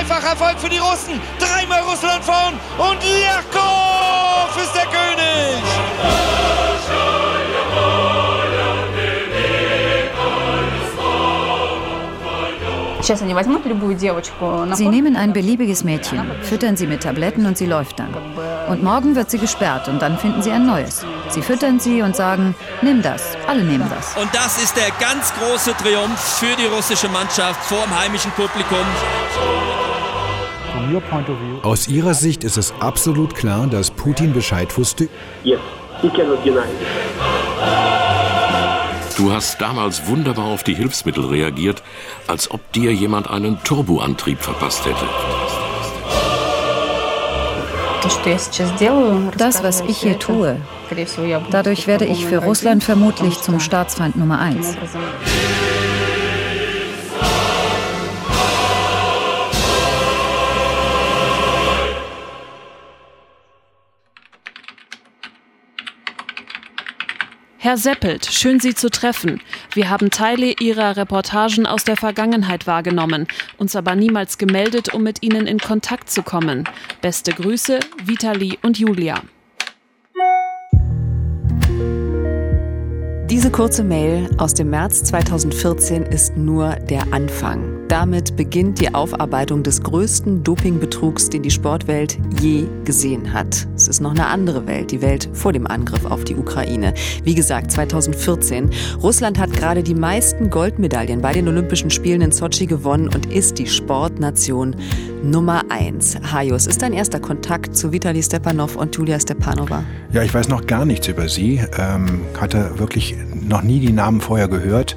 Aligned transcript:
Dreifacher 0.00 0.28
Erfolg 0.28 0.58
für 0.58 0.70
die 0.70 0.78
Russen. 0.78 1.20
Dreimal 1.38 1.82
Russland 1.82 2.24
vorn 2.24 2.54
und 2.78 2.98
Jakov 3.04 4.56
ist 4.56 4.74
der 4.74 4.86
König. 4.86 5.62
Sie 14.74 14.88
nehmen 14.88 15.16
ein 15.16 15.32
beliebiges 15.34 15.84
Mädchen, 15.84 16.30
füttern 16.42 16.76
sie 16.76 16.86
mit 16.86 17.02
Tabletten 17.02 17.44
und 17.44 17.58
sie 17.58 17.66
läuft 17.66 17.98
dann. 17.98 18.14
Und 18.68 18.82
morgen 18.82 19.14
wird 19.16 19.30
sie 19.30 19.38
gesperrt 19.38 19.88
und 19.88 20.00
dann 20.00 20.16
finden 20.16 20.40
sie 20.40 20.50
ein 20.50 20.64
neues. 20.64 21.04
Sie 21.28 21.42
füttern 21.42 21.78
sie 21.78 22.00
und 22.00 22.16
sagen, 22.16 22.54
nimm 22.80 23.02
das. 23.02 23.36
Alle 23.46 23.64
nehmen 23.64 23.90
das. 23.90 24.16
Und 24.16 24.34
das 24.34 24.62
ist 24.62 24.74
der 24.76 24.90
ganz 24.98 25.30
große 25.34 25.74
Triumph 25.76 26.18
für 26.18 26.56
die 26.56 26.66
russische 26.66 27.10
Mannschaft 27.10 27.62
vor 27.64 27.82
dem 27.82 27.98
heimischen 27.98 28.30
Publikum. 28.30 28.86
Aus 31.62 31.88
Ihrer 31.88 32.14
Sicht 32.14 32.44
ist 32.44 32.56
es 32.56 32.72
absolut 32.80 33.34
klar, 33.34 33.66
dass 33.66 33.90
Putin 33.90 34.32
Bescheid 34.32 34.76
wusste. 34.76 35.08
Du 39.16 39.32
hast 39.32 39.60
damals 39.60 40.06
wunderbar 40.06 40.46
auf 40.46 40.62
die 40.62 40.74
Hilfsmittel 40.74 41.26
reagiert, 41.26 41.82
als 42.26 42.50
ob 42.50 42.72
dir 42.72 42.92
jemand 42.94 43.28
einen 43.28 43.62
Turboantrieb 43.62 44.40
verpasst 44.40 44.86
hätte. 44.86 45.04
Das, 49.36 49.62
was 49.62 49.82
ich 49.82 49.98
hier 49.98 50.18
tue, 50.18 50.56
dadurch 51.50 51.86
werde 51.86 52.06
ich 52.06 52.24
für 52.24 52.38
Russland 52.38 52.82
vermutlich 52.82 53.40
zum 53.42 53.60
Staatsfeind 53.60 54.16
Nummer 54.16 54.38
eins. 54.38 54.74
Herr 67.62 67.76
Seppelt, 67.76 68.24
schön 68.24 68.58
Sie 68.58 68.74
zu 68.74 68.88
treffen. 68.88 69.42
Wir 69.74 69.90
haben 69.90 70.08
Teile 70.08 70.54
Ihrer 70.60 70.96
Reportagen 70.96 71.66
aus 71.66 71.84
der 71.84 71.98
Vergangenheit 71.98 72.66
wahrgenommen, 72.66 73.26
uns 73.58 73.76
aber 73.76 73.94
niemals 73.94 74.38
gemeldet, 74.38 74.94
um 74.94 75.02
mit 75.02 75.22
Ihnen 75.22 75.46
in 75.46 75.58
Kontakt 75.58 76.08
zu 76.08 76.22
kommen. 76.22 76.66
Beste 77.02 77.32
Grüße, 77.32 77.80
Vitali 78.02 78.58
und 78.62 78.78
Julia. 78.78 79.20
Diese 83.30 83.48
kurze 83.48 83.84
Mail 83.84 84.28
aus 84.38 84.54
dem 84.54 84.70
März 84.70 85.04
2014 85.04 86.02
ist 86.02 86.36
nur 86.36 86.70
der 86.74 87.12
Anfang. 87.12 87.80
Damit 87.86 88.36
beginnt 88.36 88.80
die 88.80 88.92
Aufarbeitung 88.92 89.62
des 89.62 89.82
größten 89.84 90.42
Dopingbetrugs, 90.42 91.30
den 91.30 91.42
die 91.42 91.50
Sportwelt 91.52 92.18
je 92.40 92.66
gesehen 92.84 93.32
hat. 93.32 93.68
Es 93.76 93.86
ist 93.86 94.00
noch 94.00 94.10
eine 94.10 94.26
andere 94.26 94.66
Welt, 94.66 94.90
die 94.90 95.00
Welt 95.00 95.28
vor 95.32 95.52
dem 95.52 95.68
Angriff 95.68 96.06
auf 96.06 96.24
die 96.24 96.34
Ukraine. 96.34 96.92
Wie 97.22 97.36
gesagt, 97.36 97.70
2014. 97.70 98.70
Russland 99.00 99.38
hat 99.38 99.52
gerade 99.52 99.84
die 99.84 99.94
meisten 99.94 100.50
Goldmedaillen 100.50 101.20
bei 101.20 101.32
den 101.32 101.46
Olympischen 101.46 101.90
Spielen 101.90 102.22
in 102.22 102.32
Sochi 102.32 102.66
gewonnen 102.66 103.08
und 103.14 103.26
ist 103.26 103.58
die 103.58 103.66
Sportnation 103.66 104.74
Nummer 105.22 105.62
eins. 105.68 106.16
Hajos, 106.32 106.66
ist 106.66 106.82
dein 106.82 106.92
erster 106.92 107.20
Kontakt 107.20 107.76
zu 107.76 107.92
Vitali 107.92 108.22
Stepanov 108.22 108.76
und 108.76 108.96
Julia 108.96 109.20
Stepanova? 109.20 109.84
Ja, 110.12 110.22
ich 110.22 110.32
weiß 110.32 110.48
noch 110.48 110.66
gar 110.66 110.84
nichts 110.84 111.08
über 111.08 111.28
sie. 111.28 111.60
Ähm, 111.76 112.22
hatte 112.40 112.78
wirklich 112.78 113.16
noch 113.34 113.62
nie 113.62 113.80
die 113.80 113.92
Namen 113.92 114.20
vorher 114.20 114.48
gehört. 114.48 114.94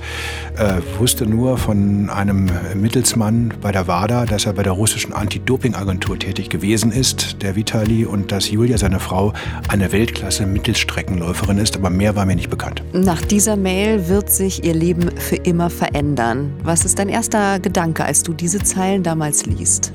Äh, 0.58 0.82
wusste 1.00 1.26
nur 1.26 1.58
von 1.58 2.10
einem 2.10 2.50
Mittelsmann 2.76 3.54
bei 3.61 3.72
der 3.72 3.88
WADA, 3.88 4.26
dass 4.26 4.45
er 4.45 4.54
bei 4.54 4.64
der 4.64 4.73
russischen 4.73 5.14
Anti-Doping-Agentur 5.14 6.20
tätig 6.20 6.50
gewesen 6.50 6.92
ist, 6.92 7.42
der 7.42 7.56
Vitali, 7.56 8.06
und 8.06 8.32
dass 8.32 8.52
Julia, 8.52 8.78
seine 8.78 9.00
Frau, 9.00 9.33
eine 9.67 9.92
Weltklasse-Mittelstreckenläuferin 9.92 11.58
ist, 11.58 11.76
aber 11.76 11.89
mehr 11.89 12.16
war 12.16 12.26
mir 12.26 12.36
nicht 12.36 12.50
bekannt. 12.50 12.83
Nach 12.94 13.22
dieser 13.22 13.56
Mail 13.56 14.08
wird 14.08 14.30
sich 14.30 14.64
ihr 14.64 14.73
Leben 14.73 15.10
für 15.17 15.38
immer 15.38 15.70
verändern. 15.70 16.54
Was 16.64 16.86
ist 16.86 17.00
dein 17.00 17.10
erster 17.10 17.60
Gedanke, 17.60 18.06
als 18.06 18.23
du 18.23 18.33
diese 18.33 18.60
Zeilen 18.64 19.04
damals 19.04 19.45
liest? 19.45 19.92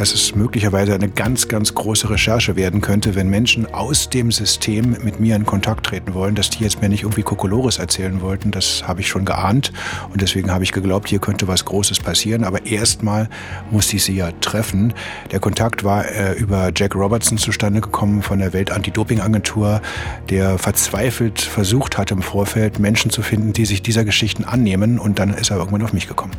Dass 0.00 0.14
es 0.14 0.34
möglicherweise 0.34 0.94
eine 0.94 1.10
ganz, 1.10 1.46
ganz 1.46 1.74
große 1.74 2.08
Recherche 2.08 2.56
werden 2.56 2.80
könnte, 2.80 3.14
wenn 3.16 3.28
Menschen 3.28 3.66
aus 3.66 4.08
dem 4.08 4.32
System 4.32 4.96
mit 5.04 5.20
mir 5.20 5.36
in 5.36 5.44
Kontakt 5.44 5.84
treten 5.84 6.14
wollen, 6.14 6.34
dass 6.34 6.48
die 6.48 6.64
jetzt 6.64 6.80
mir 6.80 6.88
nicht 6.88 7.02
irgendwie 7.02 7.22
Kokolores 7.22 7.78
erzählen 7.78 8.22
wollten. 8.22 8.50
Das 8.50 8.88
habe 8.88 9.02
ich 9.02 9.08
schon 9.08 9.26
geahnt 9.26 9.74
und 10.10 10.22
deswegen 10.22 10.50
habe 10.52 10.64
ich 10.64 10.72
geglaubt, 10.72 11.10
hier 11.10 11.18
könnte 11.18 11.48
was 11.48 11.66
Großes 11.66 12.00
passieren. 12.00 12.44
Aber 12.44 12.64
erstmal 12.64 13.28
musste 13.70 13.96
ich 13.96 14.04
sie 14.04 14.16
ja 14.16 14.32
treffen. 14.40 14.94
Der 15.32 15.38
Kontakt 15.38 15.84
war 15.84 16.10
äh, 16.10 16.32
über 16.32 16.72
Jack 16.74 16.94
Robertson 16.94 17.36
zustande 17.36 17.82
gekommen 17.82 18.22
von 18.22 18.38
der 18.38 18.54
Welt-Anti-Doping-Agentur, 18.54 19.82
der 20.30 20.56
verzweifelt 20.56 21.42
versucht 21.42 21.98
hat 21.98 22.10
im 22.10 22.22
Vorfeld 22.22 22.78
Menschen 22.78 23.10
zu 23.10 23.20
finden, 23.20 23.52
die 23.52 23.66
sich 23.66 23.82
dieser 23.82 24.06
Geschichten 24.06 24.44
annehmen 24.44 24.98
und 24.98 25.18
dann 25.18 25.34
ist 25.34 25.50
er 25.50 25.58
irgendwann 25.58 25.82
auf 25.82 25.92
mich 25.92 26.08
gekommen. 26.08 26.32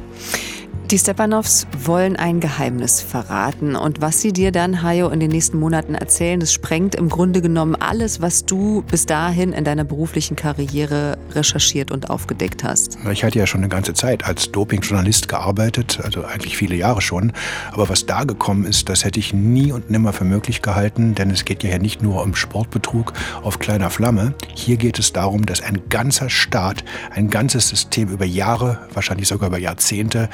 Die 0.92 1.00
Stepanovs 1.00 1.68
wollen 1.86 2.18
ein 2.18 2.42
Geheimnis 2.42 3.00
verraten. 3.00 3.78
Und 3.78 4.02
was 4.02 4.20
sie 4.20 4.34
dir 4.34 4.52
dann, 4.52 4.84
Hajo, 4.84 5.08
in 5.08 5.22
den 5.22 5.32
nächsten 5.32 5.58
Monaten 5.58 5.96
erzählen, 5.96 6.42
das 6.42 6.52
sprengt 6.52 6.96
im 6.96 7.08
Grunde 7.08 7.42
genommen 7.42 7.76
alles, 7.76 8.20
was 8.20 8.44
du 8.44 8.84
bis 8.92 9.06
dahin 9.06 9.54
in 9.54 9.64
deiner 9.64 9.86
beruflichen 9.86 10.36
Karriere 10.36 11.18
recherchiert 11.32 11.92
und 11.92 12.10
aufgedeckt 12.10 12.66
hast. 12.66 12.98
Ich 13.10 13.24
hatte 13.24 13.40
ja 13.40 13.48
schon 13.48 13.62
eine 13.62 13.70
ganze 13.70 13.94
Zeit 13.94 14.26
als 14.26 14.52
Dopingjournalist 14.52 15.30
gearbeitet, 15.30 16.02
also 16.04 16.26
eigentlich 16.26 16.58
viele 16.58 16.76
Jahre 16.76 17.00
schon. 17.00 17.32
Aber 17.72 17.88
was 17.88 18.06
da 18.06 18.26
gekommen 18.26 18.66
ist, 18.66 18.90
das 18.90 19.06
hätte 19.06 19.22
ich 19.22 19.34
nie 19.34 19.72
und 19.72 19.90
nimmer 19.90 20.12
für 20.12 20.26
möglich 20.26 20.62
gehalten, 20.62 21.16
denn 21.16 21.32
es 21.32 21.46
geht 21.46 21.64
ja 21.64 21.70
hier 21.70 21.80
nicht 21.80 22.02
nur 22.02 22.22
um 22.22 22.36
Sportbetrug 22.36 23.14
auf 23.44 23.60
kleiner 23.60 23.92
Flamme. 23.92 24.34
Hier 24.54 24.76
geht 24.76 25.00
es 25.00 25.14
darum, 25.14 25.46
dass 25.46 25.62
ein 25.62 25.84
ganzer 25.88 26.30
Staat, 26.30 26.84
ein 27.12 27.30
ganzes 27.30 27.70
System 27.70 28.10
über 28.10 28.26
Jahre, 28.26 28.80
wahrscheinlich 28.94 29.30
sogar 29.30 29.48
über 29.48 29.58
Jahrzehnte, 29.58 30.28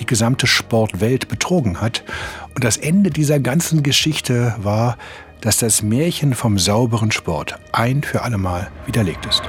die 0.00 0.06
gesamte 0.06 0.46
Sportwelt 0.46 1.28
betrogen 1.28 1.80
hat. 1.80 2.02
Und 2.54 2.64
das 2.64 2.76
Ende 2.76 3.10
dieser 3.10 3.38
ganzen 3.38 3.82
Geschichte 3.82 4.54
war, 4.58 4.96
dass 5.40 5.58
das 5.58 5.82
Märchen 5.82 6.34
vom 6.34 6.58
sauberen 6.58 7.12
Sport 7.12 7.58
ein 7.72 8.02
für 8.02 8.22
allemal 8.22 8.70
widerlegt 8.86 9.26
ist. 9.26 9.42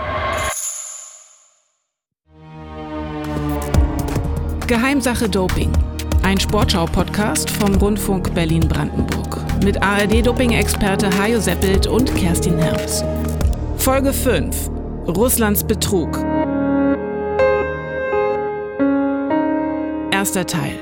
Geheimsache 4.68 5.28
Doping. 5.28 5.72
Ein 6.24 6.40
Sportschau-Podcast 6.40 7.50
vom 7.50 7.76
Rundfunk 7.76 8.34
Berlin-Brandenburg. 8.34 9.40
Mit 9.64 9.82
ARD-Doping-Experte 9.82 11.10
Hajo 11.18 11.40
Seppelt 11.42 11.88
und 11.88 12.16
Kerstin 12.16 12.58
Herms. 12.58 13.04
Folge 13.78 14.14
5. 14.14 14.70
Russlands 15.08 15.64
Betrug. 15.64 16.31
Erster 20.22 20.46
Teil. 20.46 20.78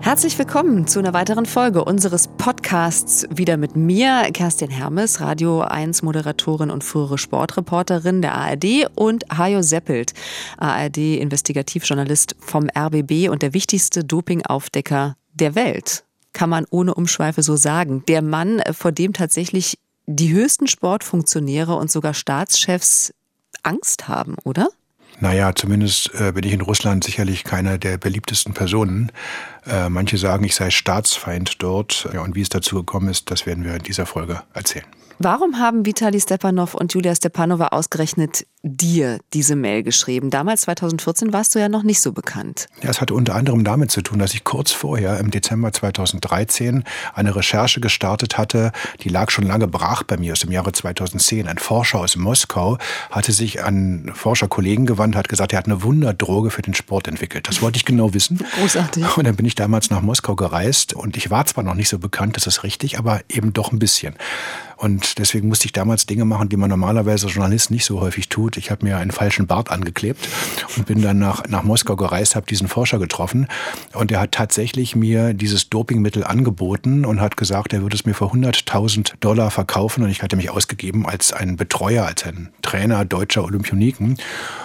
Herzlich 0.00 0.36
willkommen 0.36 0.88
zu 0.88 0.98
einer 0.98 1.14
weiteren 1.14 1.46
Folge 1.46 1.84
unseres 1.84 2.26
Podcasts. 2.26 3.24
Wieder 3.30 3.56
mit 3.56 3.76
mir, 3.76 4.28
Kerstin 4.32 4.70
Hermes, 4.70 5.20
Radio 5.20 5.60
1 5.60 6.02
Moderatorin 6.02 6.72
und 6.72 6.82
frühere 6.82 7.18
Sportreporterin 7.18 8.20
der 8.20 8.34
ARD 8.34 8.88
und 8.96 9.24
Hajo 9.38 9.62
Seppelt, 9.62 10.12
ARD 10.58 11.20
Investigativjournalist 11.20 12.34
vom 12.40 12.68
RBB 12.76 13.28
und 13.28 13.42
der 13.42 13.54
wichtigste 13.54 14.02
Dopingaufdecker 14.02 15.14
der 15.34 15.54
Welt. 15.54 16.02
Kann 16.32 16.50
man 16.50 16.66
ohne 16.68 16.94
Umschweife 16.94 17.44
so 17.44 17.54
sagen. 17.54 18.02
Der 18.08 18.22
Mann, 18.22 18.60
vor 18.72 18.90
dem 18.90 19.12
tatsächlich 19.12 19.78
die 20.06 20.32
höchsten 20.32 20.66
Sportfunktionäre 20.66 21.76
und 21.76 21.92
sogar 21.92 22.12
Staatschefs 22.12 23.14
Angst 23.64 24.08
haben, 24.08 24.36
oder? 24.44 24.68
Naja, 25.20 25.54
zumindest 25.54 26.12
äh, 26.14 26.32
bin 26.32 26.44
ich 26.44 26.52
in 26.52 26.60
Russland 26.60 27.04
sicherlich 27.04 27.44
keiner 27.44 27.78
der 27.78 27.98
beliebtesten 27.98 28.52
Personen. 28.52 29.12
Äh, 29.66 29.88
manche 29.88 30.18
sagen, 30.18 30.44
ich 30.44 30.54
sei 30.54 30.70
Staatsfeind 30.70 31.62
dort. 31.62 32.08
Ja, 32.12 32.22
und 32.22 32.34
wie 32.34 32.42
es 32.42 32.48
dazu 32.48 32.76
gekommen 32.76 33.08
ist, 33.08 33.30
das 33.30 33.46
werden 33.46 33.64
wir 33.64 33.74
in 33.74 33.82
dieser 33.82 34.06
Folge 34.06 34.42
erzählen. 34.54 34.86
Warum 35.18 35.58
haben 35.58 35.86
Vitali 35.86 36.20
Stepanov 36.20 36.74
und 36.74 36.92
Julia 36.92 37.14
Stepanova 37.14 37.68
ausgerechnet 37.68 38.46
dir 38.62 39.20
diese 39.32 39.54
Mail 39.54 39.82
geschrieben? 39.82 40.30
Damals, 40.30 40.62
2014, 40.62 41.32
warst 41.32 41.54
du 41.54 41.58
ja 41.60 41.68
noch 41.68 41.82
nicht 41.82 42.00
so 42.00 42.12
bekannt. 42.12 42.66
Ja, 42.82 42.90
es 42.90 43.00
hatte 43.00 43.14
unter 43.14 43.34
anderem 43.34 43.62
damit 43.62 43.90
zu 43.90 44.02
tun, 44.02 44.18
dass 44.18 44.34
ich 44.34 44.42
kurz 44.42 44.72
vorher, 44.72 45.20
im 45.20 45.30
Dezember 45.30 45.72
2013, 45.72 46.84
eine 47.14 47.36
Recherche 47.36 47.80
gestartet 47.80 48.38
hatte, 48.38 48.72
die 49.02 49.08
lag 49.08 49.30
schon 49.30 49.44
lange 49.44 49.68
brach 49.68 50.02
bei 50.02 50.16
mir 50.16 50.32
aus 50.32 50.40
dem 50.40 50.50
Jahre 50.50 50.72
2010. 50.72 51.46
Ein 51.46 51.58
Forscher 51.58 52.00
aus 52.00 52.16
Moskau 52.16 52.78
hatte 53.10 53.32
sich 53.32 53.62
an 53.62 54.10
Forscherkollegen 54.14 54.86
gewandt, 54.86 55.14
hat 55.14 55.28
gesagt, 55.28 55.52
er 55.52 55.58
hat 55.58 55.66
eine 55.66 55.82
Wunderdroge 55.82 56.50
für 56.50 56.62
den 56.62 56.74
Sport 56.74 57.06
entwickelt. 57.06 57.46
Das 57.48 57.62
wollte 57.62 57.76
ich 57.76 57.84
genau 57.84 58.14
wissen. 58.14 58.44
Großartig. 58.58 59.16
Und 59.16 59.24
dann 59.24 59.36
bin 59.36 59.46
ich 59.46 59.54
damals 59.54 59.90
nach 59.90 60.02
Moskau 60.02 60.34
gereist 60.34 60.94
und 60.94 61.16
ich 61.16 61.30
war 61.30 61.46
zwar 61.46 61.62
noch 61.62 61.74
nicht 61.74 61.88
so 61.88 61.98
bekannt, 61.98 62.36
das 62.36 62.46
ist 62.46 62.64
richtig, 62.64 62.98
aber 62.98 63.20
eben 63.28 63.52
doch 63.52 63.72
ein 63.72 63.78
bisschen. 63.78 64.14
Und 64.76 65.18
deswegen 65.18 65.48
musste 65.48 65.66
ich 65.66 65.72
damals 65.72 66.06
Dinge 66.06 66.24
machen, 66.24 66.48
die 66.48 66.56
man 66.56 66.70
normalerweise 66.70 67.26
als 67.26 67.34
Journalist 67.34 67.70
nicht 67.70 67.84
so 67.84 68.00
häufig 68.00 68.28
tut. 68.28 68.56
Ich 68.56 68.70
habe 68.70 68.84
mir 68.84 68.98
einen 68.98 69.10
falschen 69.10 69.46
Bart 69.46 69.70
angeklebt 69.70 70.28
und 70.76 70.86
bin 70.86 71.02
dann 71.02 71.18
nach, 71.18 71.44
nach 71.48 71.62
Moskau 71.62 71.96
gereist, 71.96 72.36
habe 72.36 72.46
diesen 72.46 72.68
Forscher 72.68 72.98
getroffen 72.98 73.48
und 73.92 74.10
der 74.10 74.20
hat 74.20 74.32
tatsächlich 74.32 74.96
mir 74.96 75.34
dieses 75.34 75.70
Dopingmittel 75.70 76.24
angeboten 76.24 77.04
und 77.04 77.20
hat 77.20 77.36
gesagt, 77.36 77.72
er 77.72 77.82
würde 77.82 77.96
es 77.96 78.04
mir 78.04 78.14
für 78.14 78.26
100.000 78.26 79.14
Dollar 79.20 79.50
verkaufen 79.50 80.02
und 80.02 80.10
ich 80.10 80.22
hatte 80.22 80.36
mich 80.36 80.50
ausgegeben 80.50 81.06
als 81.06 81.32
ein 81.32 81.56
Betreuer, 81.56 82.04
als 82.04 82.24
ein 82.24 82.50
Trainer 82.74 83.04
deutscher 83.04 83.44
Olympioniken. 83.44 84.16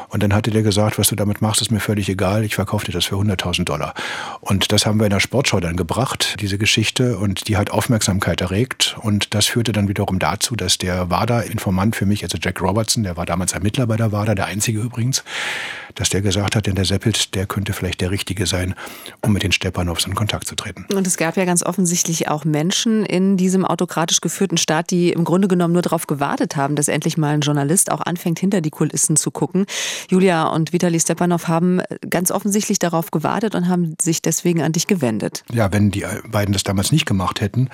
Und 0.09 0.23
dann 0.23 0.33
hatte 0.33 0.49
der 0.49 0.63
gesagt, 0.63 0.97
was 0.97 1.09
du 1.09 1.15
damit 1.15 1.41
machst, 1.41 1.61
ist 1.61 1.69
mir 1.69 1.79
völlig 1.79 2.09
egal, 2.09 2.43
ich 2.43 2.55
verkaufe 2.55 2.87
dir 2.87 2.91
das 2.91 3.05
für 3.05 3.15
100.000 3.15 3.65
Dollar. 3.65 3.93
Und 4.41 4.71
das 4.71 4.87
haben 4.87 4.99
wir 4.99 5.05
in 5.05 5.11
der 5.11 5.19
Sportschau 5.19 5.59
dann 5.59 5.75
gebracht, 5.75 6.37
diese 6.39 6.57
Geschichte, 6.57 7.19
und 7.19 7.47
die 7.47 7.57
hat 7.57 7.69
Aufmerksamkeit 7.69 8.41
erregt. 8.41 8.97
Und 9.01 9.35
das 9.35 9.45
führte 9.45 9.71
dann 9.71 9.87
wiederum 9.87 10.17
dazu, 10.17 10.55
dass 10.55 10.79
der 10.79 11.11
WADA-Informant 11.11 11.95
für 11.95 12.07
mich, 12.07 12.23
also 12.23 12.39
Jack 12.41 12.59
Robertson, 12.59 13.03
der 13.03 13.17
war 13.17 13.27
damals 13.27 13.53
Ermittler 13.53 13.85
bei 13.85 13.97
der 13.97 14.11
WADA, 14.11 14.33
der 14.33 14.47
einzige 14.47 14.79
übrigens, 14.79 15.23
dass 15.93 16.09
der 16.09 16.21
gesagt 16.21 16.55
hat, 16.55 16.65
denn 16.65 16.75
der 16.75 16.85
Seppelt, 16.85 17.35
der 17.35 17.45
könnte 17.45 17.73
vielleicht 17.73 18.01
der 18.01 18.09
Richtige 18.09 18.47
sein, 18.47 18.73
um 19.21 19.33
mit 19.33 19.43
den 19.43 19.51
Stepanows 19.51 20.05
in 20.07 20.15
Kontakt 20.15 20.47
zu 20.47 20.55
treten. 20.55 20.85
Und 20.93 21.05
es 21.05 21.17
gab 21.17 21.37
ja 21.37 21.45
ganz 21.45 21.63
offensichtlich 21.63 22.29
auch 22.29 22.45
Menschen 22.45 23.05
in 23.05 23.37
diesem 23.37 23.63
autokratisch 23.63 24.21
geführten 24.21 24.57
Staat, 24.57 24.89
die 24.89 25.11
im 25.11 25.23
Grunde 25.23 25.47
genommen 25.47 25.73
nur 25.73 25.81
darauf 25.83 26.07
gewartet 26.07 26.55
haben, 26.55 26.75
dass 26.75 26.87
endlich 26.87 27.17
mal 27.17 27.35
ein 27.35 27.41
Journalist 27.41 27.91
auch 27.91 27.98
anfängt, 28.01 28.39
hinter 28.39 28.61
die 28.61 28.69
Kulissen 28.69 29.15
zu 29.15 29.31
gucken. 29.31 29.65
Julia 30.09 30.47
und 30.47 30.73
Vitali 30.73 30.99
Stepanov 30.99 31.47
haben 31.47 31.81
ganz 32.09 32.31
offensichtlich 32.31 32.79
darauf 32.79 33.11
gewartet 33.11 33.55
und 33.55 33.67
haben 33.67 33.95
sich 34.01 34.21
deswegen 34.21 34.61
an 34.61 34.71
dich 34.71 34.87
gewendet. 34.87 35.43
Ja, 35.51 35.71
wenn 35.71 35.91
die 35.91 36.05
beiden 36.29 36.53
das 36.53 36.63
damals 36.63 36.91
nicht 36.91 37.05
gemacht 37.05 37.41
hätten 37.41 37.69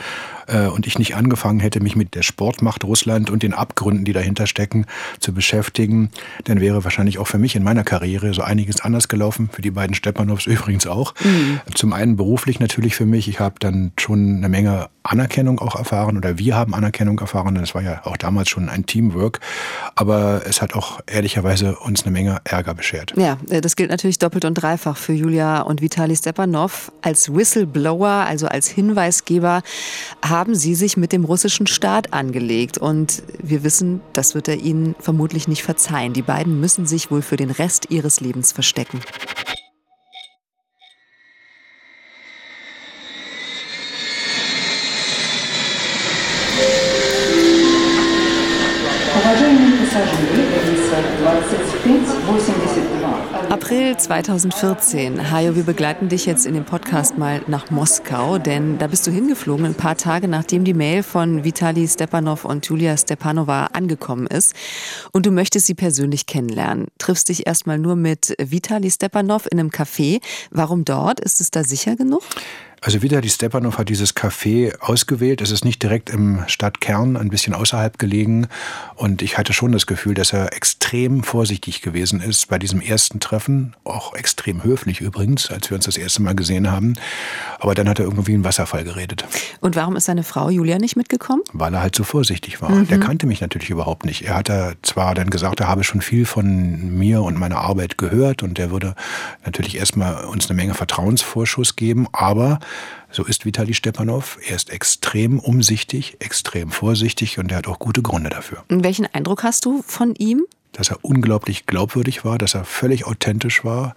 äh, 0.47 0.67
und 0.67 0.87
ich 0.87 0.99
nicht 0.99 1.15
angefangen 1.15 1.59
hätte, 1.59 1.79
mich 1.79 1.95
mit 1.95 2.15
der 2.15 2.23
Sportmacht 2.23 2.83
Russland 2.83 3.29
und 3.29 3.43
den 3.43 3.53
Abgründen, 3.53 4.05
die 4.05 4.13
dahinter 4.13 4.47
stecken, 4.47 4.85
zu 5.19 5.33
beschäftigen, 5.33 6.09
dann 6.45 6.59
wäre 6.59 6.83
wahrscheinlich 6.83 7.19
auch 7.19 7.27
für 7.27 7.37
mich 7.37 7.55
in 7.55 7.63
meiner 7.63 7.83
Karriere 7.83 8.33
so 8.33 8.41
einiges 8.41 8.81
anders 8.81 9.07
gelaufen. 9.07 9.49
Für 9.51 9.61
die 9.61 9.71
beiden 9.71 9.95
Stepanows 9.95 10.45
übrigens 10.45 10.87
auch. 10.87 11.13
Mhm. 11.23 11.61
Zum 11.73 11.93
einen 11.93 12.15
beruflich 12.15 12.59
natürlich 12.59 12.95
für 12.95 13.05
mich. 13.05 13.27
Ich 13.27 13.39
habe 13.39 13.55
dann 13.59 13.91
schon 13.97 14.37
eine 14.37 14.49
Menge 14.49 14.89
Anerkennung 15.03 15.59
auch 15.59 15.75
erfahren 15.75 16.17
oder 16.17 16.37
wir 16.37 16.55
haben 16.55 16.73
Anerkennung 16.73 17.19
erfahren. 17.19 17.55
Das 17.55 17.75
war 17.75 17.81
ja 17.81 18.01
auch 18.05 18.17
damals 18.17 18.49
schon 18.49 18.69
ein 18.69 18.85
Teamwork. 18.85 19.39
Aber 19.95 20.41
es 20.47 20.61
hat 20.61 20.73
auch 20.73 20.99
ehrlicherweise 21.05 21.75
uns 21.75 22.03
eine 22.03 22.11
Menge 22.11 22.41
Ärger 22.43 22.73
beschert. 22.73 23.13
Ja, 23.15 23.37
äh, 23.49 23.61
das 23.61 23.75
gilt 23.75 23.91
natürlich 23.91 24.19
doppelt 24.19 24.45
und 24.45 24.55
dreifach 24.55 24.97
für 24.97 25.13
Julia 25.13 25.61
und 25.61 25.81
Vitali 25.81 26.15
Stepanov. 26.15 26.91
Als 27.01 27.33
Whistleblower, 27.33 28.07
also 28.07 28.47
als 28.47 28.67
Hinweisgeber, 28.67 29.61
haben 30.23 30.34
sie 30.53 30.75
sich 30.75 30.97
mit 30.97 31.13
dem 31.13 31.23
russischen 31.23 31.65
Staat 31.65 32.11
angelegt. 32.11 32.77
Und 32.77 33.23
wir 33.41 33.63
wissen, 33.63 34.01
das 34.13 34.35
wird 34.35 34.49
er 34.49 34.57
ihnen 34.57 34.95
vermutlich 34.99 35.47
nicht 35.47 35.63
verzeihen. 35.63 36.13
Die 36.13 36.21
beiden 36.21 36.59
müssen 36.59 36.85
sich 36.85 37.09
wohl 37.09 37.21
für 37.21 37.37
den 37.37 37.51
Rest 37.51 37.89
ihres 37.89 38.19
Lebens 38.19 38.51
verstecken. 38.51 38.99
April 53.49 53.95
2014. 53.95 55.31
Hajo, 55.31 55.55
wir 55.55 55.63
begleiten 55.63 56.09
dich 56.09 56.25
jetzt 56.25 56.45
in 56.45 56.53
dem 56.53 56.65
Podcast 56.65 57.17
mal 57.17 57.41
nach 57.47 57.69
Moskau, 57.69 58.37
denn 58.37 58.77
da 58.77 58.87
bist 58.87 59.05
du 59.05 59.11
hingeflogen, 59.11 59.65
ein 59.65 59.75
paar 59.75 59.97
Tage 59.97 60.27
nachdem 60.27 60.63
die 60.63 60.73
Mail 60.73 61.03
von 61.03 61.43
Vitali 61.43 61.87
Stepanov 61.87 62.45
und 62.45 62.65
Julia 62.65 62.97
Stepanova 62.97 63.67
angekommen 63.73 64.27
ist. 64.27 64.53
Und 65.11 65.25
du 65.25 65.31
möchtest 65.31 65.67
sie 65.67 65.75
persönlich 65.75 66.25
kennenlernen. 66.25 66.87
Triffst 66.97 67.29
dich 67.29 67.47
erstmal 67.47 67.77
nur 67.77 67.95
mit 67.95 68.35
Vitali 68.39 68.89
Stepanov 68.89 69.47
in 69.51 69.59
einem 69.59 69.69
Café. 69.69 70.21
Warum 70.51 70.83
dort? 70.83 71.19
Ist 71.19 71.41
es 71.41 71.51
da 71.51 71.63
sicher 71.63 71.95
genug? 71.95 72.23
Also 72.81 73.01
wieder 73.01 73.21
die 73.21 73.29
Stepanov 73.29 73.77
hat 73.77 73.89
dieses 73.89 74.15
Café 74.15 74.79
ausgewählt. 74.79 75.41
Es 75.41 75.51
ist 75.51 75.65
nicht 75.65 75.81
direkt 75.81 76.09
im 76.09 76.43
Stadtkern, 76.47 77.17
ein 77.17 77.29
bisschen 77.29 77.53
außerhalb 77.53 77.97
gelegen. 77.97 78.47
Und 78.95 79.21
ich 79.21 79.37
hatte 79.37 79.53
schon 79.53 79.71
das 79.71 79.87
Gefühl, 79.87 80.13
dass 80.13 80.33
er 80.33 80.53
extrem 80.53 81.23
vorsichtig 81.23 81.81
gewesen 81.81 82.21
ist 82.21 82.47
bei 82.49 82.59
diesem 82.59 82.81
ersten 82.81 83.19
Treffen. 83.19 83.75
Auch 83.83 84.13
extrem 84.13 84.63
höflich 84.63 85.01
übrigens, 85.01 85.49
als 85.49 85.69
wir 85.69 85.75
uns 85.75 85.85
das 85.85 85.97
erste 85.97 86.21
Mal 86.21 86.35
gesehen 86.35 86.69
haben. 86.69 86.93
Aber 87.59 87.73
dann 87.73 87.89
hat 87.89 87.99
er 87.99 88.05
irgendwie 88.05 88.33
einen 88.33 88.43
Wasserfall 88.43 88.83
geredet. 88.83 89.25
Und 89.61 89.75
warum 89.75 89.95
ist 89.95 90.05
seine 90.05 90.23
Frau 90.23 90.49
Julia 90.49 90.77
nicht 90.77 90.95
mitgekommen? 90.95 91.41
Weil 91.53 91.73
er 91.73 91.81
halt 91.81 91.95
so 91.95 92.03
vorsichtig 92.03 92.61
war. 92.61 92.69
Mhm. 92.69 92.87
Der 92.87 92.99
kannte 92.99 93.25
mich 93.25 93.41
natürlich 93.41 93.69
überhaupt 93.69 94.05
nicht. 94.05 94.23
Er 94.23 94.35
hat 94.35 94.51
zwar 94.83 95.15
dann 95.15 95.29
gesagt, 95.29 95.59
er 95.59 95.67
habe 95.67 95.83
schon 95.83 96.01
viel 96.01 96.25
von 96.25 96.97
mir 96.97 97.23
und 97.23 97.39
meiner 97.39 97.57
Arbeit 97.57 97.97
gehört 97.97 98.43
und 98.43 98.59
er 98.59 98.71
würde 98.71 98.95
natürlich 99.43 99.77
erstmal 99.77 100.25
uns 100.25 100.49
eine 100.49 100.55
Menge 100.55 100.73
Vertrauensvorschuss 100.73 101.75
geben, 101.75 102.07
aber 102.11 102.59
so 103.11 103.23
ist 103.23 103.45
Vitali 103.45 103.73
Stepanov. 103.73 104.37
Er 104.47 104.55
ist 104.55 104.69
extrem 104.69 105.39
umsichtig, 105.39 106.17
extrem 106.19 106.71
vorsichtig 106.71 107.39
und 107.39 107.51
er 107.51 107.59
hat 107.59 107.67
auch 107.67 107.79
gute 107.79 108.01
Gründe 108.01 108.29
dafür. 108.29 108.63
Welchen 108.69 109.05
Eindruck 109.13 109.43
hast 109.43 109.65
du 109.65 109.81
von 109.83 110.15
ihm? 110.15 110.45
Dass 110.73 110.89
er 110.89 110.99
unglaublich 111.03 111.65
glaubwürdig 111.65 112.25
war, 112.25 112.37
dass 112.37 112.53
er 112.53 112.65
völlig 112.65 113.05
authentisch 113.05 113.63
war, 113.63 113.95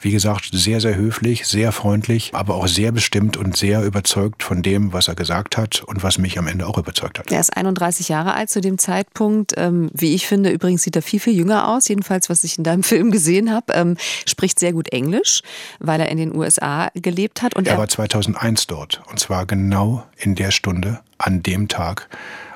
wie 0.00 0.10
gesagt, 0.10 0.50
sehr, 0.52 0.80
sehr 0.80 0.96
höflich, 0.96 1.46
sehr 1.46 1.72
freundlich, 1.72 2.30
aber 2.34 2.54
auch 2.54 2.66
sehr 2.66 2.92
bestimmt 2.92 3.36
und 3.36 3.56
sehr 3.56 3.82
überzeugt 3.84 4.42
von 4.42 4.62
dem, 4.62 4.92
was 4.92 5.08
er 5.08 5.14
gesagt 5.14 5.56
hat 5.56 5.82
und 5.86 6.02
was 6.02 6.18
mich 6.18 6.38
am 6.38 6.46
Ende 6.46 6.66
auch 6.66 6.78
überzeugt 6.78 7.18
hat. 7.18 7.30
Er 7.30 7.40
ist 7.40 7.56
31 7.56 8.08
Jahre 8.08 8.34
alt 8.34 8.50
zu 8.50 8.60
dem 8.60 8.78
Zeitpunkt. 8.78 9.54
Ähm, 9.56 9.90
wie 9.92 10.14
ich 10.14 10.26
finde, 10.26 10.50
übrigens 10.50 10.82
sieht 10.82 10.96
er 10.96 11.02
viel, 11.02 11.20
viel 11.20 11.34
jünger 11.34 11.68
aus, 11.68 11.88
jedenfalls 11.88 12.30
was 12.30 12.44
ich 12.44 12.58
in 12.58 12.64
deinem 12.64 12.82
Film 12.90 13.10
gesehen 13.10 13.52
habe. 13.52 13.72
Ähm, 13.74 13.96
spricht 14.26 14.58
sehr 14.58 14.72
gut 14.72 14.88
Englisch, 14.92 15.42
weil 15.78 16.00
er 16.00 16.08
in 16.08 16.18
den 16.18 16.34
USA 16.34 16.90
gelebt 16.94 17.42
hat. 17.42 17.54
Und 17.54 17.66
er, 17.66 17.74
er 17.74 17.78
war 17.78 17.88
2001 17.88 18.66
dort 18.66 19.02
und 19.10 19.18
zwar 19.18 19.46
genau 19.46 20.04
in 20.16 20.34
der 20.34 20.50
Stunde, 20.50 21.00
an 21.18 21.42
dem 21.42 21.68
Tag, 21.68 22.08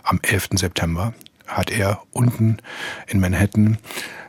am 0.03 0.21
11. 0.23 0.51
September, 0.55 1.15
hat 1.47 1.71
er 1.71 2.03
unten 2.13 2.59
in 3.07 3.21
Manhattan 3.21 3.79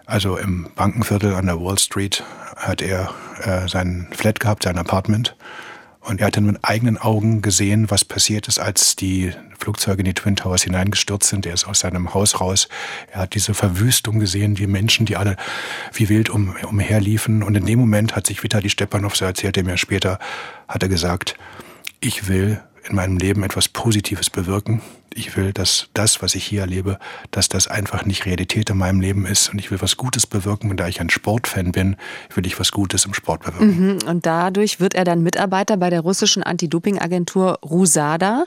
also 0.05 0.37
im 0.37 0.67
Bankenviertel 0.75 1.33
an 1.33 1.47
der 1.47 1.59
Wall 1.59 1.79
Street 1.79 2.23
hat 2.55 2.81
er 2.81 3.13
äh, 3.41 3.67
sein 3.67 4.07
Flat 4.11 4.39
gehabt, 4.39 4.63
sein 4.63 4.77
Apartment. 4.77 5.35
Und 5.99 6.21
er 6.21 6.27
hat 6.27 6.37
dann 6.37 6.45
mit 6.45 6.59
eigenen 6.61 6.99
Augen 6.99 7.41
gesehen, 7.41 7.89
was 7.89 8.05
passiert 8.05 8.47
ist, 8.47 8.59
als 8.59 8.95
die 8.95 9.33
Flugzeuge 9.57 9.99
in 10.01 10.05
die 10.05 10.13
Twin 10.13 10.35
Towers 10.35 10.61
hineingestürzt 10.61 11.27
sind. 11.27 11.47
Er 11.47 11.55
ist 11.55 11.67
aus 11.67 11.79
seinem 11.79 12.13
Haus 12.13 12.39
raus. 12.39 12.69
Er 13.11 13.21
hat 13.21 13.33
diese 13.33 13.55
Verwüstung 13.55 14.19
gesehen, 14.19 14.53
die 14.53 14.67
Menschen, 14.67 15.07
die 15.07 15.17
alle 15.17 15.35
wie 15.93 16.07
wild 16.07 16.29
um, 16.29 16.55
umherliefen. 16.67 17.41
Und 17.41 17.57
in 17.57 17.65
dem 17.65 17.79
Moment 17.79 18.15
hat 18.15 18.27
sich 18.27 18.43
Vitali 18.43 18.69
Stepanov, 18.69 19.15
so 19.15 19.25
erzählt 19.25 19.57
er 19.57 19.63
mir 19.63 19.77
später, 19.77 20.19
hat 20.67 20.83
er 20.83 20.89
gesagt, 20.89 21.35
ich 21.99 22.27
will 22.27 22.61
in 22.87 22.95
meinem 22.95 23.17
Leben 23.17 23.41
etwas 23.41 23.67
Positives 23.67 24.29
bewirken. 24.29 24.81
Ich 25.17 25.37
will, 25.37 25.53
dass 25.53 25.87
das, 25.93 26.21
was 26.21 26.35
ich 26.35 26.43
hier 26.43 26.59
erlebe, 26.59 26.99
dass 27.31 27.47
das 27.47 27.69
einfach 27.69 28.03
nicht 28.03 28.25
Realität 28.25 28.69
in 28.69 28.77
meinem 28.77 28.99
Leben 28.99 29.25
ist. 29.25 29.47
Und 29.47 29.59
ich 29.59 29.71
will 29.71 29.81
was 29.81 29.95
Gutes 29.95 30.27
bewirken. 30.27 30.69
Und 30.69 30.77
da 30.77 30.89
ich 30.89 30.99
ein 30.99 31.09
Sportfan 31.09 31.71
bin, 31.71 31.95
will 32.33 32.45
ich 32.45 32.59
was 32.59 32.73
Gutes 32.73 33.05
im 33.05 33.13
Sport 33.13 33.43
bewirken. 33.43 33.93
Mhm. 33.93 34.09
Und 34.09 34.25
dadurch 34.25 34.81
wird 34.81 34.93
er 34.93 35.05
dann 35.05 35.23
Mitarbeiter 35.23 35.77
bei 35.77 35.89
der 35.89 36.01
russischen 36.01 36.43
Anti-Doping-Agentur 36.43 37.59
Rusada. 37.63 38.43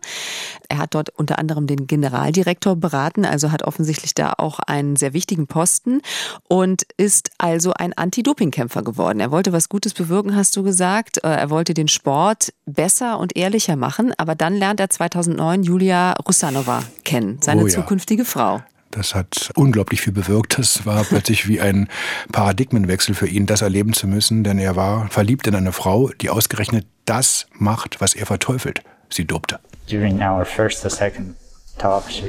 Er 0.69 0.77
hat 0.77 0.95
dort 0.95 1.09
unter 1.09 1.39
anderem 1.39 1.67
den 1.67 1.87
Generaldirektor 1.87 2.77
beraten, 2.77 3.25
also 3.25 3.51
hat 3.51 3.63
offensichtlich 3.63 4.13
da 4.13 4.35
auch 4.37 4.59
einen 4.59 4.97
sehr 4.97 5.15
wichtigen 5.15 5.47
Posten 5.47 6.03
und 6.49 6.83
ist 6.99 7.31
also 7.39 7.73
ein 7.73 7.95
Anti-Doping-Kämpfer 7.95 8.83
geworden. 8.83 9.21
Er 9.21 9.31
wollte 9.31 9.55
was 9.55 9.71
Gutes 9.71 9.95
bewirken, 9.95 10.37
hast 10.37 10.55
du 10.55 10.63
gesagt. 10.63 11.25
Äh, 11.25 11.29
er 11.29 11.49
wollte 11.49 11.73
den 11.73 11.89
Sport 11.89 12.53
besser 12.67 13.19
und 13.19 13.39
ehrlicher 13.39 13.77
machen. 13.77 14.13
Aber 14.19 14.35
dann 14.35 14.55
lernt 14.55 14.81
er 14.81 14.91
2009 14.91 15.63
Julia 15.63 16.13
Russanov 16.13 16.58
Ivanova 16.59 16.83
kennen, 17.05 17.38
seine 17.41 17.62
oh 17.62 17.67
ja. 17.67 17.75
zukünftige 17.75 18.25
Frau. 18.25 18.61
Das 18.91 19.15
hat 19.15 19.50
unglaublich 19.55 20.00
viel 20.00 20.12
bewirkt. 20.12 20.59
Das 20.59 20.87
war 20.87 21.05
plötzlich 21.05 21.47
wie 21.47 21.61
ein 21.61 21.88
Paradigmenwechsel 22.33 23.15
für 23.15 23.29
ihn, 23.29 23.47
das 23.47 23.61
erleben 23.61 23.93
zu 23.93 24.07
müssen, 24.07 24.45
denn 24.45 24.59
er 24.59 24.77
war 24.77 25.09
verliebt 25.09 25.47
in 25.47 25.55
eine 25.55 25.73
Frau, 25.73 26.11
die 26.21 26.31
ausgerechnet 26.31 26.87
das 27.05 27.47
macht, 27.53 28.00
was 28.00 28.15
er 28.15 28.27
verteufelt. 28.27 28.83
Sie 29.11 29.27
dopte. 29.27 29.61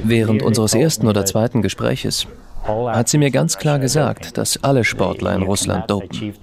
Während 0.03 0.43
unseres 0.43 0.73
ersten 0.73 1.07
oder 1.07 1.25
zweiten 1.25 1.61
Gespräches 1.61 2.27
hat 2.65 3.07
sie 3.07 3.17
mir 3.17 3.31
ganz 3.31 3.57
klar 3.57 3.79
gesagt, 3.79 4.37
dass 4.37 4.61
alle 4.63 4.83
Sportler 4.83 5.33
in 5.33 5.43
Russland 5.43 5.89
dopen. 5.89 6.33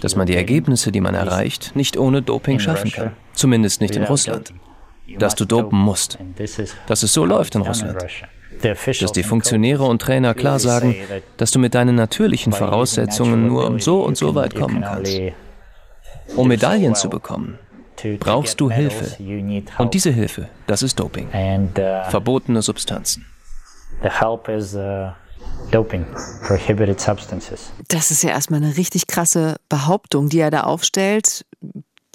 Dass 0.00 0.16
man 0.16 0.26
die 0.26 0.34
Ergebnisse, 0.34 0.90
die 0.90 1.00
man 1.00 1.14
erreicht, 1.14 1.76
nicht 1.76 1.98
ohne 1.98 2.22
Doping 2.22 2.58
schaffen 2.58 2.90
kann. 2.90 3.12
Zumindest 3.34 3.82
nicht 3.82 3.94
in 3.94 4.04
Russland 4.04 4.52
dass 5.18 5.34
du 5.34 5.44
dopen 5.44 5.78
musst. 5.78 6.18
Dass 6.86 7.02
es 7.02 7.12
so 7.12 7.24
läuft 7.24 7.54
in 7.54 7.62
Russland. 7.62 8.04
Dass 8.60 9.12
die 9.12 9.22
Funktionäre 9.22 9.84
und 9.84 10.02
Trainer 10.02 10.34
klar 10.34 10.58
sagen, 10.58 10.96
dass 11.36 11.50
du 11.50 11.58
mit 11.58 11.74
deinen 11.74 11.94
natürlichen 11.94 12.52
Voraussetzungen 12.52 13.46
nur 13.46 13.78
so 13.80 14.02
und 14.02 14.16
so 14.16 14.34
weit 14.34 14.54
kommen 14.54 14.82
kannst. 14.82 15.18
Um 16.36 16.48
Medaillen 16.48 16.94
zu 16.94 17.08
bekommen, 17.08 17.58
brauchst 18.20 18.60
du 18.60 18.70
Hilfe. 18.70 19.16
Und 19.78 19.94
diese 19.94 20.10
Hilfe, 20.10 20.48
das 20.66 20.82
ist 20.82 20.98
Doping. 20.98 21.28
uh, 21.28 22.10
Verbotene 22.10 22.62
Substanzen. 22.62 23.26
The 24.02 24.10
help 24.10 24.48
is 24.48 24.74
uh, 24.74 25.10
doping, 25.70 26.04
prohibited 26.46 27.00
substances. 27.00 27.72
Das 27.88 28.10
ist 28.10 28.22
ja 28.22 28.30
erstmal 28.30 28.62
eine 28.62 28.76
richtig 28.76 29.06
krasse 29.06 29.56
Behauptung, 29.68 30.28
die 30.28 30.38
er 30.38 30.50
da 30.50 30.62
aufstellt. 30.62 31.44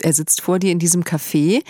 Er 0.04 0.14
sitzt 0.14 0.42
vor 0.42 0.60
dir 0.60 0.72
in 0.72 0.80
diesem 0.80 1.04
Café. 1.04 1.64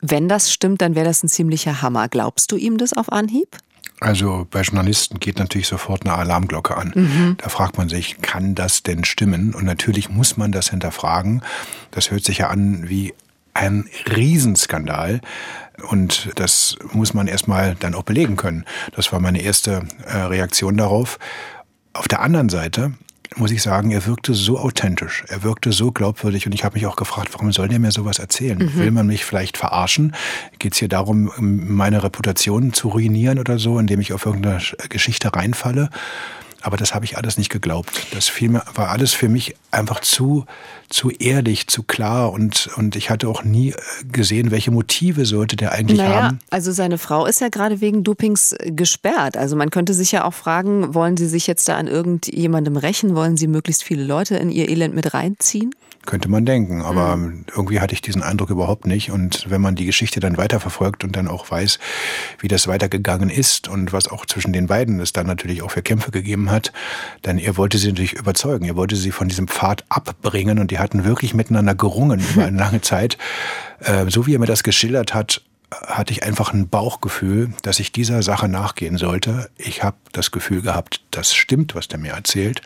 Wenn 0.00 0.28
das 0.28 0.52
stimmt, 0.52 0.82
dann 0.82 0.94
wäre 0.94 1.06
das 1.06 1.22
ein 1.22 1.28
ziemlicher 1.28 1.82
Hammer. 1.82 2.08
Glaubst 2.08 2.52
du 2.52 2.56
ihm 2.56 2.78
das 2.78 2.92
auf 2.92 3.12
Anhieb? 3.12 3.56
Also 4.00 4.46
bei 4.50 4.60
Journalisten 4.60 5.20
geht 5.20 5.38
natürlich 5.38 5.68
sofort 5.68 6.04
eine 6.04 6.14
Alarmglocke 6.14 6.76
an. 6.76 7.36
Da 7.38 7.48
fragt 7.48 7.78
man 7.78 7.88
sich, 7.88 8.20
kann 8.20 8.54
das 8.54 8.82
denn 8.82 9.04
stimmen? 9.04 9.54
Und 9.54 9.64
natürlich 9.64 10.10
muss 10.10 10.36
man 10.36 10.52
das 10.52 10.68
hinterfragen. 10.70 11.42
Das 11.92 12.10
hört 12.10 12.24
sich 12.24 12.38
ja 12.38 12.48
an 12.48 12.88
wie 12.88 13.14
ein 13.54 13.88
Riesenskandal. 14.14 15.20
Und 15.88 16.30
das 16.34 16.76
muss 16.92 17.14
man 17.14 17.26
erstmal 17.26 17.74
dann 17.74 17.94
auch 17.94 18.02
belegen 18.02 18.36
können. 18.36 18.64
Das 18.94 19.12
war 19.12 19.20
meine 19.20 19.40
erste 19.40 19.86
äh, 20.04 20.16
Reaktion 20.18 20.76
darauf. 20.76 21.18
Auf 21.94 22.08
der 22.08 22.20
anderen 22.20 22.50
Seite 22.50 22.92
muss 23.34 23.50
ich 23.50 23.62
sagen, 23.62 23.90
er 23.90 24.06
wirkte 24.06 24.34
so 24.34 24.58
authentisch, 24.58 25.24
er 25.28 25.42
wirkte 25.42 25.72
so 25.72 25.92
glaubwürdig 25.92 26.46
und 26.46 26.54
ich 26.54 26.64
habe 26.64 26.74
mich 26.74 26.86
auch 26.86 26.96
gefragt, 26.96 27.30
warum 27.32 27.52
soll 27.52 27.68
der 27.68 27.78
mir 27.78 27.90
sowas 27.90 28.18
erzählen? 28.18 28.58
Mhm. 28.58 28.76
Will 28.76 28.90
man 28.90 29.06
mich 29.06 29.24
vielleicht 29.24 29.56
verarschen? 29.56 30.14
Geht 30.58 30.74
es 30.74 30.78
hier 30.78 30.88
darum, 30.88 31.30
meine 31.38 32.02
Reputation 32.02 32.72
zu 32.72 32.88
ruinieren 32.88 33.38
oder 33.38 33.58
so, 33.58 33.78
indem 33.78 34.00
ich 34.00 34.12
auf 34.12 34.26
irgendeine 34.26 34.60
Geschichte 34.88 35.34
reinfalle? 35.34 35.90
Aber 36.62 36.76
das 36.76 36.94
habe 36.94 37.04
ich 37.04 37.16
alles 37.16 37.38
nicht 37.38 37.50
geglaubt. 37.50 37.90
Das 38.12 38.30
mir, 38.40 38.62
war 38.74 38.90
alles 38.90 39.12
für 39.12 39.28
mich 39.28 39.56
einfach 39.70 40.00
zu, 40.00 40.46
zu 40.88 41.10
ehrlich, 41.10 41.66
zu 41.66 41.82
klar 41.82 42.32
und, 42.32 42.68
und 42.76 42.96
ich 42.96 43.10
hatte 43.10 43.28
auch 43.28 43.44
nie 43.44 43.70
äh, 43.70 43.74
gesehen, 44.10 44.50
welche 44.50 44.70
Motive 44.70 45.26
sollte 45.26 45.56
der 45.56 45.72
eigentlich 45.72 45.98
naja, 45.98 46.22
haben. 46.22 46.38
also 46.50 46.72
seine 46.72 46.98
Frau 46.98 47.26
ist 47.26 47.40
ja 47.40 47.48
gerade 47.48 47.80
wegen 47.80 48.04
Dopings 48.04 48.52
äh, 48.52 48.72
gesperrt. 48.72 49.36
Also 49.36 49.56
man 49.56 49.70
könnte 49.70 49.94
sich 49.94 50.12
ja 50.12 50.24
auch 50.24 50.34
fragen, 50.34 50.94
wollen 50.94 51.16
Sie 51.16 51.26
sich 51.26 51.46
jetzt 51.46 51.68
da 51.68 51.76
an 51.76 51.86
irgendjemandem 51.86 52.76
rächen? 52.76 53.14
Wollen 53.14 53.36
Sie 53.36 53.46
möglichst 53.46 53.84
viele 53.84 54.04
Leute 54.04 54.36
in 54.36 54.50
Ihr 54.50 54.68
Elend 54.68 54.94
mit 54.94 55.14
reinziehen? 55.14 55.72
Könnte 56.06 56.28
man 56.28 56.46
denken, 56.46 56.82
aber 56.82 57.18
irgendwie 57.54 57.80
hatte 57.80 57.92
ich 57.92 58.00
diesen 58.00 58.22
Eindruck 58.22 58.50
überhaupt 58.50 58.86
nicht. 58.86 59.10
Und 59.10 59.50
wenn 59.50 59.60
man 59.60 59.74
die 59.74 59.84
Geschichte 59.84 60.20
dann 60.20 60.36
weiterverfolgt 60.36 61.04
und 61.04 61.14
dann 61.16 61.28
auch 61.28 61.50
weiß, 61.50 61.78
wie 62.38 62.48
das 62.48 62.66
weitergegangen 62.66 63.28
ist 63.28 63.68
und 63.68 63.92
was 63.92 64.08
auch 64.08 64.24
zwischen 64.24 64.52
den 64.52 64.68
beiden 64.68 65.00
es 65.00 65.12
dann 65.12 65.26
natürlich 65.26 65.62
auch 65.62 65.70
für 65.70 65.82
Kämpfe 65.82 66.10
gegeben 66.10 66.50
hat, 66.50 66.72
dann 67.22 67.38
er 67.38 67.56
wollte 67.56 67.78
sie 67.78 67.88
natürlich 67.88 68.14
überzeugen. 68.14 68.64
Er 68.64 68.76
wollte 68.76 68.96
sie 68.96 69.10
von 69.10 69.28
diesem 69.28 69.48
Pfad 69.48 69.84
abbringen 69.88 70.58
und 70.58 70.70
die 70.70 70.78
hatten 70.78 71.04
wirklich 71.04 71.34
miteinander 71.34 71.74
gerungen 71.74 72.20
über 72.20 72.46
eine 72.46 72.56
lange 72.58 72.80
Zeit. 72.80 73.18
Äh, 73.80 74.06
so 74.08 74.26
wie 74.26 74.34
er 74.34 74.38
mir 74.38 74.46
das 74.46 74.62
geschildert 74.62 75.12
hat, 75.12 75.42
hatte 75.70 76.12
ich 76.12 76.22
einfach 76.22 76.52
ein 76.52 76.68
Bauchgefühl, 76.68 77.52
dass 77.62 77.80
ich 77.80 77.92
dieser 77.92 78.22
Sache 78.22 78.48
nachgehen 78.48 78.98
sollte. 78.98 79.50
Ich 79.56 79.82
habe 79.82 79.96
das 80.12 80.30
Gefühl 80.30 80.62
gehabt, 80.62 81.02
das 81.10 81.34
stimmt, 81.34 81.74
was 81.74 81.88
der 81.88 81.98
mir 81.98 82.12
erzählt. 82.12 82.62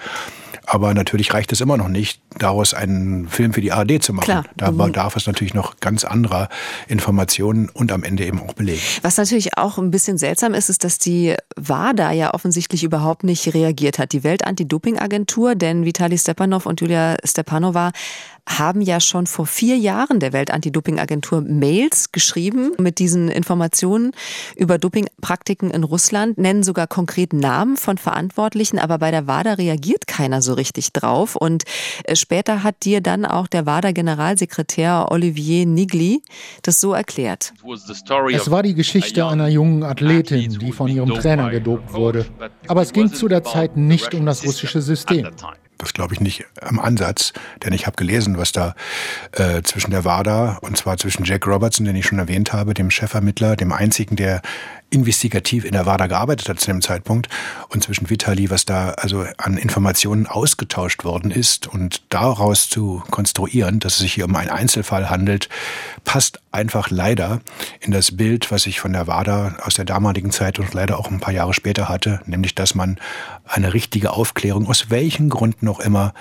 Aber 0.66 0.95
natürlich 0.95 1.33
reicht 1.35 1.52
es 1.52 1.61
immer 1.61 1.76
noch 1.76 1.88
nicht, 1.88 2.21
daraus 2.38 2.75
einen 2.75 3.28
Film 3.28 3.52
für 3.52 3.61
die 3.61 3.73
ARD 3.73 4.02
zu 4.02 4.12
machen. 4.12 4.25
Klar. 4.25 4.45
Da 4.57 4.71
Mhm. 4.71 4.78
bedarf 4.78 5.16
es 5.16 5.26
natürlich 5.26 5.54
noch 5.54 5.80
ganz 5.80 6.04
anderer 6.04 6.49
Informationen 6.88 7.69
und 7.69 7.92
am 7.92 8.02
Ende 8.02 8.25
eben 8.25 8.40
auch 8.40 8.52
Belegen. 8.54 8.80
Was 9.02 9.16
natürlich 9.16 9.57
auch 9.57 9.78
ein 9.78 9.90
bisschen 9.90 10.19
seltsam 10.19 10.54
ist, 10.54 10.69
ist, 10.69 10.85
dass 10.85 10.99
die 10.99 11.35
WADA 11.57 12.12
ja 12.12 12.35
offensichtlich 12.35 12.85
überhaupt 12.85 13.25
nicht 13.25 13.52
reagiert 13.54 13.99
hat. 13.99 14.12
Die 14.12 14.23
Weltanti-Doping-Agentur, 14.25 15.54
denn 15.54 15.85
Vitali 15.85 16.19
Stepanov 16.19 16.66
und 16.66 16.80
Julia 16.80 17.16
Stepanova 17.25 17.92
haben 18.49 18.80
ja 18.80 19.00
schon 19.00 19.26
vor 19.26 19.47
vier 19.47 19.76
Jahren 19.76 20.19
der 20.19 20.33
Weltanti-Doping-Agentur 20.33 21.40
Mails 21.42 22.11
geschrieben 22.11 22.73
mit 22.78 22.99
diesen 22.99 23.28
Informationen 23.28 24.12
über 24.57 24.78
Dopingpraktiken 24.78 25.71
in 25.71 25.85
Russland, 25.85 26.38
nennen 26.38 26.62
sogar 26.64 26.87
konkret 26.87 27.33
Namen 27.33 27.76
von 27.76 27.99
Verantwortlichen, 27.99 28.78
aber 28.78 28.99
bei 28.99 29.11
der 29.11 29.26
WADA 29.26 29.54
reagiert 29.54 30.07
keiner 30.07 30.39
so 30.42 30.54
richtig 30.54 30.92
drauf. 30.92 31.37
Und 31.37 31.64
äh, 32.04 32.16
später 32.16 32.62
hat 32.62 32.85
dir 32.85 33.00
dann 33.00 33.25
auch 33.25 33.47
der 33.47 33.66
WADA-Generalsekretär 33.66 35.11
Olivier 35.11 35.66
Nigli 35.66 36.23
das 36.62 36.80
so 36.80 36.92
erklärt. 36.92 37.52
Es 38.32 38.50
war 38.50 38.62
die 38.62 38.75
Geschichte 38.75 39.26
einer 39.26 39.49
jungen 39.49 39.82
Athletin, 39.82 40.59
die 40.59 40.73
von 40.73 40.88
ihrem 40.88 41.11
Trainer 41.14 41.50
gedopt 41.50 41.92
wurde. 41.92 42.26
Aber 42.68 42.82
es 42.82 42.92
ging 42.92 43.12
zu 43.12 43.28
der 43.28 43.44
Zeit 43.44 43.76
nicht 43.76 44.14
um 44.14 44.26
das 44.26 44.44
russische 44.44 44.82
System. 44.82 45.28
Das 45.80 45.94
glaube 45.94 46.12
ich 46.12 46.20
nicht 46.20 46.44
am 46.61 46.78
Ansatz, 46.78 47.32
denn 47.64 47.73
ich 47.73 47.87
habe 47.87 47.97
gelesen, 47.97 48.37
was 48.37 48.52
da 48.52 48.75
äh, 49.32 49.62
zwischen 49.62 49.90
der 49.90 50.04
WADA 50.04 50.59
und 50.61 50.76
zwar 50.76 50.99
zwischen 50.99 51.25
Jack 51.25 51.47
Robertson, 51.47 51.87
den 51.87 51.97
ich 51.97 52.04
schon 52.04 52.18
erwähnt 52.18 52.52
habe, 52.52 52.75
dem 52.75 52.90
Chefermittler, 52.90 53.56
dem 53.56 53.73
einzigen, 53.73 54.14
der 54.14 54.42
investigativ 54.90 55.64
in 55.64 55.73
der 55.73 55.87
WADA 55.87 56.09
gearbeitet 56.09 56.49
hat 56.49 56.61
zu 56.61 56.66
dem 56.66 56.82
Zeitpunkt. 56.82 57.28
Und 57.68 57.82
zwischen 57.85 58.11
Vitali, 58.11 58.50
was 58.50 58.64
da 58.64 58.90
also 58.90 59.25
an 59.38 59.56
Informationen 59.56 60.26
ausgetauscht 60.26 61.04
worden 61.04 61.30
ist 61.30 61.66
und 61.66 62.02
daraus 62.09 62.68
zu 62.68 63.02
konstruieren, 63.11 63.80
dass 63.80 63.94
es 63.94 64.00
sich 64.00 64.14
hier 64.14 64.25
um 64.25 64.35
einen 64.35 64.50
Einzelfall 64.50 65.09
handelt, 65.09 65.49
passt 66.04 66.40
einfach 66.52 66.90
leider 66.90 67.40
in 67.80 67.92
das 67.92 68.16
Bild, 68.16 68.50
was 68.50 68.66
ich 68.66 68.80
von 68.80 68.92
der 68.92 69.06
WADA 69.06 69.56
aus 69.62 69.75
der 69.75 69.85
damaligen 69.85 70.30
Zeit 70.30 70.59
und 70.59 70.75
leider 70.75 70.99
auch 70.99 71.11
ein 71.11 71.20
paar 71.20 71.35
Jahre 71.35 71.54
später 71.54 71.88
hatte, 71.88 72.20
nämlich 72.26 72.54
dass 72.54 72.75
man 72.75 72.99
eine 73.47 73.73
richtige 73.73 74.11
Aufklärung 74.11 74.66
aus 74.66 74.90
welchen 74.90 75.28
Gründen 75.28 75.68
auch 75.68 75.80
immer 75.80 76.12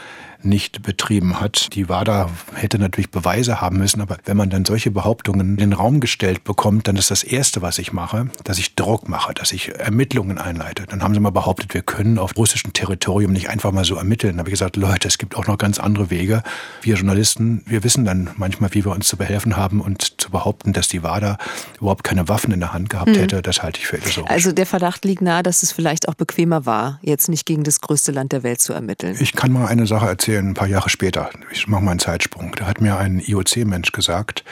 nicht 0.42 0.82
betrieben 0.84 1.40
hat. 1.40 1.70
Die 1.74 1.90
WADA 1.90 2.30
hätte 2.56 2.80
natürlich 2.80 3.12
Beweise 3.12 3.62
haben 3.62 3.78
müssen, 3.78 4.02
aber 4.02 4.18
wenn 4.26 4.38
man 4.38 4.50
dann 4.50 4.66
solche 4.66 4.92
Behauptungen 4.92 5.42
in 5.42 5.58
den 5.58 5.74
Raum 5.74 6.00
gestellt 6.00 6.44
bekommt, 6.44 6.88
dann 6.88 6.96
ist 6.96 7.12
das 7.12 7.24
Erste, 7.24 7.62
was 7.62 7.78
ich 7.78 7.92
mache, 7.94 8.30
dass 8.44 8.58
ich 8.58 8.76
Druck 8.76 9.10
mache, 9.10 9.34
dass 9.34 9.52
ich 9.52 9.76
Ermittlungen 9.76 10.38
einleite. 10.38 10.86
Dann 10.88 11.04
haben 11.04 11.14
sie 11.14 11.20
mal 11.20 11.32
behauptet, 11.32 11.74
wir 11.74 11.82
können 11.82 12.18
auf 12.18 12.38
russischem 12.38 12.74
Territorium 12.74 13.34
nicht 13.34 13.50
einfach 13.50 13.72
mal 13.72 13.84
so 13.84 13.96
ermitteln. 13.96 14.36
Da 14.36 14.40
habe 14.40 14.50
ich 14.50 14.54
gesagt, 14.54 14.78
Leute, 14.78 15.08
es 15.08 15.18
gibt 15.18 15.36
auch 15.36 15.48
noch 15.48 15.58
ganz 15.58 15.80
andere 15.80 16.10
Wege. 16.10 16.44
Wir 16.82 16.96
Journalisten, 16.96 17.64
wir 17.66 17.84
wissen 17.84 18.06
dann 18.06 18.30
manchmal, 18.38 18.74
wie 18.74 18.86
wir 18.86 18.92
uns 18.92 19.08
zu 19.08 19.18
behelfen 19.18 19.58
haben 19.58 19.82
und 19.82 20.22
zu 20.22 20.30
behaupten, 20.32 20.72
dass 20.74 20.88
die 20.88 21.04
WADA 21.04 21.38
überhaupt 21.82 22.04
keine 22.04 22.30
Waffen 22.30 22.54
in 22.54 22.60
der 22.62 22.72
Hand 22.74 22.90
gehabt 22.90 23.10
Hm. 23.10 23.16
hätte, 23.16 23.42
das 23.42 23.62
halte 23.64 23.80
ich 23.80 23.88
für 23.88 23.98
illusorisch. 23.98 24.30
Also 24.30 24.52
der 24.52 24.66
Verdacht 24.66 25.04
liegt 25.04 25.22
nahe, 25.22 25.44
dass 25.44 25.64
es 25.64 25.72
vielleicht 25.72 26.08
auch 26.08 26.14
bequemer 26.16 26.66
war, 26.66 27.00
jetzt 27.02 27.28
nicht 27.30 27.46
gegen 27.46 27.64
das 27.64 27.82
größte 27.82 28.12
Land 28.12 28.32
der 28.32 28.44
Welt 28.44 28.62
zu 28.62 28.74
ermitteln. 28.74 29.18
Ich 29.20 29.34
kann 29.34 29.52
mal 29.52 29.68
eine 29.68 29.88
Sache 29.88 30.08
erzählen, 30.08 30.29
ein 30.38 30.54
paar 30.54 30.68
Jahre 30.68 30.90
später. 30.90 31.30
Ich 31.52 31.68
mache 31.68 31.84
mal 31.84 31.92
einen 31.92 32.00
Zeitsprung. 32.00 32.54
Da 32.58 32.66
hat 32.68 32.82
mir 32.82 32.98
ein 32.98 33.20
IOC-Mensch 33.20 33.92
gesagt, 33.92 34.44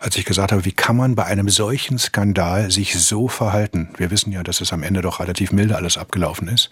als 0.00 0.16
ich 0.16 0.24
gesagt 0.24 0.52
habe, 0.52 0.64
wie 0.64 0.72
kann 0.72 0.96
man 0.96 1.14
bei 1.14 1.24
einem 1.24 1.48
solchen 1.48 1.98
Skandal 1.98 2.70
sich 2.70 2.98
so 2.98 3.28
verhalten? 3.28 3.90
Wir 3.96 4.10
wissen 4.10 4.32
ja, 4.32 4.42
dass 4.42 4.60
es 4.60 4.72
am 4.72 4.82
Ende 4.82 5.00
doch 5.00 5.20
relativ 5.20 5.52
milde 5.52 5.76
alles 5.76 5.96
abgelaufen 5.96 6.48
ist. 6.48 6.70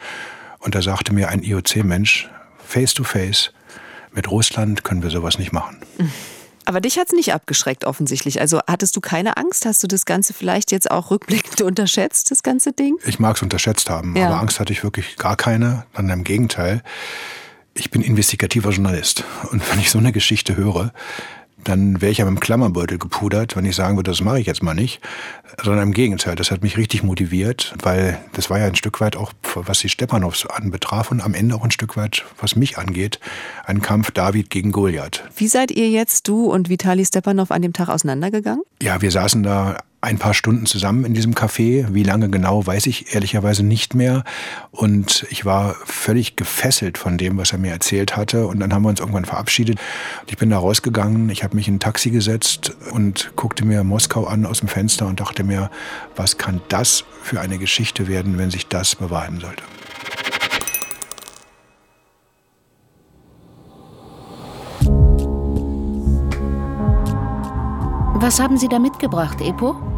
Und 0.58 0.74
da 0.74 0.82
sagte 0.82 1.12
mir 1.14 1.28
ein 1.28 1.42
IOC-Mensch, 1.42 2.28
face 2.66 2.94
to 2.94 3.04
face, 3.04 3.52
mit 4.12 4.30
Russland 4.30 4.84
können 4.84 5.02
wir 5.02 5.10
sowas 5.10 5.38
nicht 5.38 5.52
machen. 5.52 5.78
Aber 6.64 6.80
dich 6.80 6.98
hat's 6.98 7.12
nicht 7.12 7.32
abgeschreckt 7.34 7.84
offensichtlich. 7.84 8.40
Also 8.40 8.60
hattest 8.68 8.94
du 8.94 9.00
keine 9.00 9.36
Angst? 9.36 9.64
Hast 9.66 9.82
du 9.82 9.88
das 9.88 10.04
Ganze 10.04 10.32
vielleicht 10.34 10.70
jetzt 10.70 10.90
auch 10.90 11.10
rückblickend 11.10 11.60
unterschätzt, 11.62 12.30
das 12.30 12.42
ganze 12.42 12.72
Ding? 12.72 12.96
Ich 13.06 13.18
mag 13.18 13.36
es 13.36 13.42
unterschätzt 13.42 13.90
haben, 13.90 14.14
Ja. 14.16 14.26
aber 14.28 14.38
Angst 14.40 14.60
hatte 14.60 14.72
ich 14.72 14.84
wirklich 14.84 15.16
gar 15.16 15.36
keine. 15.36 15.84
Dann 15.94 16.08
im 16.10 16.22
Gegenteil. 16.22 16.82
Ich 17.74 17.90
bin 17.90 18.02
investigativer 18.02 18.70
Journalist. 18.70 19.24
Und 19.50 19.62
wenn 19.70 19.80
ich 19.80 19.90
so 19.90 19.98
eine 19.98 20.12
Geschichte 20.12 20.56
höre, 20.56 20.92
dann 21.64 22.00
wäre 22.00 22.10
ich 22.10 22.18
ja 22.18 22.24
mit 22.24 22.36
dem 22.36 22.40
Klammerbeutel 22.40 22.98
gepudert, 22.98 23.56
wenn 23.56 23.64
ich 23.64 23.76
sagen 23.76 23.96
würde, 23.96 24.10
das 24.10 24.20
mache 24.20 24.40
ich 24.40 24.46
jetzt 24.46 24.62
mal 24.62 24.74
nicht. 24.74 25.00
Sondern 25.62 25.88
im 25.88 25.92
Gegenteil, 25.92 26.34
das 26.34 26.50
hat 26.50 26.62
mich 26.62 26.76
richtig 26.76 27.02
motiviert, 27.02 27.74
weil 27.82 28.18
das 28.32 28.50
war 28.50 28.58
ja 28.58 28.66
ein 28.66 28.74
Stück 28.74 29.00
weit 29.00 29.16
auch, 29.16 29.32
was 29.54 29.78
die 29.78 29.88
Stepanows 29.88 30.46
anbetraf 30.46 31.10
und 31.10 31.20
am 31.20 31.34
Ende 31.34 31.54
auch 31.54 31.64
ein 31.64 31.70
Stück 31.70 31.96
weit, 31.96 32.24
was 32.40 32.56
mich 32.56 32.78
angeht, 32.78 33.20
ein 33.64 33.80
Kampf 33.80 34.10
David 34.10 34.50
gegen 34.50 34.72
Goliath. 34.72 35.24
Wie 35.36 35.48
seid 35.48 35.70
ihr 35.70 35.88
jetzt, 35.88 36.26
du 36.28 36.46
und 36.46 36.68
Vitali 36.68 37.04
Stepanov, 37.04 37.50
an 37.50 37.62
dem 37.62 37.72
Tag 37.72 37.88
auseinandergegangen? 37.88 38.62
Ja, 38.82 39.00
wir 39.00 39.10
saßen 39.10 39.42
da 39.42 39.78
ein 40.02 40.18
paar 40.18 40.34
Stunden 40.34 40.66
zusammen 40.66 41.04
in 41.04 41.14
diesem 41.14 41.32
Café. 41.32 41.86
Wie 41.94 42.02
lange 42.02 42.28
genau, 42.28 42.66
weiß 42.66 42.86
ich 42.86 43.14
ehrlicherweise 43.14 43.62
nicht 43.62 43.94
mehr. 43.94 44.24
Und 44.72 45.24
ich 45.30 45.44
war 45.44 45.76
völlig 45.84 46.34
gefesselt 46.34 46.98
von 46.98 47.18
dem, 47.18 47.38
was 47.38 47.52
er 47.52 47.58
mir 47.58 47.70
erzählt 47.70 48.16
hatte. 48.16 48.48
Und 48.48 48.58
dann 48.58 48.74
haben 48.74 48.82
wir 48.82 48.88
uns 48.88 48.98
irgendwann 48.98 49.24
verabschiedet. 49.24 49.78
Ich 50.26 50.36
bin 50.36 50.50
da 50.50 50.58
rausgegangen, 50.58 51.30
ich 51.30 51.44
habe 51.44 51.54
mich 51.54 51.68
in 51.68 51.76
ein 51.76 51.80
Taxi 51.80 52.10
gesetzt 52.10 52.76
und 52.90 53.30
guckte 53.36 53.64
mir 53.64 53.84
Moskau 53.84 54.26
an 54.26 54.44
aus 54.44 54.58
dem 54.58 54.68
Fenster 54.68 55.06
und 55.06 55.20
dachte 55.20 55.44
mir, 55.44 55.70
was 56.16 56.36
kann 56.36 56.60
das 56.68 57.04
für 57.22 57.40
eine 57.40 57.58
Geschichte 57.58 58.08
werden, 58.08 58.38
wenn 58.38 58.50
sich 58.50 58.66
das 58.66 58.96
bewahrheiten 58.96 59.38
sollte. 59.38 59.62
Was 68.14 68.40
haben 68.40 68.56
Sie 68.56 68.68
da 68.68 68.80
mitgebracht, 68.80 69.40
Epo? 69.40 69.91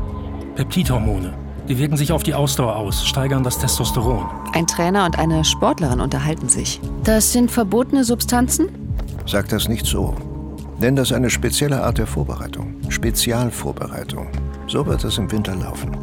Peptidhormone. 0.54 1.32
Die 1.68 1.78
wirken 1.78 1.96
sich 1.96 2.12
auf 2.12 2.22
die 2.22 2.34
Ausdauer 2.34 2.76
aus, 2.76 3.06
steigern 3.06 3.42
das 3.42 3.58
Testosteron. 3.58 4.26
Ein 4.52 4.66
Trainer 4.66 5.06
und 5.06 5.18
eine 5.18 5.44
Sportlerin 5.44 6.00
unterhalten 6.00 6.48
sich. 6.48 6.80
Das 7.02 7.32
sind 7.32 7.50
verbotene 7.50 8.04
Substanzen? 8.04 8.68
Sag 9.26 9.48
das 9.48 9.68
nicht 9.68 9.86
so. 9.86 10.14
Nenn 10.78 10.96
das 10.96 11.12
eine 11.12 11.30
spezielle 11.30 11.82
Art 11.82 11.98
der 11.98 12.06
Vorbereitung. 12.06 12.74
Spezialvorbereitung. 12.88 14.28
So 14.66 14.84
wird 14.86 15.04
es 15.04 15.18
im 15.18 15.30
Winter 15.32 15.54
laufen. 15.54 15.96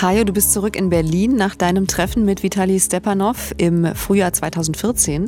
Hajo, 0.00 0.22
du 0.22 0.32
bist 0.32 0.52
zurück 0.52 0.76
in 0.76 0.90
Berlin 0.90 1.34
nach 1.34 1.56
deinem 1.56 1.88
Treffen 1.88 2.24
mit 2.24 2.44
Vitali 2.44 2.78
Stepanov 2.78 3.52
im 3.56 3.96
Frühjahr 3.96 4.32
2014 4.32 5.26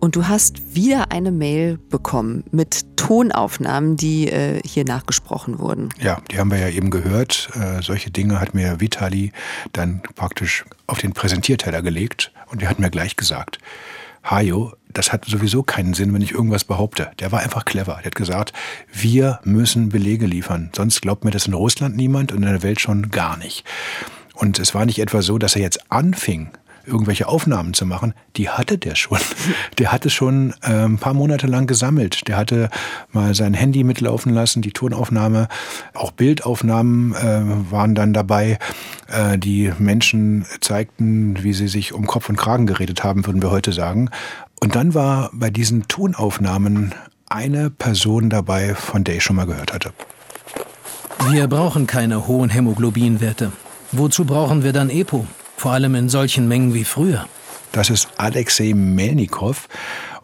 und 0.00 0.16
du 0.16 0.26
hast 0.26 0.74
wieder 0.74 1.12
eine 1.12 1.30
Mail 1.30 1.78
bekommen 1.88 2.42
mit 2.50 2.96
Tonaufnahmen, 2.96 3.96
die 3.96 4.26
äh, 4.26 4.60
hier 4.64 4.84
nachgesprochen 4.84 5.60
wurden. 5.60 5.90
Ja, 6.00 6.20
die 6.32 6.40
haben 6.40 6.50
wir 6.50 6.58
ja 6.58 6.68
eben 6.68 6.90
gehört. 6.90 7.50
Äh, 7.54 7.80
solche 7.80 8.10
Dinge 8.10 8.40
hat 8.40 8.54
mir 8.54 8.80
Vitali 8.80 9.30
dann 9.72 10.02
praktisch 10.16 10.64
auf 10.88 10.98
den 10.98 11.12
Präsentierteller 11.12 11.80
gelegt 11.80 12.32
und 12.50 12.60
er 12.60 12.70
hat 12.70 12.80
mir 12.80 12.90
gleich 12.90 13.14
gesagt, 13.14 13.58
Hajo, 14.24 14.72
das 14.92 15.12
hat 15.12 15.24
sowieso 15.24 15.62
keinen 15.62 15.94
Sinn, 15.94 16.12
wenn 16.12 16.22
ich 16.22 16.32
irgendwas 16.32 16.64
behaupte. 16.64 17.10
Der 17.18 17.32
war 17.32 17.40
einfach 17.40 17.64
clever. 17.64 17.96
Der 17.98 18.06
hat 18.06 18.14
gesagt, 18.14 18.52
wir 18.92 19.40
müssen 19.44 19.88
Belege 19.88 20.26
liefern. 20.26 20.70
Sonst 20.74 21.02
glaubt 21.02 21.24
mir 21.24 21.30
das 21.30 21.46
in 21.46 21.54
Russland 21.54 21.96
niemand 21.96 22.32
und 22.32 22.42
in 22.42 22.48
der 22.48 22.62
Welt 22.62 22.80
schon 22.80 23.10
gar 23.10 23.36
nicht. 23.36 23.64
Und 24.34 24.58
es 24.58 24.74
war 24.74 24.86
nicht 24.86 24.98
etwa 24.98 25.22
so, 25.22 25.38
dass 25.38 25.56
er 25.56 25.62
jetzt 25.62 25.90
anfing, 25.90 26.50
irgendwelche 26.86 27.28
Aufnahmen 27.28 27.74
zu 27.74 27.86
machen, 27.86 28.14
die 28.36 28.48
hatte 28.48 28.78
der 28.78 28.94
schon. 28.94 29.18
Der 29.78 29.92
hatte 29.92 30.10
schon 30.10 30.54
äh, 30.62 30.84
ein 30.84 30.98
paar 30.98 31.14
Monate 31.14 31.46
lang 31.46 31.66
gesammelt. 31.66 32.28
Der 32.28 32.36
hatte 32.36 32.70
mal 33.12 33.34
sein 33.34 33.54
Handy 33.54 33.84
mitlaufen 33.84 34.32
lassen, 34.32 34.62
die 34.62 34.72
Tonaufnahme, 34.72 35.48
auch 35.94 36.10
Bildaufnahmen 36.10 37.14
äh, 37.14 37.70
waren 37.70 37.94
dann 37.94 38.12
dabei. 38.12 38.58
Äh, 39.08 39.38
die 39.38 39.72
Menschen 39.78 40.44
zeigten, 40.60 41.42
wie 41.42 41.52
sie 41.52 41.68
sich 41.68 41.92
um 41.92 42.06
Kopf 42.06 42.28
und 42.28 42.36
Kragen 42.36 42.66
geredet 42.66 43.04
haben, 43.04 43.26
würden 43.26 43.42
wir 43.42 43.50
heute 43.50 43.72
sagen. 43.72 44.10
Und 44.62 44.76
dann 44.76 44.94
war 44.94 45.30
bei 45.32 45.50
diesen 45.50 45.88
Tonaufnahmen 45.88 46.94
eine 47.28 47.68
Person 47.68 48.30
dabei, 48.30 48.76
von 48.76 49.02
der 49.02 49.16
ich 49.16 49.24
schon 49.24 49.34
mal 49.34 49.46
gehört 49.46 49.72
hatte. 49.72 49.92
Wir 51.30 51.48
brauchen 51.48 51.88
keine 51.88 52.28
hohen 52.28 52.48
Hämoglobinwerte. 52.48 53.50
Wozu 53.90 54.24
brauchen 54.24 54.62
wir 54.62 54.72
dann 54.72 54.88
EPO? 54.88 55.26
Vor 55.56 55.72
allem 55.72 55.96
in 55.96 56.08
solchen 56.08 56.46
Mengen 56.46 56.74
wie 56.74 56.84
früher. 56.84 57.26
Das 57.72 57.90
ist 57.90 58.06
Alexei 58.18 58.72
Melnikov. 58.72 59.68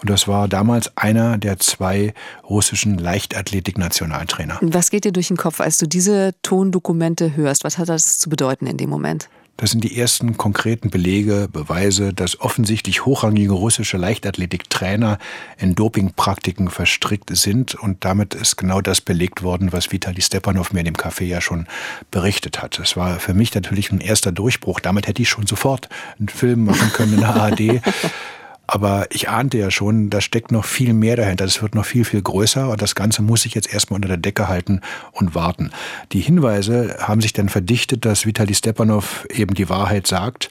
Und 0.00 0.09
das 0.09 0.28
war 0.28 0.47
damals 0.47 0.97
einer 0.97 1.37
der 1.37 1.59
zwei 1.59 2.14
russischen 2.49 2.97
Leichtathletik-Nationaltrainer. 2.97 4.59
Was 4.61 4.90
geht 4.90 5.02
dir 5.02 5.11
durch 5.11 5.26
den 5.26 5.37
Kopf, 5.37 5.61
als 5.61 5.78
du 5.78 5.88
diese 5.88 6.33
Tondokumente 6.42 7.35
hörst? 7.35 7.64
Was 7.64 7.76
hat 7.76 7.88
das 7.88 8.18
zu 8.18 8.30
bedeuten 8.30 8.68
in 8.68 8.76
dem 8.76 8.88
Moment? 8.88 9.28
Das 9.58 9.72
sind 9.72 9.82
die 9.82 9.98
ersten 9.98 10.36
konkreten 10.36 10.88
Belege, 10.88 11.48
Beweise, 11.52 12.14
dass 12.14 12.40
offensichtlich 12.40 13.04
hochrangige 13.04 13.52
russische 13.52 13.96
Leichtathletiktrainer 13.96 15.18
in 15.58 15.74
Dopingpraktiken 15.74 16.70
verstrickt 16.70 17.36
sind. 17.36 17.74
Und 17.74 18.04
damit 18.04 18.34
ist 18.34 18.56
genau 18.56 18.80
das 18.80 19.00
belegt 19.00 19.42
worden, 19.42 19.72
was 19.72 19.90
Vitali 19.90 20.22
Stepanov 20.22 20.72
mir 20.72 20.78
in 20.78 20.84
dem 20.84 20.96
Café 20.96 21.24
ja 21.24 21.40
schon 21.40 21.66
berichtet 22.12 22.62
hat. 22.62 22.78
Es 22.78 22.96
war 22.96 23.18
für 23.18 23.34
mich 23.34 23.52
natürlich 23.52 23.90
ein 23.90 24.00
erster 24.00 24.30
Durchbruch. 24.30 24.78
Damit 24.78 25.08
hätte 25.08 25.22
ich 25.22 25.28
schon 25.28 25.48
sofort 25.48 25.88
einen 26.20 26.28
Film 26.28 26.64
machen 26.64 26.92
können 26.92 27.14
in 27.14 27.20
der 27.20 27.34
ARD. 27.34 27.60
Aber 28.70 29.06
ich 29.10 29.30
ahnte 29.30 29.56
ja 29.56 29.70
schon, 29.70 30.10
da 30.10 30.20
steckt 30.20 30.52
noch 30.52 30.66
viel 30.66 30.92
mehr 30.92 31.16
dahinter. 31.16 31.44
Das 31.44 31.62
wird 31.62 31.75
noch 31.75 31.87
viel, 31.87 32.04
viel 32.04 32.20
größer 32.20 32.68
und 32.68 32.82
das 32.82 32.94
Ganze 32.94 33.22
muss 33.22 33.46
ich 33.46 33.54
jetzt 33.54 33.72
erstmal 33.72 33.96
unter 33.96 34.08
der 34.08 34.18
Decke 34.18 34.46
halten 34.46 34.82
und 35.10 35.34
warten. 35.34 35.70
Die 36.12 36.20
Hinweise 36.20 36.98
haben 37.00 37.22
sich 37.22 37.32
dann 37.32 37.48
verdichtet, 37.48 38.04
dass 38.04 38.26
Vitali 38.26 38.54
Stepanov 38.54 39.26
eben 39.30 39.54
die 39.54 39.70
Wahrheit 39.70 40.06
sagt. 40.06 40.50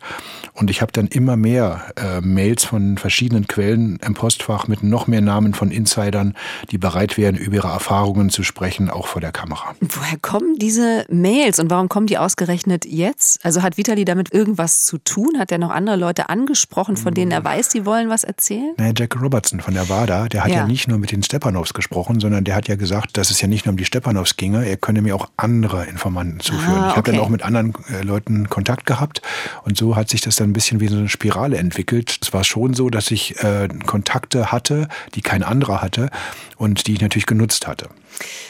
Und 0.54 0.72
ich 0.72 0.82
habe 0.82 0.92
dann 0.92 1.06
immer 1.06 1.38
mehr 1.38 1.94
äh, 1.96 2.20
Mails 2.22 2.66
von 2.66 2.98
verschiedenen 2.98 3.46
Quellen 3.46 4.00
im 4.04 4.16
Postfach 4.16 4.68
mit 4.68 4.82
noch 4.82 5.06
mehr 5.06 5.22
Namen 5.22 5.54
von 5.54 5.70
Insidern, 5.70 6.36
die 6.72 6.80
bereit 6.80 7.18
wären, 7.18 7.36
über 7.36 7.58
ihre 7.58 7.68
Erfahrungen 7.68 8.32
zu 8.32 8.42
sprechen, 8.42 8.90
auch 8.90 9.06
vor 9.06 9.22
der 9.22 9.32
Kamera. 9.32 9.76
Woher 9.80 10.18
kommen 10.20 10.58
diese 10.58 11.06
Mails 11.10 11.60
und 11.60 11.70
warum 11.70 11.90
kommen 11.90 12.08
die 12.08 12.18
ausgerechnet 12.18 12.86
jetzt? 12.86 13.46
Also 13.46 13.62
hat 13.62 13.78
Vitali 13.78 14.04
damit 14.04 14.34
irgendwas 14.34 14.86
zu 14.86 14.98
tun? 14.98 15.38
Hat 15.38 15.52
er 15.52 15.60
noch 15.60 15.70
andere 15.70 15.96
Leute 15.96 16.30
angesprochen, 16.30 16.98
von 16.98 17.14
denen 17.14 17.30
er 17.30 17.44
weiß, 17.44 17.70
die 17.70 17.86
wollen 17.86 18.07
was 18.10 18.24
erzählen? 18.24 18.74
Naja, 18.78 18.94
Jack 18.96 19.20
Robertson 19.22 19.60
von 19.60 19.74
der 19.74 19.90
WADA, 19.90 20.28
der 20.28 20.44
hat 20.44 20.52
ja. 20.52 20.58
ja 20.58 20.68
nicht 20.68 20.88
nur 20.88 20.98
mit 20.98 21.12
den 21.12 21.24
Stepanovs 21.24 21.74
gesprochen, 21.74 22.20
sondern 22.20 22.44
der 22.44 22.56
hat 22.56 22.68
ja 22.68 22.76
gesagt, 22.76 23.18
dass 23.18 23.32
es 23.32 23.42
ja 23.42 23.48
nicht 23.48 23.66
nur 23.66 23.74
um 23.74 23.78
die 23.78 23.86
Stepanovs 23.86 24.38
ginge, 24.38 24.66
er 24.66 24.78
könne 24.78 25.02
mir 25.02 25.16
auch 25.16 25.30
andere 25.38 25.86
Informanten 25.86 26.40
zuführen. 26.40 26.84
Ah, 26.84 26.90
ich 26.92 26.96
habe 26.96 27.12
dann 27.12 27.22
auch 27.22 27.30
mit 27.30 27.44
anderen 27.44 27.74
äh, 27.90 28.02
Leuten 28.02 28.50
Kontakt 28.50 28.86
gehabt 28.86 29.22
und 29.64 29.78
so 29.78 29.96
hat 29.96 30.10
sich 30.10 30.22
das 30.22 30.36
dann 30.36 30.50
ein 30.50 30.54
bisschen 30.54 30.80
wie 30.80 30.88
so 30.88 30.98
eine 30.98 31.10
Spirale 31.10 31.58
entwickelt. 31.58 32.20
Es 32.22 32.34
war 32.34 32.44
schon 32.44 32.74
so, 32.74 32.90
dass 32.90 33.12
ich 33.12 33.42
äh, 33.44 33.68
Kontakte 33.86 34.52
hatte, 34.52 34.88
die 35.16 35.22
kein 35.22 35.44
anderer 35.44 35.82
hatte 35.82 36.10
und 36.58 36.88
die 36.88 36.94
ich 36.94 37.02
natürlich 37.02 37.26
genutzt 37.26 37.68
hatte. 37.68 37.90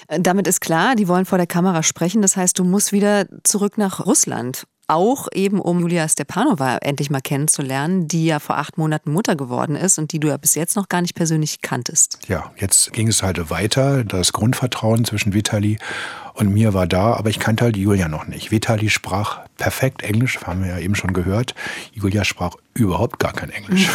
Damit 0.08 0.48
ist 0.48 0.62
klar, 0.62 0.96
die 0.96 1.08
wollen 1.08 1.26
vor 1.26 1.38
der 1.38 1.48
Kamera 1.48 1.84
sprechen. 1.84 2.22
Das 2.22 2.38
heißt, 2.38 2.58
du 2.58 2.63
musst 2.63 2.91
wieder 2.91 3.26
zurück 3.43 3.78
nach 3.78 4.06
Russland 4.06 4.65
auch 4.88 5.28
eben 5.34 5.60
um 5.60 5.80
Julia 5.82 6.08
Stepanova 6.08 6.78
endlich 6.78 7.10
mal 7.10 7.21
kennenzulernen, 7.21 8.08
die 8.08 8.26
ja 8.26 8.39
vor 8.39 8.58
acht 8.58 8.78
Monaten 8.78 9.12
Mutter 9.12 9.36
geworden 9.36 9.76
ist 9.76 10.00
und 10.00 10.12
die 10.13 10.19
du 10.19 10.30
ja 10.30 10.38
bis 10.38 10.56
jetzt 10.56 10.76
noch 10.76 10.89
gar 10.89 11.02
nicht 11.02 11.15
persönlich 11.15 11.62
kanntest. 11.62 12.19
Ja, 12.28 12.52
jetzt 12.58 12.93
ging 12.93 13.08
es 13.08 13.21
halt 13.23 13.50
weiter. 13.50 14.04
Das 14.04 14.34
Grundvertrauen 14.34 15.06
zwischen 15.06 15.34
Vitali 15.34 15.78
und 16.34 16.54
mir 16.54 16.73
war 16.73 16.88
da, 16.88 17.13
aber 17.13 17.30
ich 17.30 17.39
kannte 17.39 17.65
halt 17.65 17.78
Julia 17.78 18.08
noch 18.08 18.28
nicht. 18.28 18.52
Vitali 18.52 18.89
sprach 18.89 19.46
perfekt 19.58 20.04
Englisch, 20.04 20.39
haben 20.43 20.63
wir 20.63 20.72
ja 20.72 20.80
eben 20.80 20.96
schon 20.96 21.13
gehört. 21.13 21.56
Julia 21.93 22.24
sprach 22.24 22.56
überhaupt 22.74 23.20
gar 23.20 23.34
kein 23.34 23.50
Englisch. 23.50 23.89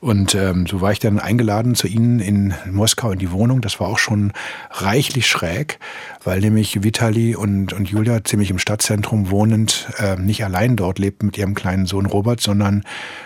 Und 0.00 0.34
ähm, 0.34 0.66
so 0.66 0.80
war 0.80 0.90
ich 0.90 0.98
dann 0.98 1.20
eingeladen 1.20 1.76
zu 1.76 1.86
ihnen 1.86 2.18
in 2.18 2.54
Moskau 2.68 3.12
in 3.12 3.20
die 3.20 3.30
Wohnung. 3.30 3.60
Das 3.60 3.78
war 3.78 3.86
auch 3.88 3.98
schon 3.98 4.32
reichlich 4.70 5.28
schräg, 5.28 5.78
weil 6.24 6.40
nämlich 6.40 6.82
Vitali 6.82 7.36
und, 7.36 7.72
und 7.72 7.88
Julia 7.88 8.24
ziemlich 8.24 8.50
im 8.50 8.58
Stadtzentrum 8.58 9.30
wohnend 9.30 9.88
äh, 9.98 10.16
nicht 10.16 10.44
allein 10.44 10.74
dort 10.74 10.98
lebten 10.98 11.26
mit 11.26 11.38
ihrem 11.38 11.54
kleinen 11.54 11.86
Sohn 11.86 12.06
Robert, 12.06 12.40
sondern 12.40 12.82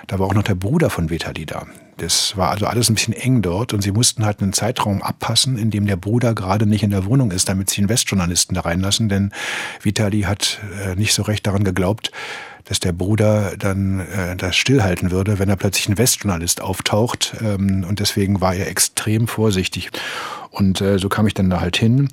da 0.07 0.19
war 0.19 0.27
auch 0.27 0.35
noch 0.35 0.43
der 0.43 0.55
Bruder 0.55 0.91
von 0.91 1.09
Vitali 1.09 1.47
da. 1.47 1.67
Das 1.99 2.37
war 2.37 2.51
also 2.51 2.67
alles 2.67 2.91
ein 2.91 2.95
bisschen 2.95 3.15
eng 3.15 3.41
dort 3.41 3.73
und 3.73 3.81
sie 3.81 3.93
mussten 3.93 4.25
halt 4.25 4.43
einen 4.43 4.53
Zeitraum 4.53 5.03
abpassen, 5.03 5.57
in 5.57 5.71
dem 5.71 5.87
der 5.87 5.97
Bruder 5.97 6.35
gerade 6.35 6.67
nicht 6.67 6.83
in 6.83 6.91
der 6.91 7.07
Wohnung 7.07 7.31
ist, 7.31 7.49
damit 7.49 7.71
sie 7.71 7.81
einen 7.81 7.89
Westjournalisten 7.89 8.55
da 8.55 8.63
reinlassen, 8.63 9.09
denn 9.09 9.33
Vitali 9.83 10.23
hat 10.23 10.61
äh, 10.85 10.95
nicht 10.95 11.15
so 11.15 11.23
recht 11.23 11.47
daran 11.47 11.65
geglaubt, 11.65 12.13
dass 12.65 12.81
der 12.81 12.93
Bruder 12.93 13.57
dann 13.57 14.01
äh, 14.01 14.37
das 14.37 14.57
stillhalten 14.57 15.11
würde, 15.11 15.39
wenn 15.39 15.49
er 15.49 15.57
plötzlich 15.57 15.89
ein 15.89 15.99
Westjournalist 15.99 16.61
auftaucht. 16.61 17.37
Ähm, 17.41 17.87
und 17.89 18.01
deswegen 18.01 18.41
war 18.41 18.55
er 18.55 18.69
extrem 18.69 19.29
vorsichtig. 19.29 19.91
Und 20.51 20.81
äh, 20.81 20.99
so 20.99 21.09
kam 21.09 21.27
ich 21.27 21.35
dann 21.35 21.49
da 21.49 21.61
halt 21.61 21.77
hin. 21.77 22.09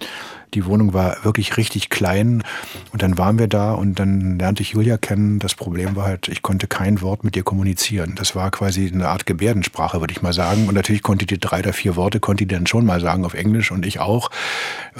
Die 0.53 0.65
Wohnung 0.65 0.93
war 0.93 1.23
wirklich 1.23 1.57
richtig 1.57 1.89
klein 1.89 2.43
und 2.91 3.01
dann 3.01 3.17
waren 3.17 3.39
wir 3.39 3.47
da 3.47 3.73
und 3.73 3.99
dann 3.99 4.37
lernte 4.37 4.61
ich 4.61 4.71
Julia 4.71 4.97
kennen. 4.97 5.39
Das 5.39 5.55
Problem 5.55 5.95
war 5.95 6.05
halt, 6.05 6.27
ich 6.27 6.41
konnte 6.41 6.67
kein 6.67 7.01
Wort 7.01 7.23
mit 7.23 7.35
ihr 7.35 7.43
kommunizieren. 7.43 8.13
Das 8.15 8.35
war 8.35 8.51
quasi 8.51 8.91
eine 8.93 9.07
Art 9.07 9.25
Gebärdensprache, 9.25 9.99
würde 9.99 10.11
ich 10.11 10.21
mal 10.21 10.33
sagen. 10.33 10.67
Und 10.67 10.75
natürlich 10.75 11.01
konnte 11.01 11.25
die 11.25 11.39
drei 11.39 11.59
oder 11.59 11.73
vier 11.73 11.95
Worte, 11.95 12.19
konnte 12.19 12.45
die 12.45 12.53
dann 12.53 12.67
schon 12.67 12.85
mal 12.85 13.01
sagen 13.01 13.25
auf 13.25 13.33
Englisch 13.33 13.71
und 13.71 13.85
ich 13.85 13.99
auch. 13.99 14.29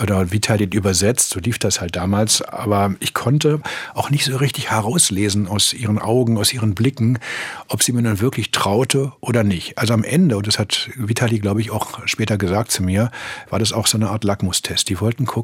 Oder 0.02 0.32
Vitali 0.32 0.64
übersetzt, 0.66 1.30
so 1.30 1.40
lief 1.40 1.60
das 1.60 1.82
halt 1.82 1.96
damals. 1.96 2.42
Aber 2.42 2.96
ich 3.00 3.14
konnte 3.14 3.62
auch 3.94 4.10
nicht 4.10 4.26
so 4.26 4.38
richtig 4.38 4.72
herauslesen 4.72 5.48
aus 5.48 5.74
ihren 5.74 6.00
Augen, 6.00 6.38
aus 6.38 6.54
ihren 6.54 6.74
Blicken, 6.74 7.20
ob 7.68 7.84
sie 7.84 7.92
mir 7.92 8.02
dann 8.02 8.20
wirklich 8.20 8.52
traute 8.52 9.14
oder 9.20 9.44
nicht. 9.44 9.78
Also 9.78 9.94
am 9.94 10.04
Ende, 10.04 10.38
und 10.38 10.48
das 10.48 10.58
hat 10.58 10.90
Vitali, 10.96 11.40
glaube 11.40 11.62
ich, 11.62 11.72
auch 11.72 12.00
später 12.06 12.38
gesagt 12.38 12.72
zu 12.72 12.82
mir, 12.84 13.12
war 13.50 13.60
das 13.60 13.74
auch 13.74 13.88
so 13.88 13.98
eine 13.98 14.10
Art 14.10 14.24
Lackmustest. 14.24 14.90
Die 14.90 15.00
wollten 15.00 15.26
gucken, 15.26 15.43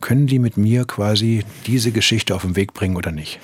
können 0.00 0.26
die 0.26 0.38
mit 0.38 0.56
mir 0.56 0.84
quasi 0.84 1.44
diese 1.66 1.92
Geschichte 1.92 2.34
auf 2.34 2.42
den 2.42 2.56
Weg 2.56 2.74
bringen 2.74 2.96
oder 2.96 3.12
nicht. 3.12 3.40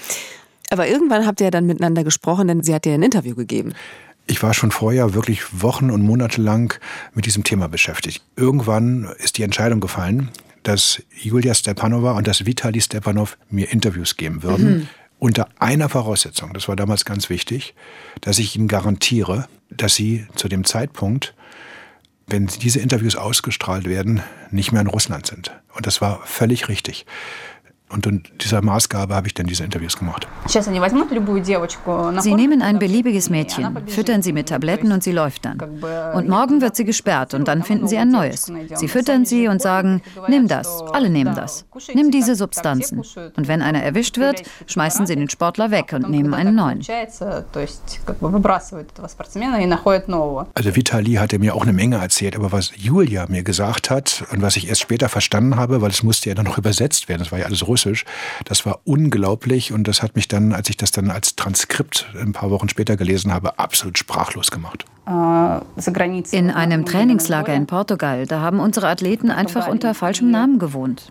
Aber 0.71 0.87
irgendwann 0.87 1.27
habt 1.27 1.41
ihr 1.41 1.47
ja 1.47 1.51
dann 1.51 1.67
miteinander 1.67 2.05
gesprochen, 2.05 2.49
denn 2.49 2.63
sie 2.63 2.75
hat 2.75 2.85
dir 2.85 2.95
ein 2.95 3.03
Interview 3.03 3.35
gegeben. 3.35 3.75
Ich 4.27 4.43
war 4.43 4.55
schon 4.55 4.71
vorher 4.71 5.15
wirklich 5.15 5.63
Wochen 5.63 5.91
und 5.91 6.03
Monate 6.03 6.41
lang 6.41 6.79
mit 7.15 7.27
diesem 7.27 7.43
Thema 7.43 7.69
beschäftigt. 7.69 8.23
Irgendwann 8.37 9.13
ist 9.19 9.39
die 9.39 9.43
Entscheidung 9.43 9.81
gefallen, 9.81 10.29
dass 10.63 11.03
Julia 11.13 11.55
Stepanova 11.55 12.13
und 12.13 12.29
dass 12.29 12.47
Vitali 12.47 12.81
Stepanov 12.81 13.37
mir 13.49 13.73
Interviews 13.73 14.17
geben 14.17 14.43
würden. 14.43 14.71
Mhm. 14.71 14.89
Unter 15.19 15.49
einer 15.59 15.89
Voraussetzung, 15.89 16.55
das 16.55 16.69
war 16.69 16.77
damals 16.77 17.05
ganz 17.05 17.29
wichtig, 17.29 17.75
dass 18.21 18.39
ich 18.39 18.57
ihnen 18.57 18.69
garantiere, 18.69 19.49
dass 19.69 19.95
sie 19.95 20.27
zu 20.37 20.49
dem 20.49 20.65
Zeitpunkt 20.65 21.35
wenn 22.31 22.47
diese 22.47 22.81
Interviews 22.81 23.17
ausgestrahlt 23.17 23.89
werden, 23.89 24.23
nicht 24.51 24.73
mehr 24.73 24.81
in 24.81 24.87
Russland 24.87 25.27
sind. 25.27 25.53
Und 25.75 25.87
das 25.87 26.01
war 26.01 26.21
völlig 26.25 26.69
richtig. 26.69 27.07
Und 27.91 28.07
in 28.07 28.23
dieser 28.41 28.63
Maßgabe 28.63 29.15
habe 29.17 29.27
ich 29.27 29.35
dann 29.35 29.47
diese 29.47 29.65
Interviews 29.65 29.99
gemacht. 29.99 30.29
Sie 30.47 32.35
nehmen 32.35 32.63
ein 32.63 32.79
beliebiges 32.79 33.31
Mädchen, 33.31 33.89
füttern 33.89 34.23
sie 34.23 34.33
mit 34.33 34.49
Tabletten 34.49 34.93
und 34.93 35.03
sie 35.03 35.11
läuft 35.11 35.45
dann. 35.45 35.59
Und 36.15 36.29
morgen 36.29 36.61
wird 36.61 36.77
sie 36.77 36.85
gesperrt 36.85 37.35
und 37.35 37.49
dann 37.49 37.65
finden 37.65 37.89
sie 37.89 37.99
ein 37.99 38.11
neues. 38.11 38.53
Sie 38.75 38.87
füttern 38.87 39.25
sie 39.25 39.49
und 39.49 39.61
sagen, 39.61 40.03
nimm 40.29 40.47
das, 40.47 40.83
alle 40.93 41.11
nehmen 41.11 41.35
das. 41.35 41.65
Nimm 41.93 42.13
diese 42.13 42.37
Substanzen. 42.37 43.03
Und 43.37 43.49
wenn 43.49 43.61
einer 43.61 43.83
erwischt 43.83 44.19
wird, 44.19 44.43
schmeißen 44.67 45.07
sie 45.07 45.17
den 45.17 45.29
Sportler 45.29 45.73
weg 45.73 45.93
und 45.93 46.09
nehmen 46.09 46.33
einen 46.33 46.55
neuen. 46.55 46.83
Also 50.55 50.77
Vitali 50.77 51.15
hatte 51.15 51.39
mir 51.41 51.55
auch 51.57 51.63
eine 51.63 51.73
Menge 51.73 51.97
erzählt, 51.97 52.37
aber 52.37 52.53
was 52.53 52.71
Julia 52.77 53.27
mir 53.29 53.43
gesagt 53.43 53.91
hat 53.91 54.23
und 54.31 54.43
was 54.43 54.57
ich 54.57 54.69
erst 54.69 54.81
später 54.81 55.09
verstanden 55.09 55.57
habe, 55.57 55.83
weil 55.83 55.91
es 55.91 56.05
musste 56.05 56.29
ja 56.29 56.37
dann 56.37 56.45
noch 56.47 56.59
übersetzt 56.59 57.09
werden, 57.09 57.21
das 57.21 57.33
war 57.33 57.41
ja 57.41 57.47
alles 57.47 57.67
russisch, 57.67 57.80
das 58.45 58.67
war 58.67 58.81
unglaublich 58.85 59.73
und 59.73 59.89
das 59.89 60.03
hat 60.03 60.17
mich 60.17 60.29
dann, 60.29 60.53
als 60.53 60.69
ich 60.69 60.77
das 60.77 60.91
dann 60.91 61.11
als 61.11 61.37
Transkript 61.37 62.07
ein 62.21 62.33
paar 62.33 62.51
Wochen 62.51 62.69
später 62.69 62.97
gelesen 62.97 63.33
habe, 63.33 63.59
absolut 63.59 63.99
sprachlos 63.99 64.51
gemacht. 64.51 64.85
In 66.31 66.51
einem 66.51 66.85
Trainingslager 66.85 67.53
in 67.53 67.67
Portugal, 67.67 68.27
da 68.27 68.41
haben 68.41 68.61
unsere 68.61 68.87
Athleten 68.89 69.31
einfach 69.31 69.67
unter 69.67 69.93
falschem 69.95 70.31
Namen 70.31 70.61
gewohnt. 70.61 71.11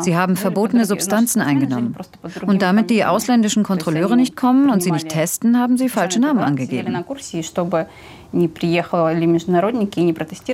Sie 0.00 0.16
haben 0.16 0.36
verbotene 0.36 0.84
Substanzen 0.84 1.40
eingenommen. 1.40 1.96
Und 2.42 2.60
damit 2.60 2.90
die 2.90 3.04
ausländischen 3.04 3.62
Kontrolleure 3.62 4.16
nicht 4.16 4.36
kommen 4.36 4.68
und 4.68 4.82
sie 4.82 4.90
nicht 4.90 5.08
testen, 5.08 5.58
haben 5.58 5.78
sie 5.78 5.88
falsche 5.88 6.20
Namen 6.20 6.40
angegeben. 6.40 6.94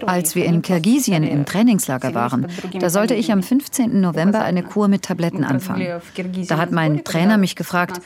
Als 0.06 0.34
wir 0.34 0.44
in 0.44 0.62
Kirgisien 0.62 1.22
im 1.24 1.44
Trainingslager 1.44 2.14
waren, 2.14 2.46
da 2.78 2.90
sollte 2.90 3.14
ich 3.14 3.32
am 3.32 3.42
15. 3.42 4.00
November 4.00 4.42
eine 4.42 4.62
Kur 4.62 4.88
mit 4.88 5.02
Tabletten 5.02 5.44
anfangen. 5.44 6.00
Da 6.48 6.56
hat 6.58 6.70
mein 6.70 7.04
Trainer 7.04 7.36
mich 7.36 7.56
gefragt, 7.56 8.00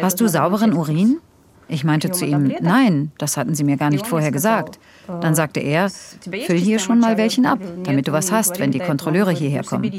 hast 0.00 0.20
du 0.20 0.28
sauberen 0.28 0.72
Urin? 0.72 1.18
Ich 1.68 1.84
meinte 1.84 2.10
zu 2.10 2.26
ihm, 2.26 2.52
nein, 2.60 3.12
das 3.16 3.36
hatten 3.36 3.54
Sie 3.54 3.64
mir 3.64 3.76
gar 3.76 3.90
nicht 3.90 4.06
vorher 4.06 4.30
gesagt. 4.30 4.78
Dann 5.06 5.34
sagte 5.34 5.60
er, 5.60 5.90
füll 5.90 6.58
hier 6.58 6.78
schon 6.78 7.00
mal 7.00 7.16
welchen 7.16 7.46
ab, 7.46 7.58
damit 7.84 8.08
du 8.08 8.12
was 8.12 8.30
hast, 8.30 8.58
wenn 8.58 8.70
die 8.70 8.78
Kontrolleure 8.78 9.32
hierher 9.32 9.64
kommen. 9.64 9.90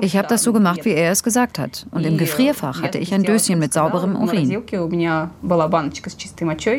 Ich 0.00 0.16
habe 0.16 0.28
das 0.28 0.42
so 0.42 0.52
gemacht, 0.52 0.84
wie 0.84 0.90
er 0.90 1.12
es 1.12 1.22
gesagt 1.22 1.58
hat. 1.58 1.86
Und 1.90 2.04
im 2.04 2.18
Gefrierfach 2.18 2.82
hatte 2.82 2.98
ich 2.98 3.14
ein 3.14 3.22
Döschen 3.22 3.58
mit 3.58 3.72
sauberem 3.72 4.16
Urin. 4.16 4.62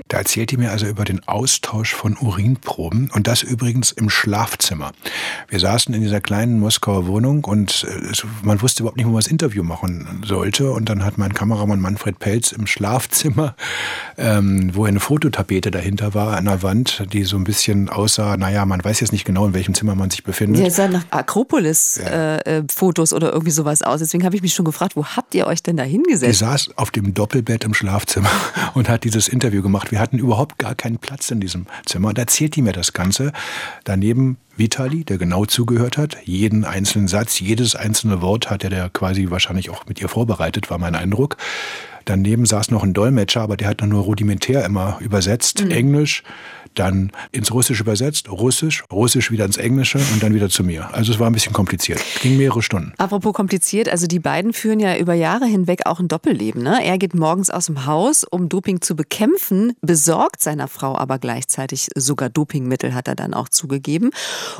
Da 0.07 0.17
erzählt 0.17 0.51
die 0.51 0.57
mir 0.57 0.71
also 0.71 0.85
über 0.87 1.03
den 1.03 1.27
Austausch 1.27 1.93
von 1.93 2.17
Urinproben 2.17 3.09
und 3.13 3.27
das 3.27 3.43
übrigens 3.43 3.91
im 3.91 4.09
Schlafzimmer. 4.09 4.91
Wir 5.47 5.59
saßen 5.59 5.93
in 5.93 6.01
dieser 6.01 6.21
kleinen 6.21 6.59
Moskauer 6.59 7.07
Wohnung 7.07 7.43
und 7.43 7.85
äh, 7.89 8.13
man 8.43 8.61
wusste 8.61 8.83
überhaupt 8.83 8.97
nicht, 8.97 9.05
wo 9.05 9.11
man 9.11 9.19
das 9.19 9.27
Interview 9.27 9.63
machen 9.63 10.23
sollte. 10.25 10.71
Und 10.71 10.89
dann 10.89 11.03
hat 11.03 11.17
mein 11.17 11.33
Kameramann 11.33 11.79
Manfred 11.79 12.19
Pelz 12.19 12.51
im 12.51 12.67
Schlafzimmer, 12.67 13.55
ähm, 14.17 14.71
wo 14.73 14.85
eine 14.85 14.99
Fototapete 14.99 15.71
dahinter 15.71 16.13
war, 16.13 16.37
an 16.37 16.45
der 16.45 16.63
Wand, 16.63 16.82
Wand, 16.83 17.13
die 17.13 17.23
so 17.23 17.37
ein 17.37 17.43
bisschen 17.43 17.89
aussah, 17.89 18.37
naja, 18.37 18.65
man 18.65 18.83
weiß 18.83 18.99
jetzt 18.99 19.11
nicht 19.11 19.25
genau, 19.25 19.45
in 19.45 19.53
welchem 19.53 19.73
Zimmer 19.73 19.95
man 19.95 20.09
sich 20.09 20.23
befindet. 20.23 20.61
Ja, 20.61 20.69
sah 20.69 20.87
nach 20.87 21.05
Akropolis-Fotos 21.09 23.11
ja. 23.11 23.15
äh, 23.15 23.17
oder 23.17 23.31
irgendwie 23.31 23.51
sowas 23.51 23.81
aus. 23.81 23.99
Deswegen 23.99 24.25
habe 24.25 24.35
ich 24.35 24.41
mich 24.41 24.53
schon 24.53 24.65
gefragt, 24.65 24.95
wo 24.95 25.05
habt 25.05 25.33
ihr 25.35 25.47
euch 25.47 25.63
denn 25.63 25.77
da 25.77 25.83
hingesetzt? 25.83 26.31
Die 26.31 26.45
saß 26.45 26.77
auf 26.77 26.91
dem 26.91 27.13
Doppelbett 27.13 27.63
im 27.63 27.73
Schlafzimmer 27.73 28.29
und 28.73 28.89
hat 28.89 29.03
dieses 29.03 29.27
Interview 29.27 29.61
gemacht. 29.61 29.91
Wir 29.91 29.99
hatten 29.99 30.17
überhaupt 30.17 30.57
gar 30.57 30.75
keinen 30.75 30.97
Platz 30.97 31.31
in 31.31 31.39
diesem 31.39 31.65
Zimmer. 31.85 32.09
Und 32.09 32.17
erzählt 32.17 32.55
die 32.55 32.61
mir 32.61 32.73
das 32.73 32.93
Ganze. 32.93 33.31
Daneben 33.83 34.37
Vitali, 34.55 35.03
der 35.03 35.17
genau 35.17 35.45
zugehört 35.45 35.97
hat. 35.97 36.17
Jeden 36.25 36.63
einzelnen 36.63 37.07
Satz, 37.07 37.39
jedes 37.39 37.75
einzelne 37.75 38.21
Wort 38.21 38.49
hat 38.49 38.63
er 38.63 38.69
der 38.69 38.89
quasi 38.89 39.29
wahrscheinlich 39.29 39.69
auch 39.69 39.85
mit 39.87 39.99
ihr 40.01 40.09
vorbereitet, 40.09 40.69
war 40.69 40.77
mein 40.77 40.95
Eindruck. 40.95 41.37
Daneben 42.05 42.45
saß 42.45 42.71
noch 42.71 42.83
ein 42.83 42.93
Dolmetscher, 42.93 43.41
aber 43.41 43.57
der 43.57 43.69
hat 43.69 43.81
nur 43.81 44.03
rudimentär 44.03 44.65
immer 44.65 44.97
übersetzt. 44.99 45.63
Mhm. 45.63 45.71
Englisch, 45.71 46.23
dann 46.75 47.11
ins 47.31 47.53
Russische 47.53 47.83
übersetzt, 47.83 48.29
Russisch, 48.29 48.83
Russisch 48.91 49.31
wieder 49.31 49.45
ins 49.45 49.57
Englische 49.57 49.99
und 50.11 50.23
dann 50.23 50.33
wieder 50.33 50.49
zu 50.49 50.63
mir. 50.63 50.93
Also 50.93 51.11
es 51.13 51.19
war 51.19 51.27
ein 51.27 51.33
bisschen 51.33 51.53
kompliziert. 51.53 52.03
Ging 52.21 52.37
mehrere 52.37 52.61
Stunden. 52.61 52.93
Apropos 52.97 53.33
kompliziert, 53.33 53.89
also 53.89 54.07
die 54.07 54.19
beiden 54.19 54.53
führen 54.53 54.79
ja 54.79 54.97
über 54.97 55.13
Jahre 55.13 55.45
hinweg 55.45 55.85
auch 55.85 55.99
ein 55.99 56.07
Doppelleben. 56.07 56.63
Ne? 56.63 56.83
Er 56.83 56.97
geht 56.97 57.13
morgens 57.13 57.49
aus 57.49 57.67
dem 57.67 57.85
Haus, 57.85 58.23
um 58.23 58.49
Doping 58.49 58.81
zu 58.81 58.95
bekämpfen, 58.95 59.73
besorgt 59.81 60.41
seiner 60.41 60.67
Frau 60.67 60.97
aber 60.97 61.19
gleichzeitig 61.19 61.89
sogar 61.95 62.29
Dopingmittel, 62.29 62.93
hat 62.93 63.07
er 63.07 63.15
dann 63.15 63.33
auch 63.33 63.49
zugegeben. 63.49 64.11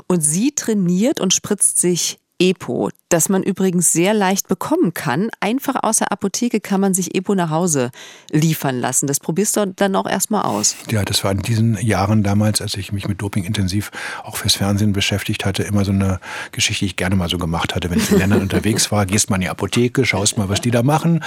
Und 0.08 0.22
sie 0.22 0.54
trainiert 0.54 1.20
und 1.20 1.34
spritzt 1.34 1.80
sich 1.80 2.20
Epo, 2.40 2.90
das 3.14 3.30
man 3.30 3.44
übrigens 3.44 3.94
sehr 3.94 4.16
leicht 4.16 4.48
bekommen 4.48 4.96
kann. 4.96 5.30
Einfach 5.40 5.76
aus 5.84 5.98
der 5.98 6.12
Apotheke 6.12 6.60
kann 6.60 6.82
man 6.82 6.96
sich 6.96 7.14
Epo 7.14 7.36
nach 7.36 7.52
Hause 7.52 7.92
liefern 8.32 8.80
lassen. 8.80 9.06
Das 9.06 9.20
probierst 9.20 9.56
du 9.56 9.68
dann 9.68 9.96
auch 9.96 10.08
erstmal 10.10 10.42
aus. 10.46 10.76
Ja, 10.90 11.04
das 11.04 11.24
war 11.24 11.32
in 11.32 11.44
diesen 11.44 11.78
Jahren 11.78 12.24
damals, 12.24 12.60
als 12.60 12.76
ich 12.76 12.92
mich 12.92 13.08
mit 13.08 13.22
Doping 13.22 13.44
intensiv 13.44 13.92
auch 14.24 14.38
fürs 14.38 14.56
Fernsehen 14.56 14.94
beschäftigt 14.94 15.46
hatte, 15.46 15.62
immer 15.62 15.86
so 15.86 15.92
eine 15.92 16.20
Geschichte, 16.52 16.80
die 16.80 16.88
ich 16.88 16.96
gerne 16.96 17.16
mal 17.16 17.30
so 17.30 17.38
gemacht 17.38 17.76
hatte. 17.76 17.92
Wenn 17.92 18.00
ich 18.00 18.12
in 18.12 18.18
Ländern 18.18 18.42
unterwegs 18.48 18.92
war, 18.92 19.06
gehst 19.06 19.30
mal 19.30 19.36
in 19.36 19.42
die 19.42 19.50
Apotheke, 19.50 20.06
schaust 20.06 20.40
mal, 20.40 20.50
was 20.50 20.62
die 20.62 20.72
da 20.72 20.82
machen. 20.82 21.24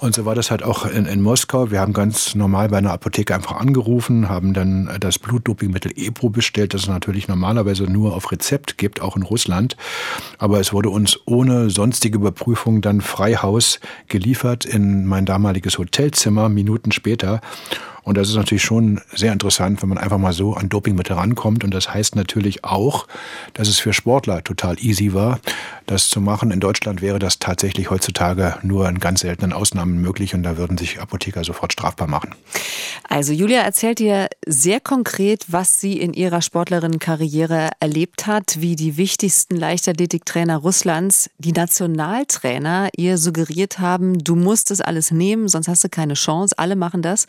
Und 0.00 0.16
so 0.16 0.24
war 0.24 0.34
das 0.34 0.50
halt 0.50 0.64
auch 0.64 0.86
in, 0.86 1.06
in 1.06 1.20
Moskau. 1.20 1.70
Wir 1.70 1.80
haben 1.80 1.92
ganz 1.92 2.34
normal 2.34 2.68
bei 2.68 2.78
einer 2.78 2.92
Apotheke 2.92 3.34
einfach 3.36 3.52
angerufen, 3.52 4.28
haben 4.28 4.54
dann 4.54 4.90
das 4.98 5.20
Blutdopingmittel 5.20 5.92
Epo 5.94 6.30
bestellt, 6.30 6.74
das 6.74 6.82
es 6.82 6.88
natürlich 6.88 7.28
normalerweise 7.28 7.84
nur 7.84 8.16
auf 8.16 8.32
Rezept 8.32 8.76
gibt, 8.76 9.00
auch 9.00 9.16
in 9.16 9.22
Russland. 9.22 9.76
Aber 10.38 10.58
es 10.58 10.72
wurde 10.72 10.90
uns 10.90 11.16
ohne 11.28 11.70
sonstige 11.70 12.18
Überprüfung 12.18 12.80
dann 12.80 13.00
Freihaus 13.00 13.80
geliefert 14.08 14.64
in 14.64 15.04
mein 15.04 15.26
damaliges 15.26 15.78
Hotelzimmer 15.78 16.48
Minuten 16.48 16.92
später. 16.92 17.40
Und 18.08 18.16
das 18.16 18.30
ist 18.30 18.36
natürlich 18.36 18.62
schon 18.62 19.02
sehr 19.14 19.34
interessant, 19.34 19.82
wenn 19.82 19.90
man 19.90 19.98
einfach 19.98 20.16
mal 20.16 20.32
so 20.32 20.54
an 20.54 20.70
Dopingmittel 20.70 21.14
rankommt. 21.14 21.62
Und 21.62 21.74
das 21.74 21.92
heißt 21.92 22.16
natürlich 22.16 22.64
auch, 22.64 23.06
dass 23.52 23.68
es 23.68 23.78
für 23.78 23.92
Sportler 23.92 24.42
total 24.42 24.78
easy 24.82 25.12
war, 25.12 25.40
das 25.84 26.08
zu 26.08 26.22
machen. 26.22 26.50
In 26.50 26.58
Deutschland 26.58 27.02
wäre 27.02 27.18
das 27.18 27.38
tatsächlich 27.38 27.90
heutzutage 27.90 28.56
nur 28.62 28.88
in 28.88 28.98
ganz 28.98 29.20
seltenen 29.20 29.52
Ausnahmen 29.52 30.00
möglich 30.00 30.34
und 30.34 30.42
da 30.42 30.56
würden 30.56 30.78
sich 30.78 31.00
Apotheker 31.00 31.44
sofort 31.44 31.74
strafbar 31.74 32.06
machen. 32.06 32.34
Also 33.10 33.34
Julia 33.34 33.60
erzählt 33.60 33.98
dir 33.98 34.28
sehr 34.46 34.80
konkret, 34.80 35.44
was 35.48 35.78
sie 35.78 36.00
in 36.00 36.14
ihrer 36.14 36.40
Sportlerinnenkarriere 36.40 37.70
erlebt 37.78 38.26
hat, 38.26 38.56
wie 38.60 38.74
die 38.74 38.96
wichtigsten 38.96 39.54
Leichtathletiktrainer 39.54 40.56
Russlands, 40.56 41.28
die 41.36 41.52
Nationaltrainer 41.52 42.88
ihr 42.96 43.18
suggeriert 43.18 43.80
haben, 43.80 44.18
du 44.18 44.34
musst 44.34 44.70
das 44.70 44.80
alles 44.80 45.10
nehmen, 45.10 45.48
sonst 45.48 45.68
hast 45.68 45.84
du 45.84 45.90
keine 45.90 46.14
Chance. 46.14 46.54
Alle 46.56 46.74
machen 46.74 47.02
das. 47.02 47.26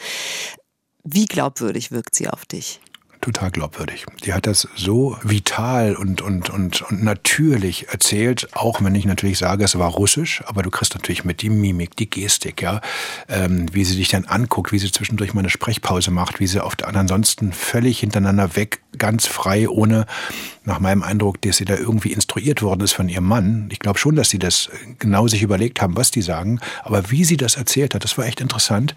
Wie 1.04 1.26
glaubwürdig 1.26 1.92
wirkt 1.92 2.16
sie 2.16 2.30
auf 2.30 2.46
dich? 2.46 2.82
total 3.22 3.52
glaubwürdig. 3.52 4.06
Die 4.24 4.34
hat 4.34 4.48
das 4.48 4.68
so 4.76 5.18
vital 5.24 5.96
und, 5.96 6.22
und, 6.22 6.50
und, 6.50 6.82
und 6.82 7.04
natürlich 7.04 7.90
erzählt, 7.90 8.48
auch 8.54 8.82
wenn 8.82 8.96
ich 8.96 9.06
natürlich 9.06 9.38
sage, 9.38 9.64
es 9.64 9.78
war 9.78 9.90
russisch, 9.90 10.42
aber 10.46 10.64
du 10.64 10.70
kriegst 10.70 10.96
natürlich 10.96 11.26
mit 11.26 11.42
die 11.42 11.50
Mimik, 11.50 11.96
die 11.96 12.10
Gestik, 12.10 12.62
ja, 12.62 12.82
ähm, 13.28 13.68
wie 13.74 13.84
sie 13.84 13.98
dich 13.98 14.10
dann 14.10 14.26
anguckt, 14.26 14.72
wie 14.72 14.80
sie 14.80 14.92
zwischendurch 14.92 15.34
mal 15.34 15.42
eine 15.42 15.50
Sprechpause 15.50 16.12
macht, 16.12 16.40
wie 16.40 16.48
sie 16.48 16.64
auf 16.64 16.76
der 16.76 16.90
ansonsten 16.90 17.54
völlig 17.54 18.00
hintereinander 18.00 18.56
weg, 18.56 18.82
ganz 18.98 19.28
frei, 19.28 19.70
ohne 19.70 20.06
nach 20.64 20.80
meinem 20.80 21.04
Eindruck, 21.04 21.42
dass 21.42 21.58
sie 21.58 21.66
da 21.66 21.76
irgendwie 21.76 22.14
instruiert 22.14 22.62
worden 22.62 22.82
ist 22.82 22.94
von 22.94 23.10
ihrem 23.10 23.26
Mann. 23.26 23.70
Ich 23.72 23.80
glaube 23.80 24.00
schon, 24.00 24.16
dass 24.16 24.30
sie 24.30 24.40
das 24.40 24.70
genau 24.98 25.28
sich 25.28 25.44
überlegt 25.44 25.82
haben, 25.82 25.96
was 25.96 26.12
die 26.12 26.22
sagen, 26.22 26.60
aber 26.84 27.12
wie 27.12 27.24
sie 27.24 27.38
das 27.38 27.56
erzählt 27.56 27.96
hat, 27.96 28.04
das 28.04 28.18
war 28.18 28.26
echt 28.26 28.42
interessant 28.42 28.96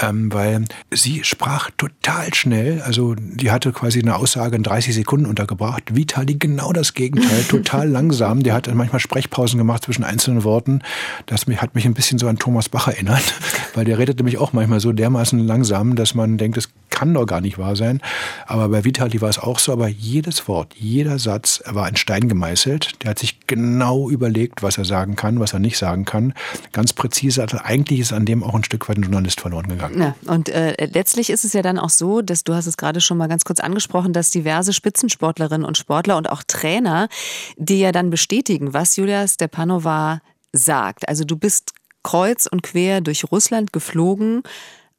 ähm, 0.00 0.32
weil 0.32 0.64
sie 0.90 1.22
sprach 1.22 1.70
total 1.76 2.34
schnell. 2.34 2.82
Also 2.82 3.14
die 3.14 3.50
hatte 3.50 3.72
quasi 3.72 4.00
eine 4.00 4.16
Aussage 4.16 4.56
in 4.56 4.62
30 4.62 4.94
Sekunden 4.94 5.26
untergebracht. 5.26 5.94
Vitali 5.94 6.34
genau 6.34 6.72
das 6.72 6.94
Gegenteil, 6.94 7.44
total 7.48 7.88
langsam. 7.88 8.42
Der 8.42 8.54
hat 8.54 8.72
manchmal 8.74 9.00
Sprechpausen 9.00 9.58
gemacht 9.58 9.84
zwischen 9.84 10.04
einzelnen 10.04 10.42
Worten. 10.42 10.82
Das 11.26 11.46
hat 11.46 11.74
mich 11.74 11.84
ein 11.84 11.94
bisschen 11.94 12.18
so 12.18 12.26
an 12.26 12.38
Thomas 12.38 12.68
Bach 12.68 12.88
erinnert, 12.88 13.34
weil 13.74 13.84
der 13.84 13.98
redet 13.98 14.18
nämlich 14.18 14.38
auch 14.38 14.52
manchmal 14.52 14.80
so 14.80 14.92
dermaßen 14.92 15.38
langsam, 15.38 15.94
dass 15.94 16.14
man 16.14 16.38
denkt, 16.38 16.56
es 16.56 16.70
kann 16.90 17.14
doch 17.14 17.26
gar 17.26 17.40
nicht 17.40 17.58
wahr 17.58 17.76
sein. 17.76 18.00
Aber 18.46 18.68
bei 18.68 18.84
Vitali 18.84 19.20
war 19.20 19.28
es 19.28 19.38
auch 19.38 19.58
so. 19.58 19.72
Aber 19.72 19.88
jedes 19.88 20.46
Wort, 20.48 20.74
jeder 20.76 21.18
Satz 21.18 21.62
war 21.66 21.88
in 21.88 21.96
Stein 21.96 22.28
gemeißelt. 22.28 23.02
Der 23.02 23.10
hat 23.10 23.18
sich 23.18 23.46
genau 23.46 24.08
überlegt, 24.10 24.62
was 24.62 24.78
er 24.78 24.84
sagen 24.84 25.16
kann, 25.16 25.40
was 25.40 25.52
er 25.52 25.58
nicht 25.58 25.76
sagen 25.76 26.04
kann. 26.04 26.34
Ganz 26.72 26.92
präzise. 26.92 27.42
Also 27.42 27.58
eigentlich 27.62 28.00
ist 28.00 28.12
an 28.12 28.24
dem 28.24 28.44
auch 28.44 28.54
ein 28.54 28.64
Stück 28.64 28.88
weit 28.88 28.98
ein 28.98 29.02
Journalist 29.02 29.40
verloren 29.40 29.68
gegangen 29.68 29.83
gegangen. 29.88 30.14
Ja, 30.24 30.32
und 30.32 30.48
äh, 30.48 30.86
letztlich 30.86 31.30
ist 31.30 31.44
es 31.44 31.52
ja 31.52 31.62
dann 31.62 31.78
auch 31.78 31.90
so, 31.90 32.22
dass 32.22 32.44
du 32.44 32.54
hast 32.54 32.66
es 32.66 32.76
gerade 32.76 33.00
schon 33.00 33.18
mal 33.18 33.28
ganz 33.28 33.44
kurz 33.44 33.60
angesprochen, 33.60 34.12
dass 34.12 34.30
diverse 34.30 34.72
Spitzensportlerinnen 34.72 35.66
und 35.66 35.78
Sportler 35.78 36.16
und 36.16 36.30
auch 36.30 36.42
Trainer, 36.46 37.08
die 37.56 37.80
ja 37.80 37.92
dann 37.92 38.10
bestätigen, 38.10 38.74
was 38.74 38.96
Julia 38.96 39.26
Stepanova 39.26 40.20
sagt. 40.52 41.08
Also 41.08 41.24
du 41.24 41.36
bist 41.36 41.72
kreuz 42.02 42.46
und 42.46 42.62
quer 42.62 43.00
durch 43.00 43.30
Russland 43.30 43.72
geflogen 43.72 44.42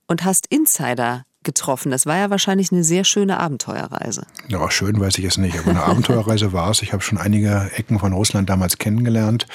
und 0.08 0.24
hast 0.24 0.48
Insider 0.48 1.26
getroffen. 1.46 1.92
Das 1.92 2.06
war 2.06 2.18
ja 2.18 2.30
wahrscheinlich 2.30 2.72
eine 2.72 2.84
sehr 2.84 3.04
schöne 3.04 3.40
Abenteuerreise. 3.40 4.26
Ja, 4.50 4.70
schön 4.70 5.00
weiß 5.00 5.18
ich 5.20 5.26
es 5.26 5.38
nicht, 5.38 5.58
aber 5.58 5.72
eine 5.72 5.84
Abenteuerreise 5.84 6.52
war 6.52 6.72
es. 6.72 6.82
Ich 6.82 6.92
habe 6.92 7.02
schon 7.02 7.18
einige 7.18 7.72
Ecken 7.76 8.00
von 8.00 8.12
Russland 8.14 8.50
damals 8.50 8.78
kennengelernt. 8.78 9.48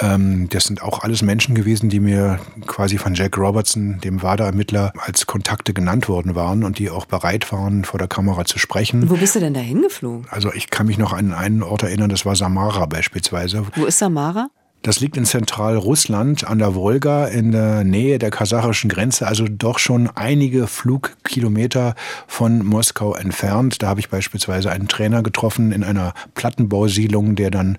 Ähm, 0.00 0.48
das 0.48 0.64
sind 0.64 0.82
auch 0.82 1.02
alles 1.02 1.22
Menschen 1.22 1.54
gewesen, 1.54 1.88
die 1.88 2.00
mir 2.00 2.38
quasi 2.66 2.98
von 2.98 3.14
Jack 3.14 3.36
Robertson, 3.38 3.98
dem 4.00 4.22
WADA-Ermittler, 4.22 4.92
als 4.98 5.26
Kontakte 5.26 5.72
genannt 5.72 6.08
worden 6.08 6.34
waren 6.34 6.64
und 6.64 6.78
die 6.78 6.90
auch 6.90 7.06
bereit 7.06 7.50
waren, 7.52 7.84
vor 7.84 7.98
der 7.98 8.08
Kamera 8.08 8.44
zu 8.44 8.58
sprechen. 8.58 9.08
Wo 9.08 9.16
bist 9.16 9.34
du 9.34 9.40
denn 9.40 9.54
da 9.54 9.60
hingeflogen? 9.60 10.26
Also 10.30 10.52
ich 10.52 10.70
kann 10.70 10.86
mich 10.86 10.98
noch 10.98 11.12
an 11.12 11.32
einen 11.32 11.62
Ort 11.62 11.82
erinnern, 11.82 12.10
das 12.10 12.26
war 12.26 12.36
Samara 12.36 12.86
beispielsweise. 12.86 13.66
Wo 13.74 13.86
ist 13.86 13.98
Samara? 13.98 14.48
Das 14.86 15.00
liegt 15.00 15.16
in 15.16 15.24
Zentralrussland 15.24 16.46
an 16.46 16.60
der 16.60 16.76
Wolga 16.76 17.26
in 17.26 17.50
der 17.50 17.82
Nähe 17.82 18.20
der 18.20 18.30
kasachischen 18.30 18.88
Grenze, 18.88 19.26
also 19.26 19.46
doch 19.48 19.80
schon 19.80 20.08
einige 20.14 20.68
Flugkilometer 20.68 21.96
von 22.28 22.64
Moskau 22.64 23.16
entfernt. 23.16 23.82
Da 23.82 23.88
habe 23.88 23.98
ich 23.98 24.10
beispielsweise 24.10 24.70
einen 24.70 24.86
Trainer 24.86 25.24
getroffen 25.24 25.72
in 25.72 25.82
einer 25.82 26.14
Plattenbausiedlung, 26.36 27.34
der 27.34 27.50
dann 27.50 27.78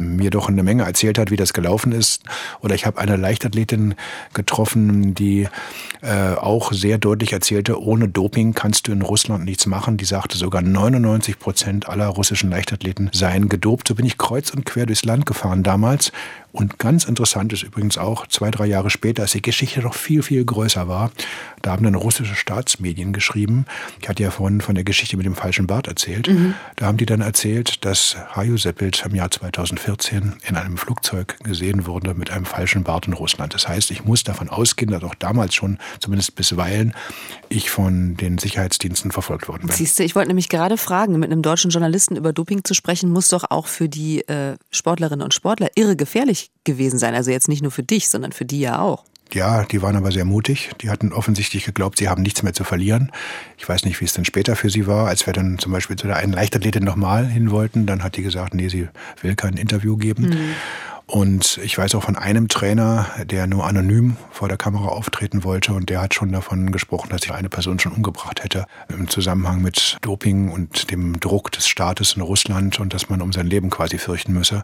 mir 0.00 0.30
doch 0.30 0.48
eine 0.48 0.64
Menge 0.64 0.82
erzählt 0.82 1.16
hat, 1.16 1.30
wie 1.30 1.36
das 1.36 1.52
gelaufen 1.52 1.92
ist. 1.92 2.24
Oder 2.60 2.74
ich 2.74 2.86
habe 2.86 2.98
eine 2.98 3.14
Leichtathletin 3.14 3.94
getroffen, 4.34 5.14
die 5.14 5.46
äh, 6.02 6.34
auch 6.34 6.72
sehr 6.72 6.98
deutlich 6.98 7.32
erzählte, 7.32 7.80
ohne 7.80 8.08
Doping 8.08 8.54
kannst 8.54 8.88
du 8.88 8.92
in 8.92 9.02
Russland 9.02 9.44
nichts 9.44 9.66
machen. 9.66 9.96
Die 9.96 10.04
sagte 10.04 10.36
sogar 10.36 10.62
99 10.62 11.38
Prozent 11.38 11.88
aller 11.88 12.08
russischen 12.08 12.50
Leichtathleten 12.50 13.10
seien 13.12 13.48
gedopt. 13.48 13.86
So 13.86 13.94
bin 13.94 14.06
ich 14.06 14.18
kreuz 14.18 14.50
und 14.50 14.66
quer 14.66 14.86
durchs 14.86 15.04
Land 15.04 15.24
gefahren 15.24 15.62
damals 15.62 16.10
und 16.58 16.80
ganz 16.80 17.04
interessant 17.04 17.52
ist 17.52 17.62
übrigens 17.62 17.98
auch, 17.98 18.26
zwei, 18.26 18.50
drei 18.50 18.66
Jahre 18.66 18.90
später, 18.90 19.22
als 19.22 19.30
die 19.30 19.42
Geschichte 19.42 19.80
noch 19.80 19.94
viel, 19.94 20.24
viel 20.24 20.44
größer 20.44 20.88
war, 20.88 21.12
da 21.62 21.70
haben 21.70 21.84
dann 21.84 21.94
russische 21.94 22.34
Staatsmedien 22.34 23.12
geschrieben, 23.12 23.64
ich 24.00 24.08
hatte 24.08 24.24
ja 24.24 24.32
vorhin 24.32 24.60
von 24.60 24.74
der 24.74 24.82
Geschichte 24.82 25.16
mit 25.16 25.24
dem 25.24 25.36
falschen 25.36 25.68
Bart 25.68 25.86
erzählt, 25.86 26.26
mhm. 26.26 26.54
da 26.74 26.86
haben 26.86 26.96
die 26.96 27.06
dann 27.06 27.20
erzählt, 27.20 27.84
dass 27.84 28.16
Haju 28.34 28.56
Seppelt 28.56 29.04
im 29.06 29.14
Jahr 29.14 29.30
2014 29.30 30.34
in 30.48 30.56
einem 30.56 30.78
Flugzeug 30.78 31.36
gesehen 31.44 31.86
wurde 31.86 32.14
mit 32.14 32.30
einem 32.30 32.44
falschen 32.44 32.82
Bart 32.82 33.06
in 33.06 33.12
Russland. 33.12 33.54
Das 33.54 33.68
heißt, 33.68 33.92
ich 33.92 34.04
muss 34.04 34.24
davon 34.24 34.48
ausgehen, 34.48 34.90
dass 34.90 35.04
auch 35.04 35.14
damals 35.14 35.54
schon, 35.54 35.78
zumindest 36.00 36.34
bisweilen, 36.34 36.92
ich 37.50 37.70
von 37.70 38.16
den 38.16 38.38
Sicherheitsdiensten 38.38 39.12
verfolgt 39.12 39.46
worden 39.46 39.68
bin. 39.68 39.76
Siehst 39.76 39.96
du, 40.00 40.02
ich 40.02 40.16
wollte 40.16 40.28
nämlich 40.28 40.48
gerade 40.48 40.76
fragen, 40.76 41.20
mit 41.20 41.30
einem 41.30 41.42
deutschen 41.42 41.70
Journalisten 41.70 42.16
über 42.16 42.32
Doping 42.32 42.64
zu 42.64 42.74
sprechen, 42.74 43.10
muss 43.10 43.28
doch 43.28 43.44
auch 43.48 43.68
für 43.68 43.88
die 43.88 44.26
äh, 44.26 44.56
Sportlerinnen 44.72 45.22
und 45.22 45.34
Sportler 45.34 45.68
irre 45.76 45.94
gefährlich 45.94 46.47
gewesen 46.64 46.98
sein. 46.98 47.14
Also 47.14 47.30
jetzt 47.30 47.48
nicht 47.48 47.62
nur 47.62 47.70
für 47.70 47.82
dich, 47.82 48.08
sondern 48.08 48.32
für 48.32 48.44
die 48.44 48.60
ja 48.60 48.80
auch. 48.80 49.04
Ja, 49.32 49.64
die 49.64 49.82
waren 49.82 49.96
aber 49.96 50.10
sehr 50.10 50.24
mutig. 50.24 50.70
Die 50.80 50.88
hatten 50.88 51.12
offensichtlich 51.12 51.64
geglaubt, 51.64 51.98
sie 51.98 52.08
haben 52.08 52.22
nichts 52.22 52.42
mehr 52.42 52.54
zu 52.54 52.64
verlieren. 52.64 53.12
Ich 53.58 53.68
weiß 53.68 53.84
nicht, 53.84 54.00
wie 54.00 54.06
es 54.06 54.14
dann 54.14 54.24
später 54.24 54.56
für 54.56 54.70
sie 54.70 54.86
war. 54.86 55.06
Als 55.06 55.26
wir 55.26 55.34
dann 55.34 55.58
zum 55.58 55.72
Beispiel 55.72 55.96
zu 55.96 56.06
der 56.06 56.16
einen 56.16 56.32
Leichtathletin 56.32 56.82
nochmal 56.82 57.26
hin 57.26 57.50
wollten, 57.50 57.84
dann 57.84 58.02
hat 58.02 58.16
die 58.16 58.22
gesagt, 58.22 58.54
nee, 58.54 58.68
sie 58.68 58.88
will 59.20 59.34
kein 59.34 59.54
Interview 59.54 59.96
geben. 59.96 60.30
Mhm. 60.30 60.54
Und 61.07 61.59
ich 61.63 61.77
weiß 61.77 61.95
auch 61.95 62.03
von 62.03 62.15
einem 62.15 62.47
Trainer, 62.47 63.07
der 63.25 63.45
nur 63.45 63.65
anonym 63.65 64.15
vor 64.31 64.47
der 64.47 64.57
Kamera 64.57 64.87
auftreten 64.87 65.43
wollte 65.43 65.73
und 65.73 65.89
der 65.89 66.01
hat 66.01 66.13
schon 66.13 66.31
davon 66.31 66.71
gesprochen, 66.71 67.09
dass 67.09 67.21
sich 67.21 67.31
eine 67.31 67.49
Person 67.49 67.77
schon 67.77 67.91
umgebracht 67.91 68.43
hätte 68.43 68.65
im 68.87 69.09
Zusammenhang 69.09 69.61
mit 69.61 69.97
Doping 70.01 70.49
und 70.49 70.91
dem 70.91 71.19
Druck 71.19 71.51
des 71.51 71.67
Staates 71.67 72.13
in 72.13 72.21
Russland 72.21 72.79
und 72.79 72.93
dass 72.93 73.09
man 73.09 73.21
um 73.21 73.33
sein 73.33 73.47
Leben 73.47 73.69
quasi 73.69 73.97
fürchten 73.97 74.33
müsse. 74.33 74.63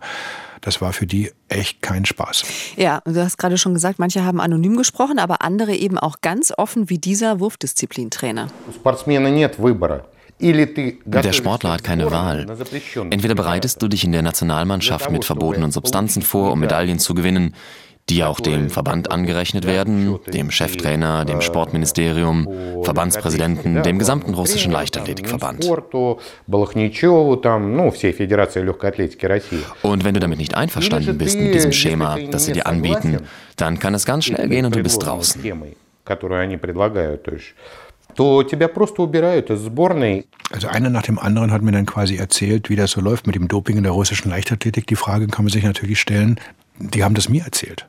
Das 0.62 0.82
war 0.82 0.94
für 0.94 1.06
die 1.06 1.32
echt 1.50 1.82
kein 1.82 2.06
Spaß. 2.06 2.44
Ja, 2.76 3.02
du 3.06 3.24
hast 3.24 3.38
gerade 3.38 3.58
schon 3.58 3.74
gesagt, 3.74 4.00
manche 4.00 4.24
haben 4.24 4.42
anonym 4.42 4.78
gesprochen, 4.78 5.20
aber 5.20 5.42
andere 5.42 5.76
eben 5.76 5.98
auch 5.98 6.18
ganz 6.22 6.54
offen 6.58 6.90
wie 6.90 6.98
dieser 6.98 7.40
Wurfdisziplintrainer. 7.40 8.48
Спортсмена 8.74 9.30
нет 9.30 9.58
выбора. 9.60 10.06
Der 10.41 11.33
Sportler 11.33 11.73
hat 11.73 11.85
keine 11.85 12.11
Wahl. 12.11 12.47
Entweder 13.11 13.35
bereitest 13.35 13.81
du 13.81 13.89
dich 13.89 14.05
in 14.05 14.13
der 14.13 14.23
Nationalmannschaft 14.23 15.11
mit 15.11 15.25
verbotenen 15.25 15.71
Substanzen 15.71 16.23
vor, 16.23 16.53
um 16.53 16.61
Medaillen 16.61 16.99
zu 16.99 17.15
gewinnen, 17.15 17.55
die 18.11 18.23
auch 18.23 18.41
dem 18.41 18.69
Verband 18.69 19.11
angerechnet 19.11 19.67
werden, 19.67 20.19
dem 20.33 20.51
Cheftrainer, 20.51 21.25
dem 21.25 21.41
Sportministerium, 21.41 22.49
Verbandspräsidenten, 22.83 23.83
dem 23.83 23.99
gesamten 23.99 24.35
russischen 24.35 24.73
Leichtathletikverband. 24.73 25.65
Und 29.83 30.05
wenn 30.05 30.15
du 30.15 30.21
damit 30.21 30.39
nicht 30.39 30.55
einverstanden 30.55 31.17
bist 31.17 31.39
mit 31.39 31.55
diesem 31.55 31.73
Schema, 31.73 32.19
das 32.31 32.45
sie 32.45 32.53
dir 32.53 32.67
anbieten, 32.67 33.21
dann 33.57 33.79
kann 33.79 33.95
es 33.95 34.05
ganz 34.05 34.27
schnell 34.27 34.49
gehen 34.49 34.67
und 34.67 34.75
du 34.75 34.83
bist 34.83 35.03
draußen 35.03 35.43
то 38.16 38.44
тебя 38.44 38.68
просто 38.68 39.02
убирают 39.02 39.50
из 39.50 39.62
сборной. 39.62 40.28
Also 40.52 40.68
einer 40.68 40.90
nach 40.90 41.04
dem 41.04 41.20
anderen 41.20 41.52
hat 41.52 41.62
mir 41.62 41.72
dann 41.72 41.86
quasi 41.86 42.18
erzählt, 42.18 42.70
wie 42.70 42.76
das 42.76 42.92
so 42.92 43.02
läuft 43.02 43.28
mit 43.28 43.36
dem 43.36 43.48
Doping 43.48 43.78
in 43.78 43.84
der 43.84 43.92
russischen 43.92 44.30
Leichtathletik. 44.30 44.88
Die 44.88 44.96
Frage 44.96 45.28
kann 45.28 45.46
man 45.46 45.52
sich 45.52 45.64
natürlich 45.64 46.00
stellen, 46.00 46.40
die 46.80 47.04
haben 47.04 47.14
das 47.16 47.30
mir 47.30 47.44
erzählt. 47.44 47.88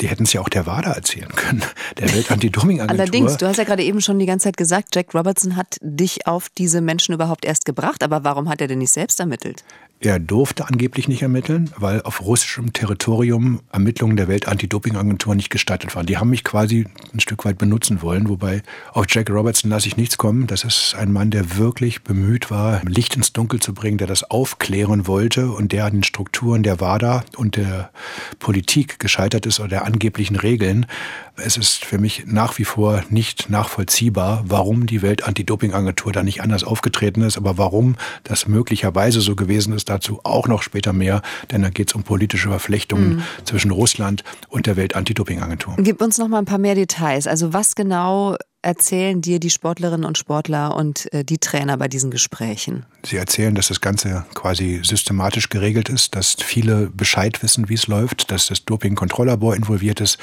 Die 0.00 0.08
hätten 0.08 0.22
es 0.22 0.32
ja 0.32 0.40
auch 0.40 0.48
der 0.48 0.66
WADA 0.66 0.92
erzählen 0.92 1.28
können, 1.36 1.62
der 1.98 2.12
Weltantidoping-Agentur. 2.14 2.98
Allerdings, 2.98 3.36
du 3.36 3.46
hast 3.46 3.58
ja 3.58 3.64
gerade 3.64 3.82
eben 3.82 4.00
schon 4.00 4.18
die 4.18 4.24
ganze 4.24 4.44
Zeit 4.44 4.56
gesagt, 4.56 4.94
Jack 4.94 5.14
Robertson 5.14 5.56
hat 5.56 5.76
dich 5.82 6.26
auf 6.26 6.48
diese 6.48 6.80
Menschen 6.80 7.14
überhaupt 7.14 7.44
erst 7.44 7.66
gebracht. 7.66 8.02
Aber 8.02 8.24
warum 8.24 8.48
hat 8.48 8.62
er 8.62 8.66
denn 8.66 8.78
nicht 8.78 8.92
selbst 8.92 9.20
ermittelt? 9.20 9.62
Er 10.01 10.19
durfte 10.19 10.67
angeblich 10.67 11.07
nicht 11.07 11.21
ermitteln, 11.21 11.71
weil 11.77 12.01
auf 12.01 12.21
russischem 12.21 12.73
Territorium 12.73 13.61
Ermittlungen 13.71 14.17
der 14.17 14.27
Welt-Anti-Doping-Agentur 14.27 15.35
nicht 15.35 15.49
gestattet 15.49 15.95
waren. 15.95 16.05
Die 16.05 16.17
haben 16.17 16.29
mich 16.29 16.43
quasi 16.43 16.85
ein 17.13 17.21
Stück 17.21 17.45
weit 17.45 17.57
benutzen 17.57 18.01
wollen, 18.01 18.27
wobei 18.27 18.61
auf 18.91 19.05
Jack 19.07 19.29
Robertson 19.29 19.71
lasse 19.71 19.87
ich 19.87 19.95
nichts 19.95 20.17
kommen. 20.17 20.47
Das 20.47 20.65
ist 20.65 20.95
ein 20.95 21.13
Mann, 21.13 21.31
der 21.31 21.57
wirklich 21.57 22.03
bemüht 22.03 22.51
war, 22.51 22.81
Licht 22.83 23.15
ins 23.15 23.31
Dunkel 23.31 23.61
zu 23.61 23.73
bringen, 23.73 23.97
der 23.97 24.07
das 24.07 24.29
aufklären 24.29 25.07
wollte 25.07 25.49
und 25.49 25.71
der 25.71 25.85
an 25.85 25.93
den 25.93 26.03
Strukturen 26.03 26.61
der 26.61 26.81
WADA 26.81 27.23
und 27.37 27.55
der 27.55 27.89
Politik 28.39 28.99
gescheitert 28.99 29.45
ist 29.45 29.59
oder 29.61 29.69
der 29.69 29.85
angeblichen 29.85 30.35
Regeln. 30.35 30.87
Es 31.37 31.57
ist 31.57 31.83
für 31.83 31.97
mich 31.97 32.25
nach 32.27 32.57
wie 32.57 32.63
vor 32.63 33.03
nicht 33.09 33.49
nachvollziehbar, 33.49 34.43
warum 34.47 34.85
die 34.85 35.01
Welt-Anti-Doping-Agentur 35.01 36.11
da 36.13 36.23
nicht 36.23 36.41
anders 36.41 36.63
aufgetreten 36.63 37.21
ist, 37.21 37.37
aber 37.37 37.57
warum 37.57 37.95
das 38.23 38.47
möglicherweise 38.47 39.19
so 39.19 39.35
gewesen 39.35 39.73
ist, 39.73 39.89
dazu 39.95 40.19
auch 40.23 40.47
noch 40.47 40.61
später 40.61 40.93
mehr, 40.93 41.21
denn 41.51 41.61
da 41.61 41.69
geht 41.69 41.89
es 41.89 41.95
um 41.95 42.03
politische 42.03 42.49
Verflechtungen 42.49 43.15
mhm. 43.15 43.23
zwischen 43.45 43.71
Russland 43.71 44.23
und 44.49 44.65
der 44.65 44.75
Welt-Anti-Doping-Agentur. 44.75 45.75
Gib 45.77 46.01
uns 46.01 46.17
noch 46.17 46.27
mal 46.27 46.39
ein 46.39 46.45
paar 46.45 46.57
mehr 46.57 46.75
Details. 46.75 47.27
Also 47.27 47.53
was 47.53 47.75
genau 47.75 48.35
erzählen 48.65 49.21
dir 49.21 49.39
die 49.39 49.51
Sportlerinnen 49.51 50.05
und 50.05 50.17
Sportler 50.17 50.75
und 50.75 51.13
äh, 51.13 51.23
die 51.23 51.37
Trainer 51.37 51.77
bei 51.77 51.87
diesen 51.87 52.09
Gesprächen? 52.09 52.85
Sie 53.05 53.15
erzählen, 53.17 53.53
dass 53.53 53.67
das 53.67 53.79
Ganze 53.79 54.25
quasi 54.33 54.81
systematisch 54.83 55.49
geregelt 55.49 55.89
ist, 55.89 56.15
dass 56.15 56.35
viele 56.39 56.87
Bescheid 56.87 57.43
wissen, 57.43 57.69
wie 57.69 57.75
es 57.75 57.85
läuft, 57.85 58.31
dass 58.31 58.47
das 58.47 58.65
Doping-Kontrolllabor 58.65 59.55
involviert 59.55 60.01
ist, 60.01 60.17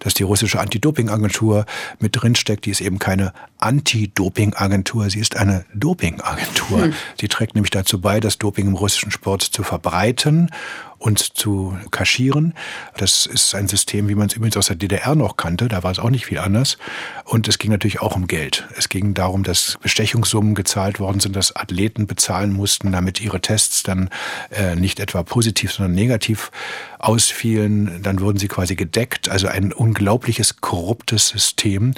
dass 0.00 0.14
die 0.14 0.24
russische 0.24 0.58
Anti-Doping-Agentur 0.58 1.64
mit 2.00 2.20
drinsteckt. 2.20 2.66
Die 2.66 2.70
ist 2.70 2.80
eben 2.80 2.98
keine 2.98 3.32
Anti-Doping-Agentur, 3.58 5.08
sie 5.08 5.20
ist 5.20 5.36
eine 5.36 5.64
Doping-Agentur. 5.72 6.82
Hm. 6.82 6.94
Sie 7.20 7.28
trägt 7.28 7.54
nämlich 7.54 7.70
dazu 7.70 8.00
bei, 8.00 8.18
das 8.18 8.38
Doping 8.38 8.66
im 8.66 8.74
russischen 8.74 9.12
Sport 9.12 9.42
zu 9.42 9.62
verbreiten 9.62 10.50
und 10.98 11.18
zu 11.18 11.76
kaschieren. 11.90 12.54
Das 12.96 13.26
ist 13.26 13.54
ein 13.54 13.68
System, 13.68 14.08
wie 14.08 14.14
man 14.14 14.28
es 14.28 14.34
übrigens 14.34 14.56
aus 14.56 14.68
der 14.68 14.76
DDR 14.76 15.14
noch 15.14 15.36
kannte. 15.36 15.68
Da 15.68 15.82
war 15.82 15.90
es 15.90 15.98
auch 15.98 16.10
nicht 16.10 16.26
viel 16.26 16.38
anders. 16.38 16.78
Und 17.24 17.48
es 17.48 17.58
ging 17.58 17.70
natürlich 17.70 18.00
auch 18.00 18.16
um 18.16 18.26
Geld. 18.26 18.66
Es 18.76 18.88
ging 18.88 19.14
darum, 19.14 19.42
dass 19.42 19.78
Bestechungssummen 19.82 20.54
gezahlt 20.54 20.98
worden 20.98 21.20
sind, 21.20 21.36
dass 21.36 21.54
Athleten 21.54 22.06
bezahlen 22.06 22.52
mussten, 22.52 22.92
damit 22.92 23.20
ihre 23.20 23.40
Tests 23.40 23.82
dann 23.82 24.10
äh, 24.50 24.74
nicht 24.74 25.00
etwa 25.00 25.22
positiv, 25.22 25.72
sondern 25.72 25.94
negativ 25.94 26.50
ausfielen. 26.98 28.02
Dann 28.02 28.20
wurden 28.20 28.38
sie 28.38 28.48
quasi 28.48 28.74
gedeckt. 28.74 29.28
Also 29.28 29.48
ein 29.48 29.72
unglaubliches 29.72 30.60
korruptes 30.60 31.28
System, 31.28 31.94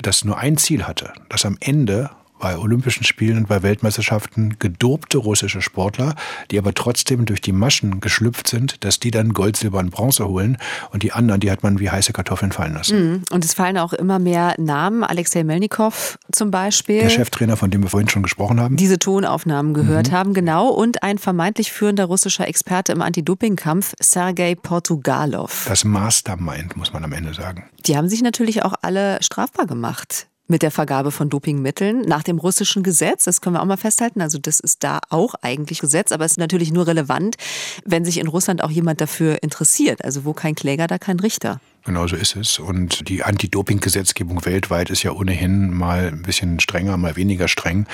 das 0.00 0.24
nur 0.24 0.38
ein 0.38 0.56
Ziel 0.56 0.84
hatte, 0.84 1.12
dass 1.28 1.44
am 1.44 1.56
Ende 1.60 2.10
bei 2.38 2.58
Olympischen 2.58 3.04
Spielen 3.04 3.38
und 3.38 3.48
bei 3.48 3.62
Weltmeisterschaften 3.62 4.56
gedobte 4.58 5.18
russische 5.18 5.60
Sportler, 5.60 6.14
die 6.50 6.58
aber 6.58 6.74
trotzdem 6.74 7.24
durch 7.24 7.40
die 7.40 7.52
Maschen 7.52 8.00
geschlüpft 8.00 8.48
sind, 8.48 8.84
dass 8.84 9.00
die 9.00 9.10
dann 9.10 9.32
Gold, 9.32 9.56
Silber 9.56 9.78
und 9.78 9.90
Bronze 9.90 10.28
holen 10.28 10.58
und 10.92 11.02
die 11.02 11.12
anderen, 11.12 11.40
die 11.40 11.50
hat 11.50 11.62
man 11.62 11.78
wie 11.78 11.90
heiße 11.90 12.12
Kartoffeln 12.12 12.52
fallen 12.52 12.74
lassen. 12.74 13.10
Mhm. 13.10 13.22
Und 13.30 13.44
es 13.44 13.54
fallen 13.54 13.78
auch 13.78 13.92
immer 13.92 14.18
mehr 14.18 14.54
Namen, 14.58 15.04
Alexei 15.04 15.44
Melnikov 15.44 16.18
zum 16.32 16.50
Beispiel. 16.50 17.00
Der 17.00 17.10
Cheftrainer, 17.10 17.56
von 17.56 17.70
dem 17.70 17.82
wir 17.82 17.90
vorhin 17.90 18.08
schon 18.08 18.22
gesprochen 18.22 18.60
haben. 18.60 18.76
Diese 18.76 18.98
Tonaufnahmen 18.98 19.74
gehört 19.74 20.10
mhm. 20.10 20.12
haben, 20.12 20.34
genau. 20.34 20.68
Und 20.68 21.02
ein 21.02 21.18
vermeintlich 21.18 21.72
führender 21.72 22.04
russischer 22.04 22.46
Experte 22.46 22.92
im 22.92 23.02
Anti-Doping-Kampf, 23.02 23.94
Sergei 24.00 24.54
Portugalov. 24.54 25.66
Das 25.68 25.84
Mastermind, 25.84 26.76
muss 26.76 26.92
man 26.92 27.04
am 27.04 27.12
Ende 27.12 27.34
sagen. 27.34 27.64
Die 27.86 27.96
haben 27.96 28.08
sich 28.08 28.22
natürlich 28.22 28.64
auch 28.64 28.74
alle 28.82 29.18
strafbar 29.22 29.66
gemacht 29.66 30.27
mit 30.48 30.62
der 30.62 30.70
Vergabe 30.70 31.10
von 31.10 31.28
Dopingmitteln 31.28 32.00
nach 32.00 32.22
dem 32.22 32.38
russischen 32.38 32.82
Gesetz. 32.82 33.24
Das 33.24 33.40
können 33.40 33.54
wir 33.54 33.62
auch 33.62 33.66
mal 33.66 33.76
festhalten. 33.76 34.20
Also 34.20 34.38
das 34.38 34.60
ist 34.60 34.82
da 34.82 35.00
auch 35.10 35.34
eigentlich 35.42 35.80
Gesetz, 35.80 36.10
aber 36.10 36.24
es 36.24 36.32
ist 36.32 36.38
natürlich 36.38 36.72
nur 36.72 36.86
relevant, 36.86 37.36
wenn 37.84 38.04
sich 38.04 38.18
in 38.18 38.26
Russland 38.26 38.62
auch 38.62 38.70
jemand 38.70 39.00
dafür 39.00 39.42
interessiert. 39.42 40.04
Also 40.04 40.24
wo 40.24 40.32
kein 40.32 40.54
Kläger, 40.54 40.86
da 40.86 40.98
kein 40.98 41.20
Richter. 41.20 41.60
Genau 41.88 42.06
so 42.06 42.16
ist 42.16 42.36
es. 42.36 42.58
Und 42.58 43.08
die 43.08 43.24
Anti-Doping-Gesetzgebung 43.24 44.44
weltweit 44.44 44.90
ist 44.90 45.04
ja 45.04 45.12
ohnehin 45.12 45.72
mal 45.72 46.08
ein 46.08 46.20
bisschen 46.20 46.60
strenger, 46.60 46.98
mal 46.98 47.16
weniger 47.16 47.48
streng. 47.48 47.86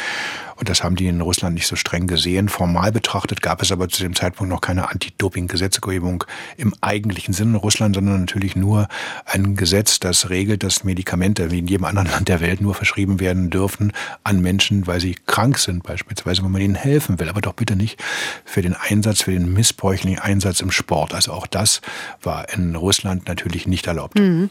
Und 0.57 0.69
das 0.69 0.83
haben 0.83 0.97
die 0.97 1.07
in 1.07 1.21
Russland 1.21 1.55
nicht 1.55 1.67
so 1.67 1.77
streng 1.77 2.07
gesehen. 2.07 2.49
Formal 2.49 2.93
betrachtet 2.93 3.41
gab 3.41 3.63
es 3.63 3.73
aber 3.73 3.89
zu 3.89 4.03
dem 4.03 4.15
Zeitpunkt 4.15 4.53
noch 4.53 4.61
keine 4.61 4.91
Anti-Doping-Gesetzgebung 4.91 6.25
im 6.57 6.75
eigentlichen 6.81 7.35
Sinne 7.35 7.51
in 7.51 7.57
Russland, 7.57 7.95
sondern 7.95 8.21
natürlich 8.21 8.57
nur 8.57 8.89
ein 9.25 9.57
Gesetz, 9.57 10.01
das 10.01 10.29
regelt, 10.29 10.65
dass 10.65 10.85
Medikamente 10.85 11.51
wie 11.51 11.59
in 11.61 11.67
jedem 11.67 11.85
anderen 11.85 12.09
Land 12.09 12.29
der 12.29 12.41
Welt 12.41 12.61
nur 12.61 12.75
verschrieben 12.75 13.21
werden 13.21 13.51
dürfen 13.51 13.93
an 14.23 14.41
Menschen, 14.41 14.87
weil 14.87 15.01
sie 15.01 15.17
krank 15.27 15.59
sind, 15.59 15.83
beispielsweise, 15.83 16.43
wo 16.43 16.49
man 16.49 16.63
ihnen 16.63 16.77
helfen 16.77 17.19
will. 17.21 17.29
Aber 17.29 17.41
doch 17.41 17.55
bitte 17.55 17.77
nicht 17.77 18.03
für 18.45 18.63
den 18.63 18.75
Einsatz, 18.75 19.23
für 19.23 19.33
den 19.33 19.53
missbräuchlichen 19.53 20.21
Einsatz 20.21 20.61
im 20.61 20.71
Sport. 20.71 21.15
Also 21.15 21.33
auch 21.33 21.47
das 21.47 21.81
war 22.23 22.49
in 22.53 22.77
Russland 22.77 23.27
natürlich 23.29 23.67
nicht 23.67 23.84
erlaubt. 23.87 24.19
Mhm. 24.19 24.51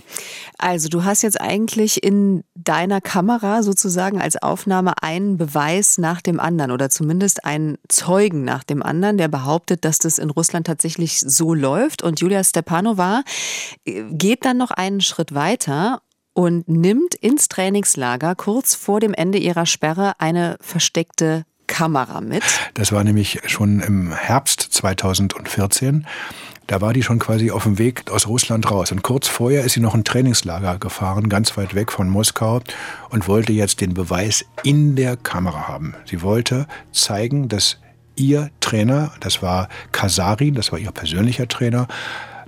Also 0.58 0.90
du 0.90 1.04
hast 1.04 1.22
jetzt 1.22 1.40
eigentlich 1.40 2.04
in 2.04 2.44
deiner 2.56 3.02
Kamera 3.02 3.64
sozusagen 3.64 4.22
als 4.22 4.42
Aufnahme 4.42 4.94
einen 5.02 5.38
Beweis 5.38 5.98
nach 5.98 6.22
dem 6.22 6.40
anderen 6.40 6.72
oder 6.72 6.90
zumindest 6.90 7.46
einen 7.46 7.78
Zeugen 7.90 8.44
nach 8.44 8.64
dem 8.64 8.82
anderen, 8.84 9.18
der 9.18 9.28
behauptet, 9.28 9.86
dass 9.86 9.98
das 9.98 10.18
in 10.18 10.30
Russland 10.30 10.68
tatsächlich 10.68 11.20
so 11.20 11.54
läuft. 11.54 12.04
Und 12.04 12.20
Julia 12.20 12.44
Stepanova 12.44 13.24
äh, 13.86 14.04
geht 14.12 14.46
dann 14.46 14.58
noch 14.58 14.72
einen 14.72 15.02
Schritt 15.02 15.34
weiter 15.34 16.02
und 16.34 16.68
nimmt 16.68 17.16
ins 17.16 17.48
Trainingslager 17.48 18.36
kurz 18.36 18.76
vor 18.76 19.00
dem 19.00 19.14
Ende 19.14 19.38
ihrer 19.38 19.66
Sperre 19.66 20.14
eine 20.20 20.58
versteckte 20.62 21.46
Kamera 21.68 22.22
mit. 22.22 22.44
Das 22.74 22.92
war 22.92 23.04
nämlich 23.04 23.40
schon 23.46 23.80
im 23.80 24.12
Herbst 24.12 24.62
2014. 24.62 26.06
Da 26.68 26.80
war 26.80 26.94
die 26.94 27.04
schon 27.04 27.20
quasi 27.20 27.52
auf 27.52 27.64
dem 27.64 27.78
Weg 27.78 28.10
aus 28.10 28.28
Russland 28.28 28.70
raus. 28.72 28.92
Und 28.92 29.04
kurz 29.04 29.28
vorher 29.28 29.64
ist 29.64 29.74
sie 29.74 29.80
noch 29.80 29.94
ein 29.94 30.04
Trainingslager 30.04 30.78
gefahren, 30.78 31.30
ganz 31.30 31.56
weit 31.58 31.76
weg 31.76 31.92
von 31.92 32.10
Moskau 32.10 32.62
und 33.10 33.28
wollte 33.28 33.52
jetzt 33.54 33.82
den 33.82 33.94
Beweis 33.94 34.46
in 34.64 34.96
der 34.96 35.18
Kamera 35.18 35.68
haben. 35.68 35.94
Sie 36.06 36.22
wollte 36.22 36.68
zeigen, 36.92 37.50
dass 37.50 37.80
ihr 38.16 38.50
Trainer, 38.62 39.12
das 39.20 39.42
war 39.42 39.68
Kasari, 39.92 40.52
das 40.52 40.72
war 40.72 40.80
ihr 40.80 40.92
persönlicher 40.92 41.48
Trainer, 41.48 41.88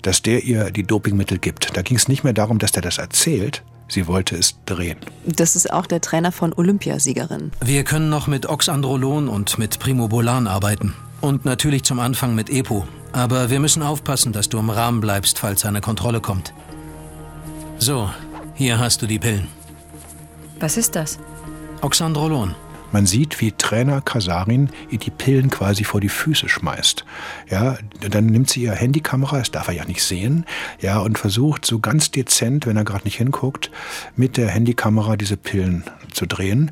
dass 0.01 0.21
der 0.21 0.43
ihr 0.43 0.71
die 0.71 0.83
Dopingmittel 0.83 1.39
gibt. 1.39 1.75
Da 1.75 1.81
ging 1.81 1.97
es 1.97 2.07
nicht 2.07 2.23
mehr 2.23 2.33
darum, 2.33 2.59
dass 2.59 2.71
der 2.71 2.83
das 2.83 2.97
erzählt, 2.97 3.63
Sie 3.87 4.07
wollte 4.07 4.35
es 4.35 4.55
drehen. 4.65 4.97
Das 5.25 5.55
ist 5.55 5.71
auch 5.71 5.85
der 5.85 6.01
Trainer 6.01 6.31
von 6.31 6.53
Olympiasiegerin. 6.53 7.51
Wir 7.63 7.83
können 7.83 8.09
noch 8.09 8.27
mit 8.27 8.47
Oxandrolon 8.47 9.27
und 9.27 9.59
mit 9.59 9.79
Primobolan 9.79 10.47
arbeiten. 10.47 10.95
Und 11.25 11.43
natürlich 11.43 11.81
zum 11.83 11.99
Anfang 11.99 12.35
mit 12.35 12.51
EPO. 12.51 12.85
Aber 13.11 13.49
wir 13.49 13.59
müssen 13.59 13.81
aufpassen, 13.81 14.31
dass 14.31 14.47
du 14.47 14.59
im 14.59 14.69
Rahmen 14.69 15.01
bleibst, 15.01 15.39
falls 15.39 15.65
eine 15.65 15.81
Kontrolle 15.81 16.21
kommt. 16.21 16.53
So, 17.79 18.11
hier 18.53 18.77
hast 18.77 19.01
du 19.01 19.07
die 19.07 19.17
Pillen. 19.17 19.47
Was 20.59 20.77
ist 20.77 20.95
das? 20.95 21.17
Oxandrolon. 21.81 22.53
Man 22.91 23.07
sieht, 23.07 23.41
wie 23.41 23.51
Trainer 23.51 24.01
Kasarin 24.01 24.69
ihr 24.91 24.99
die 24.99 25.09
Pillen 25.09 25.49
quasi 25.49 25.83
vor 25.83 25.99
die 25.99 26.09
Füße 26.09 26.47
schmeißt. 26.47 27.03
Ja, 27.49 27.77
dann 27.99 28.27
nimmt 28.27 28.51
sie 28.51 28.61
ihre 28.61 28.75
Handykamera, 28.75 29.39
das 29.39 29.49
darf 29.49 29.67
er 29.67 29.73
ja 29.73 29.85
nicht 29.85 30.03
sehen, 30.03 30.45
ja, 30.79 30.99
und 30.99 31.17
versucht 31.17 31.65
so 31.65 31.79
ganz 31.79 32.11
dezent, 32.11 32.67
wenn 32.67 32.77
er 32.77 32.85
gerade 32.85 33.03
nicht 33.03 33.17
hinguckt, 33.17 33.71
mit 34.15 34.37
der 34.37 34.49
Handykamera 34.49 35.17
diese 35.17 35.37
Pillen 35.37 35.83
zu 36.13 36.25
drehen. 36.25 36.71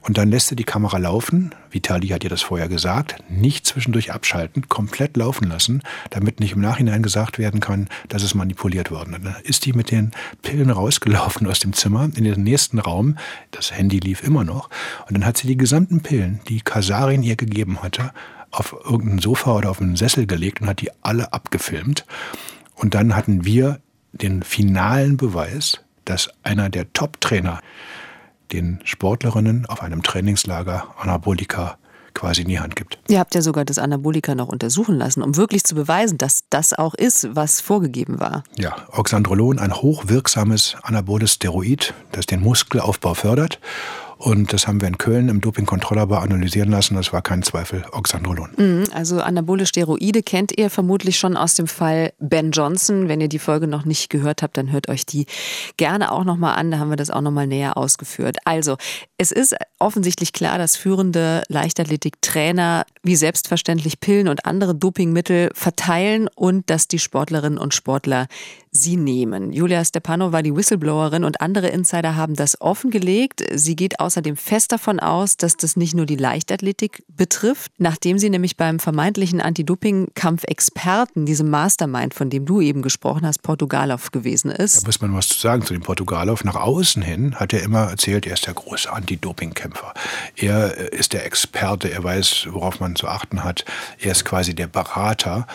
Und 0.00 0.18
dann 0.18 0.30
lässt 0.30 0.52
er 0.52 0.56
die 0.56 0.64
Kamera 0.64 0.98
laufen. 0.98 1.52
Vitali 1.70 2.08
hat 2.08 2.24
ihr 2.24 2.30
das 2.30 2.42
vorher 2.42 2.68
gesagt. 2.68 3.16
Nicht 3.28 3.66
zwischendurch 3.66 4.12
abschalten, 4.12 4.68
komplett 4.68 5.16
laufen 5.16 5.48
lassen, 5.48 5.82
damit 6.10 6.40
nicht 6.40 6.52
im 6.52 6.60
Nachhinein 6.60 7.02
gesagt 7.02 7.38
werden 7.38 7.60
kann, 7.60 7.88
dass 8.08 8.22
es 8.22 8.34
manipuliert 8.34 8.90
worden 8.90 9.14
ist. 9.14 9.24
Dann 9.24 9.36
ist 9.42 9.66
die 9.66 9.72
mit 9.72 9.90
den 9.90 10.12
Pillen 10.42 10.70
rausgelaufen 10.70 11.46
aus 11.46 11.60
dem 11.60 11.72
Zimmer 11.72 12.08
in 12.14 12.24
den 12.24 12.42
nächsten 12.42 12.78
Raum. 12.78 13.16
Das 13.50 13.72
Handy 13.72 13.98
lief 13.98 14.22
immer 14.22 14.44
noch. 14.44 14.70
Und 15.06 15.14
dann 15.14 15.24
hat 15.24 15.36
sie 15.36 15.46
die 15.46 15.56
gesamten 15.56 16.02
Pillen, 16.02 16.40
die 16.48 16.60
Kasarin 16.60 17.22
ihr 17.22 17.36
gegeben 17.36 17.82
hatte, 17.82 18.12
auf 18.50 18.74
irgendein 18.84 19.18
Sofa 19.18 19.52
oder 19.52 19.70
auf 19.70 19.80
einen 19.80 19.96
Sessel 19.96 20.26
gelegt 20.26 20.60
und 20.60 20.68
hat 20.68 20.80
die 20.80 20.90
alle 21.02 21.32
abgefilmt. 21.32 22.04
Und 22.74 22.94
dann 22.94 23.14
hatten 23.14 23.44
wir 23.44 23.80
den 24.12 24.42
finalen 24.42 25.16
Beweis, 25.16 25.80
dass 26.04 26.30
einer 26.42 26.70
der 26.70 26.92
Top-Trainer 26.92 27.60
den 28.48 28.80
Sportlerinnen 28.84 29.66
auf 29.66 29.82
einem 29.82 30.02
Trainingslager 30.02 30.94
Anabolika 30.98 31.78
quasi 32.14 32.42
in 32.42 32.48
die 32.48 32.58
Hand 32.58 32.74
gibt. 32.74 32.98
Ihr 33.08 33.20
habt 33.20 33.34
ja 33.34 33.42
sogar 33.42 33.64
das 33.64 33.78
Anabolika 33.78 34.34
noch 34.34 34.48
untersuchen 34.48 34.96
lassen, 34.96 35.22
um 35.22 35.36
wirklich 35.36 35.62
zu 35.64 35.74
beweisen, 35.74 36.18
dass 36.18 36.44
das 36.50 36.74
auch 36.74 36.94
ist, 36.94 37.28
was 37.36 37.60
vorgegeben 37.60 38.18
war. 38.18 38.42
Ja, 38.56 38.74
Oxandrolon, 38.92 39.58
ein 39.58 39.72
hochwirksames 39.72 40.76
anaboles 40.82 41.34
Steroid, 41.34 41.94
das 42.12 42.26
den 42.26 42.40
Muskelaufbau 42.40 43.14
fördert 43.14 43.60
und 44.18 44.52
das 44.52 44.66
haben 44.66 44.80
wir 44.80 44.88
in 44.88 44.98
Köln 44.98 45.28
im 45.28 45.40
Dopingkontrolllabor 45.40 46.22
analysieren 46.22 46.70
lassen. 46.70 46.96
Das 46.96 47.12
war 47.12 47.22
kein 47.22 47.44
Zweifel 47.44 47.84
Oxandrolon. 47.92 48.50
Mhm, 48.56 48.84
also 48.92 49.20
anabole 49.20 49.64
Steroide 49.64 50.24
kennt 50.24 50.58
ihr 50.58 50.70
vermutlich 50.70 51.18
schon 51.18 51.36
aus 51.36 51.54
dem 51.54 51.68
Fall 51.68 52.12
Ben 52.18 52.50
Johnson. 52.50 53.08
Wenn 53.08 53.20
ihr 53.20 53.28
die 53.28 53.38
Folge 53.38 53.68
noch 53.68 53.84
nicht 53.84 54.10
gehört 54.10 54.42
habt, 54.42 54.56
dann 54.56 54.72
hört 54.72 54.88
euch 54.88 55.06
die 55.06 55.26
gerne 55.76 56.10
auch 56.10 56.24
nochmal 56.24 56.58
an. 56.58 56.72
Da 56.72 56.80
haben 56.80 56.90
wir 56.90 56.96
das 56.96 57.10
auch 57.10 57.20
nochmal 57.20 57.46
näher 57.46 57.76
ausgeführt. 57.76 58.38
Also, 58.44 58.76
es 59.18 59.30
ist 59.30 59.54
offensichtlich 59.78 60.32
klar, 60.32 60.58
dass 60.58 60.76
führende 60.76 61.44
Leichtathletiktrainer 61.48 62.86
wie 63.04 63.14
selbstverständlich 63.14 64.00
Pillen 64.00 64.26
und 64.26 64.46
andere 64.46 64.74
Dopingmittel 64.74 65.50
verteilen 65.54 66.28
und 66.34 66.68
dass 66.70 66.88
die 66.88 66.98
Sportlerinnen 66.98 67.58
und 67.58 67.72
Sportler 67.72 68.26
sie 68.70 68.96
nehmen. 68.96 69.52
Julia 69.52 69.84
Stepano 69.84 70.32
war 70.32 70.42
die 70.42 70.54
Whistleblowerin 70.54 71.24
und 71.24 71.40
andere 71.40 71.68
Insider 71.68 72.16
haben 72.16 72.34
das 72.34 72.60
offengelegt. 72.60 73.44
Sie 73.52 73.76
geht 73.76 74.00
außerdem 74.00 74.36
fest 74.36 74.72
davon 74.72 75.00
aus, 75.00 75.36
dass 75.36 75.56
das 75.56 75.76
nicht 75.76 75.94
nur 75.94 76.06
die 76.06 76.16
Leichtathletik 76.16 77.04
betrifft, 77.08 77.72
nachdem 77.78 78.18
sie 78.18 78.30
nämlich 78.30 78.56
beim 78.56 78.78
vermeintlichen 78.78 79.40
Anti-Doping-Kampf-Experten, 79.40 81.26
diesem 81.26 81.50
Mastermind, 81.50 82.14
von 82.14 82.30
dem 82.30 82.46
du 82.46 82.60
eben 82.60 82.82
gesprochen 82.82 83.26
hast, 83.26 83.42
Portugalov 83.42 84.10
gewesen 84.10 84.50
ist. 84.50 84.82
Da 84.82 84.86
muss 84.86 85.00
man 85.00 85.14
was 85.14 85.28
zu 85.28 85.38
sagen 85.38 85.62
zu 85.62 85.72
dem 85.72 85.82
Portugalov. 85.82 86.44
Nach 86.44 86.56
außen 86.56 87.02
hin 87.02 87.34
hat 87.36 87.52
er 87.52 87.62
immer 87.62 87.90
erzählt, 87.90 88.26
er 88.26 88.34
ist 88.34 88.46
der 88.46 88.54
große 88.54 88.92
Anti-Doping-Kämpfer. 88.92 89.94
Er 90.36 90.92
ist 90.92 91.12
der 91.12 91.26
Experte, 91.26 91.90
er 91.90 92.04
weiß, 92.04 92.48
worauf 92.50 92.80
man 92.80 92.96
zu 92.96 93.08
achten 93.08 93.44
hat. 93.44 93.64
Er 93.98 94.12
ist 94.12 94.24
quasi 94.24 94.54
der 94.54 94.66
Berater. 94.66 95.46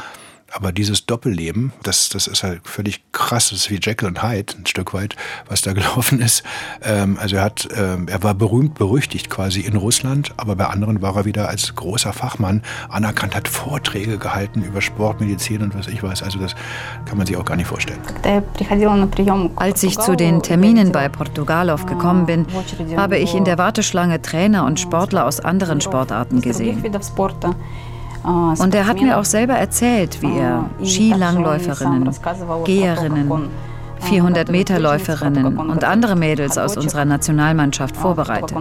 Aber 0.53 0.71
dieses 0.71 1.07
Doppelleben, 1.07 1.73
das, 1.81 2.09
das 2.09 2.27
ist 2.27 2.43
halt 2.43 2.61
völlig 2.63 3.01
krass. 3.11 3.49
Das 3.49 3.59
ist 3.59 3.71
wie 3.71 3.79
Jekyll 3.81 4.07
und 4.07 4.21
Hyde 4.21 4.53
ein 4.57 4.67
Stück 4.67 4.93
weit, 4.93 5.15
was 5.47 5.63
da 5.63 5.73
gelaufen 5.73 6.21
ist. 6.21 6.43
Ähm, 6.83 7.17
also 7.19 7.37
er 7.37 7.43
hat, 7.43 7.67
ähm, 7.75 8.07
er 8.07 8.21
war 8.21 8.35
berühmt 8.35 8.75
berüchtigt 8.75 9.31
quasi 9.31 9.61
in 9.61 9.75
Russland, 9.75 10.31
aber 10.37 10.55
bei 10.55 10.67
anderen 10.67 11.01
war 11.01 11.15
er 11.15 11.25
wieder 11.25 11.49
als 11.49 11.75
großer 11.75 12.13
Fachmann 12.13 12.61
anerkannt, 12.89 13.35
hat 13.35 13.47
Vorträge 13.47 14.19
gehalten 14.19 14.61
über 14.61 14.81
Sportmedizin 14.81 15.63
und 15.63 15.75
was 15.75 15.87
ich 15.87 16.03
weiß. 16.03 16.21
Also 16.21 16.37
das 16.37 16.55
kann 17.05 17.17
man 17.17 17.25
sich 17.25 17.35
auch 17.35 17.45
gar 17.45 17.55
nicht 17.55 17.67
vorstellen. 17.67 17.99
Als 19.55 19.81
ich 19.81 19.97
zu 19.97 20.15
den 20.15 20.43
Terminen 20.43 20.91
bei 20.91 21.09
Portugalov 21.09 21.87
gekommen 21.87 22.27
bin, 22.27 22.45
habe 22.95 23.17
ich 23.17 23.33
in 23.33 23.43
der 23.43 23.57
Warteschlange 23.57 24.21
Trainer 24.21 24.65
und 24.65 24.79
Sportler 24.79 25.25
aus 25.25 25.39
anderen 25.39 25.81
Sportarten 25.81 26.41
gesehen. 26.41 26.83
Und 28.23 28.73
er 28.73 28.87
hat 28.87 29.01
mir 29.01 29.17
auch 29.17 29.25
selber 29.25 29.53
erzählt, 29.53 30.21
wie 30.21 30.37
er 30.37 30.69
Skilangläuferinnen, 30.83 32.09
Geherinnen, 32.63 33.49
400 33.99 34.49
Meter 34.49 34.79
Läuferinnen 34.79 35.57
und 35.57 35.83
andere 35.83 36.15
Mädels 36.15 36.57
aus 36.57 36.77
unserer 36.77 37.05
Nationalmannschaft 37.05 37.97
vorbereitet. 37.97 38.55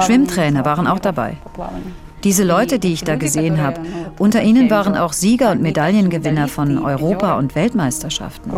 Schwimmtrainer 0.00 0.64
waren 0.64 0.86
auch 0.86 0.98
dabei. 0.98 1.36
Diese 2.24 2.44
Leute, 2.44 2.78
die 2.78 2.92
ich 2.92 3.04
da 3.04 3.16
gesehen 3.16 3.62
habe, 3.62 3.80
unter 4.18 4.42
ihnen 4.42 4.70
waren 4.70 4.96
auch 4.96 5.12
Sieger 5.12 5.52
und 5.52 5.62
Medaillengewinner 5.62 6.48
von 6.48 6.78
Europa- 6.78 7.38
und 7.38 7.54
Weltmeisterschaften. 7.54 8.50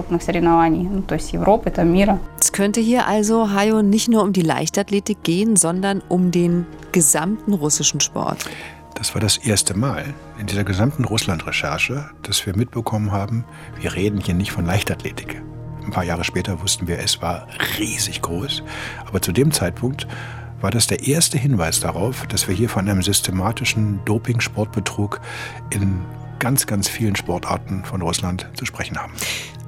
Es 2.41 2.53
könnte 2.53 2.81
hier 2.81 3.07
also, 3.07 3.53
Hayo, 3.53 3.83
nicht 3.83 4.09
nur 4.09 4.23
um 4.23 4.33
die 4.33 4.43
Leichtathletik 4.43 5.23
gehen, 5.23 5.57
sondern 5.57 6.03
um 6.09 6.31
den 6.31 6.67
gesamten 6.93 7.53
russischen 7.53 8.01
Sport. 8.01 8.45
Das 8.95 9.15
war 9.15 9.21
das 9.21 9.37
erste 9.37 9.77
Mal 9.77 10.15
in 10.41 10.47
dieser 10.47 10.65
gesamten 10.65 11.05
Russland-Recherche, 11.05 12.11
dass 12.23 12.45
wir 12.47 12.57
mitbekommen 12.57 13.13
haben, 13.13 13.45
wir 13.81 13.95
reden 13.95 14.21
hier 14.21 14.35
nicht 14.35 14.51
von 14.51 14.67
Leichtathletik. 14.67 15.41
Ein 15.85 15.93
paar 15.93 16.05
Jahre 16.05 16.25
später 16.25 16.61
wussten 16.63 16.89
wir, 16.89 16.99
es 16.99 17.23
war 17.23 17.47
riesig 17.79 18.23
groß. 18.23 18.63
Aber 19.07 19.23
zu 19.23 19.33
dem 19.33 19.53
Zeitpunkt 19.53 20.07
war 20.61 20.71
das 20.71 20.87
der 20.87 21.07
erste 21.07 21.39
Hinweis 21.39 21.81
darauf, 21.81 22.27
dass 22.27 22.49
wir 22.49 22.55
hier 22.55 22.69
von 22.69 22.89
einem 22.89 23.03
systematischen 23.03 24.01
Doping-Sportbetrug 24.05 25.21
in 25.71 26.01
ganz, 26.39 26.67
ganz 26.67 26.89
vielen 26.89 27.17
Sportarten 27.17 27.85
von 27.85 28.03
Russland 28.03 28.49
zu 28.55 28.65
sprechen 28.65 28.97
haben. 28.97 29.13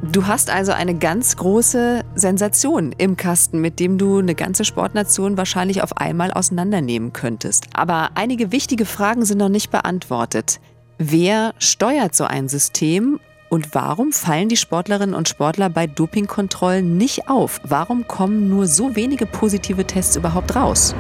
Du 0.03 0.27
hast 0.27 0.49
also 0.49 0.73
eine 0.73 0.95
ganz 0.95 1.37
große 1.37 2.05
Sensation 2.15 2.93
im 2.97 3.17
Kasten, 3.17 3.61
mit 3.61 3.79
dem 3.81 3.99
du 3.99 4.19
eine 4.19 4.35
ganze 4.35 4.65
Sportnation 4.65 5.37
wahrscheinlich 5.37 5.83
auf 5.83 5.99
einmal 5.99 6.33
auseinandernehmen 6.33 7.13
könntest. 7.13 7.67
Aber 7.75 8.11
einige 8.15 8.51
wichtige 8.51 8.87
Fragen 8.87 9.25
sind 9.27 9.39
noch 9.39 9.51
nicht 9.51 9.71
beantwortet. 9.71 10.61
Wer 10.97 11.55
steuert 11.59 12.15
so 12.15 12.25
ein 12.25 12.49
System 12.49 13.21
und 13.51 13.75
warum 13.75 14.13
fallen 14.13 14.49
die 14.49 14.57
Sportlerinnen 14.57 15.15
und 15.15 15.29
Sportler 15.29 15.69
bei 15.69 15.87
Dopingkontrollen 15.87 16.97
nicht 16.97 17.29
auf? 17.29 17.61
Warum 17.65 18.07
kommen 18.07 18.49
nur 18.49 18.67
so 18.67 18.97
wenige 18.97 19.27
positive 19.27 19.85
Tests 19.85 20.17
überhaupt 20.17 20.57
raus? 20.57 20.95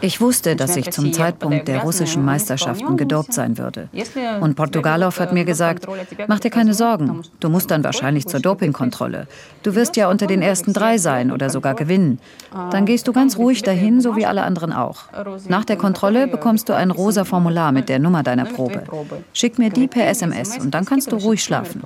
Ich 0.00 0.20
wusste, 0.20 0.56
dass 0.56 0.76
ich 0.76 0.90
zum 0.90 1.12
Zeitpunkt 1.12 1.68
der 1.68 1.82
russischen 1.82 2.24
Meisterschaften 2.24 2.96
gedopt 2.96 3.32
sein 3.32 3.58
würde. 3.58 3.88
Und 4.40 4.54
Portugalov 4.54 5.18
hat 5.20 5.32
mir 5.32 5.44
gesagt, 5.44 5.86
mach 6.26 6.40
dir 6.40 6.50
keine 6.50 6.74
Sorgen, 6.74 7.22
du 7.40 7.48
musst 7.48 7.70
dann 7.70 7.84
wahrscheinlich 7.84 8.26
zur 8.26 8.40
Dopingkontrolle. 8.40 9.26
Du 9.62 9.74
wirst 9.74 9.96
ja 9.96 10.08
unter 10.10 10.26
den 10.26 10.42
ersten 10.42 10.72
drei 10.72 10.98
sein 10.98 11.32
oder 11.32 11.50
sogar 11.50 11.74
gewinnen. 11.74 12.18
Dann 12.70 12.86
gehst 12.86 13.08
du 13.08 13.12
ganz 13.12 13.38
ruhig 13.38 13.62
dahin, 13.62 14.00
so 14.00 14.16
wie 14.16 14.26
alle 14.26 14.42
anderen 14.42 14.72
auch. 14.72 15.04
Nach 15.48 15.64
der 15.64 15.76
Kontrolle 15.76 16.26
bekommst 16.28 16.68
du 16.68 16.74
ein 16.74 16.90
rosa 16.90 17.24
Formular 17.24 17.72
mit 17.72 17.88
der 17.88 17.98
Nummer 17.98 18.22
deiner 18.22 18.44
Probe. 18.44 18.84
Schick 19.32 19.58
mir 19.58 19.70
die 19.70 19.88
per 19.88 20.08
SMS 20.08 20.58
und 20.58 20.72
dann 20.72 20.84
kannst 20.84 21.12
du 21.12 21.16
ruhig 21.16 21.42
schlafen. 21.42 21.82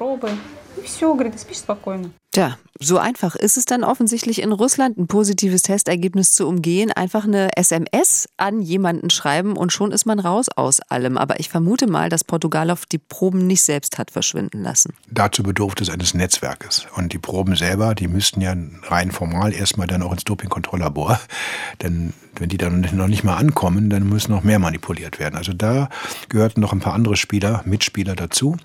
Tja, 2.33 2.57
so 2.80 2.99
einfach 2.99 3.37
ist 3.37 3.59
es 3.59 3.66
dann 3.66 3.85
offensichtlich 3.85 4.41
in 4.41 4.53
Russland, 4.53 4.97
ein 4.97 5.07
positives 5.07 5.62
Testergebnis 5.62 6.33
zu 6.33 6.49
umgehen. 6.49 6.91
Einfach 6.91 7.24
eine 7.24 7.57
SMS 7.57 8.26
an 8.39 8.62
jemanden 8.62 9.11
schreiben 9.11 9.57
und 9.57 9.70
schon 9.70 9.93
ist 9.93 10.07
man 10.07 10.18
raus 10.18 10.49
aus 10.49 10.80
allem. 10.80 11.18
Aber 11.18 11.39
ich 11.39 11.51
vermute 11.51 11.87
mal, 11.87 12.09
dass 12.09 12.24
Portugalow 12.24 12.78
die 12.91 12.99
Proben 12.99 13.47
nicht 13.47 13.62
selbst 13.62 13.99
hat 13.99 14.11
verschwinden 14.11 14.62
lassen. 14.62 14.95
Dazu 15.11 15.43
bedurfte 15.43 15.85
es 15.85 15.91
eines 15.91 16.14
Netzwerkes. 16.14 16.87
Und 16.97 17.12
die 17.12 17.18
Proben 17.18 17.55
selber, 17.55 17.95
die 17.95 18.09
müssten 18.09 18.41
ja 18.41 18.57
rein 18.85 19.11
formal 19.11 19.53
erstmal 19.53 19.87
dann 19.87 20.03
auch 20.03 20.12
ins 20.12 20.24
Dopingkontrolllabor. 20.24 21.20
Denn 21.83 22.14
wenn 22.37 22.49
die 22.49 22.57
dann 22.57 22.80
noch 22.95 23.09
nicht 23.09 23.24
mal 23.24 23.37
ankommen, 23.37 23.91
dann 23.91 24.09
muss 24.09 24.28
noch 24.28 24.43
mehr 24.43 24.59
manipuliert 24.59 25.18
werden. 25.18 25.37
Also 25.37 25.53
da 25.53 25.91
gehörten 26.30 26.62
noch 26.62 26.72
ein 26.72 26.80
paar 26.80 26.95
andere 26.95 27.16
Spieler, 27.16 27.62
Mitspieler 27.66 28.16
dazu, 28.16 28.57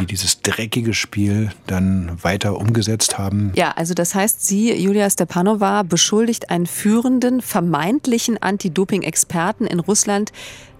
die 0.00 0.06
dieses 0.06 0.42
dreckige 0.42 0.92
Spiel 0.92 1.52
dann 1.66 2.18
weiter 2.22 2.56
umgesetzt 2.56 3.03
haben. 3.12 3.52
Ja, 3.54 3.72
also 3.72 3.94
das 3.94 4.14
heißt, 4.14 4.46
sie, 4.46 4.72
Julia 4.74 5.08
Stepanova, 5.10 5.82
beschuldigt 5.82 6.50
einen 6.50 6.66
führenden, 6.66 7.40
vermeintlichen 7.40 8.40
Anti-Doping-Experten 8.42 9.66
in 9.66 9.80
Russland, 9.80 10.32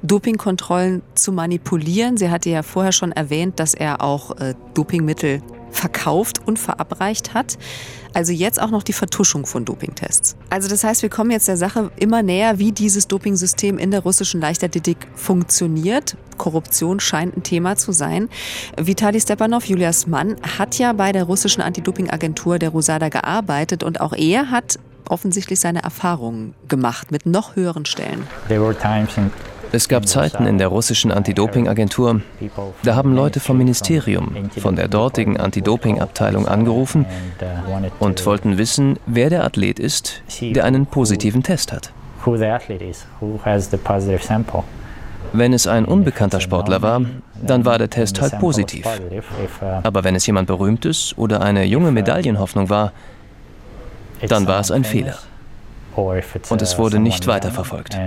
Dopingkontrollen 0.03 1.03
zu 1.15 1.33
manipulieren. 1.33 2.17
Sie 2.17 2.31
hatte 2.31 2.51
ja 2.51 2.63
vorher 2.63 2.93
schon 2.93 3.13
erwähnt, 3.13 3.59
dass 3.59 3.75
er 3.75 4.03
auch 4.03 4.39
äh, 4.39 4.55
Dopingmittel 4.75 5.43
verkauft 5.75 6.41
und 6.47 6.59
verabreicht 6.59 7.35
hat. 7.35 7.59
Also 8.15 8.33
jetzt 8.33 8.63
auch 8.63 8.71
noch 8.71 8.85
die 8.85 8.93
Vertuschung 8.93 9.45
von 9.45 9.65
Dopingtests. 9.65 10.37
Also 10.49 10.69
das 10.69 10.85
heißt, 10.85 11.03
wir 11.03 11.09
kommen 11.09 11.33
jetzt 11.33 11.49
der 11.49 11.57
Sache 11.57 11.91
immer 11.97 12.23
näher, 12.23 12.59
wie 12.59 12.71
dieses 12.71 13.09
Dopingsystem 13.09 13.77
in 13.77 13.91
der 13.91 14.01
russischen 14.01 14.41
Leichtathletik 14.41 14.99
funktioniert. 15.17 16.17
Korruption 16.39 17.01
scheint 17.01 17.37
ein 17.37 17.43
Thema 17.43 17.77
zu 17.77 17.93
sein. 17.93 18.29
Vitali 18.79 19.21
Stepanov, 19.21 19.65
Julias 19.67 20.07
Mann, 20.07 20.37
hat 20.59 20.79
ja 20.79 20.93
bei 20.93 21.11
der 21.11 21.25
russischen 21.25 21.61
Anti-Doping-Agentur 21.63 22.59
der 22.59 22.71
Rosada 22.71 23.09
gearbeitet 23.09 23.83
und 23.83 24.01
auch 24.01 24.13
er 24.13 24.51
hat 24.51 24.79
offensichtlich 25.09 25.61
seine 25.61 25.83
Erfahrungen 25.83 26.55
gemacht 26.69 27.11
mit 27.11 27.27
noch 27.27 27.57
höheren 27.57 27.85
Stellen. 27.85 28.27
There 28.49 28.63
were 28.63 28.77
times 28.77 29.17
in 29.17 29.31
es 29.75 29.89
gab 29.89 30.07
Zeiten 30.07 30.47
in 30.47 30.59
der 30.59 30.69
russischen 30.69 31.11
Anti-Doping-Agentur, 31.11 32.21
da 32.83 32.95
haben 32.95 33.15
Leute 33.15 33.41
vom 33.41 33.59
Ministerium, 33.59 34.35
von 34.59 34.77
der 34.77 34.89
dortigen 34.89 35.37
Anti-Doping-Abteilung 35.37 36.47
angerufen 36.47 37.07
und 37.99 38.25
wollten 38.25 38.57
wissen, 38.59 38.99
wer 39.07 39.31
der 39.31 39.45
Athlet 39.45 39.79
ist, 39.79 40.23
der 40.41 40.65
einen 40.65 40.87
positiven 40.87 41.43
Test 41.43 41.73
hat. 41.73 41.93
Wenn 45.33 45.53
es 45.53 45.67
ein 45.67 45.85
unbekannter 45.85 46.41
Sportler 46.41 46.81
war, 46.81 47.01
dann 47.43 47.65
war 47.65 47.79
der 47.79 47.91
Test 47.91 48.21
halt 48.21 48.39
positiv. 48.39 48.87
Aber 49.83 50.05
wenn 50.05 50.15
es 50.15 50.27
jemand 50.27 50.47
Berühmtes 50.47 51.15
oder 51.19 51.41
eine 51.41 51.65
junge 51.65 51.91
Medaillenhoffnung 51.91 52.71
war, 52.71 52.93
dann 54.29 54.47
war 54.47 54.61
es 54.61 54.71
ein 54.71 54.85
Fehler. 54.85 55.19
Und 55.97 56.63
es 56.63 56.79
wurde 56.79 56.99
nicht 56.99 57.27
weiterverfolgt 57.27 57.99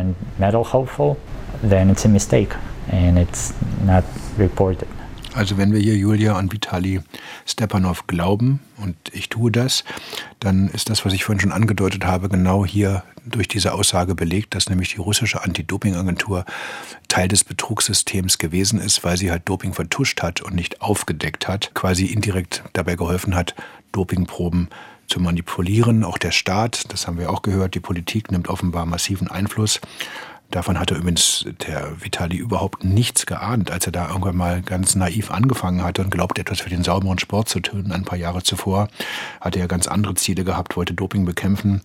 then 1.61 1.89
it's 1.89 2.05
a 2.05 2.09
mistake 2.09 2.55
and 2.91 3.17
it's 3.17 3.53
not 3.85 4.03
reported. 4.37 4.87
Also 5.33 5.57
wenn 5.57 5.71
wir 5.71 5.79
hier 5.79 5.95
Julia 5.95 6.37
und 6.39 6.51
Vitali 6.51 6.99
Stepanov 7.45 8.07
glauben, 8.07 8.59
und 8.77 8.95
ich 9.11 9.29
tue 9.29 9.51
das, 9.51 9.83
dann 10.39 10.67
ist 10.69 10.89
das, 10.89 11.05
was 11.05 11.13
ich 11.13 11.25
vorhin 11.25 11.39
schon 11.39 11.51
angedeutet 11.51 12.05
habe, 12.05 12.27
genau 12.27 12.65
hier 12.65 13.03
durch 13.23 13.47
diese 13.47 13.73
Aussage 13.73 14.15
belegt, 14.15 14.55
dass 14.55 14.67
nämlich 14.67 14.95
die 14.95 14.99
russische 14.99 15.43
Anti-Doping-Agentur 15.43 16.43
Teil 17.07 17.27
des 17.27 17.43
Betrugssystems 17.43 18.39
gewesen 18.39 18.81
ist, 18.81 19.03
weil 19.03 19.17
sie 19.17 19.29
halt 19.29 19.47
Doping 19.47 19.73
vertuscht 19.73 20.23
hat 20.23 20.41
und 20.41 20.55
nicht 20.55 20.81
aufgedeckt 20.81 21.47
hat, 21.47 21.71
quasi 21.75 22.05
indirekt 22.05 22.63
dabei 22.73 22.95
geholfen 22.95 23.35
hat, 23.35 23.53
Dopingproben 23.91 24.69
zu 25.07 25.19
manipulieren. 25.19 26.03
Auch 26.03 26.17
der 26.17 26.31
Staat, 26.31 26.91
das 26.91 27.05
haben 27.05 27.19
wir 27.19 27.29
auch 27.29 27.43
gehört, 27.43 27.75
die 27.75 27.79
Politik 27.79 28.31
nimmt 28.31 28.47
offenbar 28.47 28.87
massiven 28.87 29.29
Einfluss 29.29 29.81
Davon 30.51 30.79
hatte 30.79 30.95
übrigens 30.95 31.45
der 31.67 32.01
Vitali 32.01 32.37
überhaupt 32.37 32.83
nichts 32.83 33.25
geahnt, 33.25 33.69
als 33.69 33.85
er 33.85 33.91
da 33.91 34.07
irgendwann 34.07 34.37
mal 34.37 34.61
ganz 34.61 34.95
naiv 34.95 35.29
angefangen 35.29 35.83
hatte 35.83 36.01
und 36.01 36.09
glaubte, 36.09 36.39
etwas 36.39 36.61
für 36.61 36.69
den 36.69 36.83
sauberen 36.83 37.19
Sport 37.19 37.49
zu 37.49 37.59
tun. 37.59 37.91
Ein 37.91 38.05
paar 38.05 38.17
Jahre 38.17 38.41
zuvor 38.41 38.87
hatte 39.41 39.59
er 39.59 39.67
ganz 39.67 39.87
andere 39.87 40.15
Ziele 40.15 40.45
gehabt, 40.45 40.77
wollte 40.77 40.93
Doping 40.93 41.25
bekämpfen. 41.25 41.81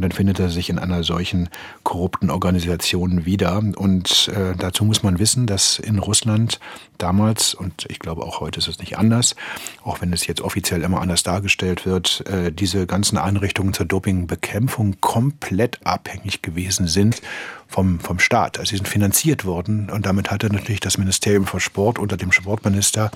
Und 0.00 0.04
dann 0.04 0.12
findet 0.12 0.40
er 0.40 0.48
sich 0.48 0.70
in 0.70 0.78
einer 0.78 1.04
solchen 1.04 1.50
korrupten 1.82 2.30
Organisation 2.30 3.26
wieder. 3.26 3.58
Und 3.58 4.28
äh, 4.34 4.54
dazu 4.56 4.86
muss 4.86 5.02
man 5.02 5.18
wissen, 5.18 5.46
dass 5.46 5.78
in 5.78 5.98
Russland 5.98 6.58
damals, 6.96 7.52
und 7.52 7.84
ich 7.90 7.98
glaube 7.98 8.22
auch 8.22 8.40
heute 8.40 8.60
ist 8.60 8.68
es 8.68 8.78
nicht 8.78 8.96
anders, 8.96 9.36
auch 9.84 10.00
wenn 10.00 10.14
es 10.14 10.26
jetzt 10.26 10.40
offiziell 10.40 10.84
immer 10.84 11.02
anders 11.02 11.22
dargestellt 11.22 11.84
wird, 11.84 12.24
äh, 12.26 12.50
diese 12.50 12.86
ganzen 12.86 13.18
Einrichtungen 13.18 13.74
zur 13.74 13.84
Dopingbekämpfung 13.84 15.02
komplett 15.02 15.78
abhängig 15.84 16.40
gewesen 16.40 16.86
sind 16.86 17.20
vom, 17.68 18.00
vom 18.00 18.20
Staat. 18.20 18.58
Also 18.58 18.70
sie 18.70 18.76
sind 18.76 18.88
finanziert 18.88 19.44
worden 19.44 19.90
und 19.90 20.06
damit 20.06 20.30
hatte 20.30 20.50
natürlich 20.50 20.80
das 20.80 20.96
Ministerium 20.96 21.44
für 21.46 21.60
Sport 21.60 21.98
unter 21.98 22.16
dem 22.16 22.32
Sportminister, 22.32 23.10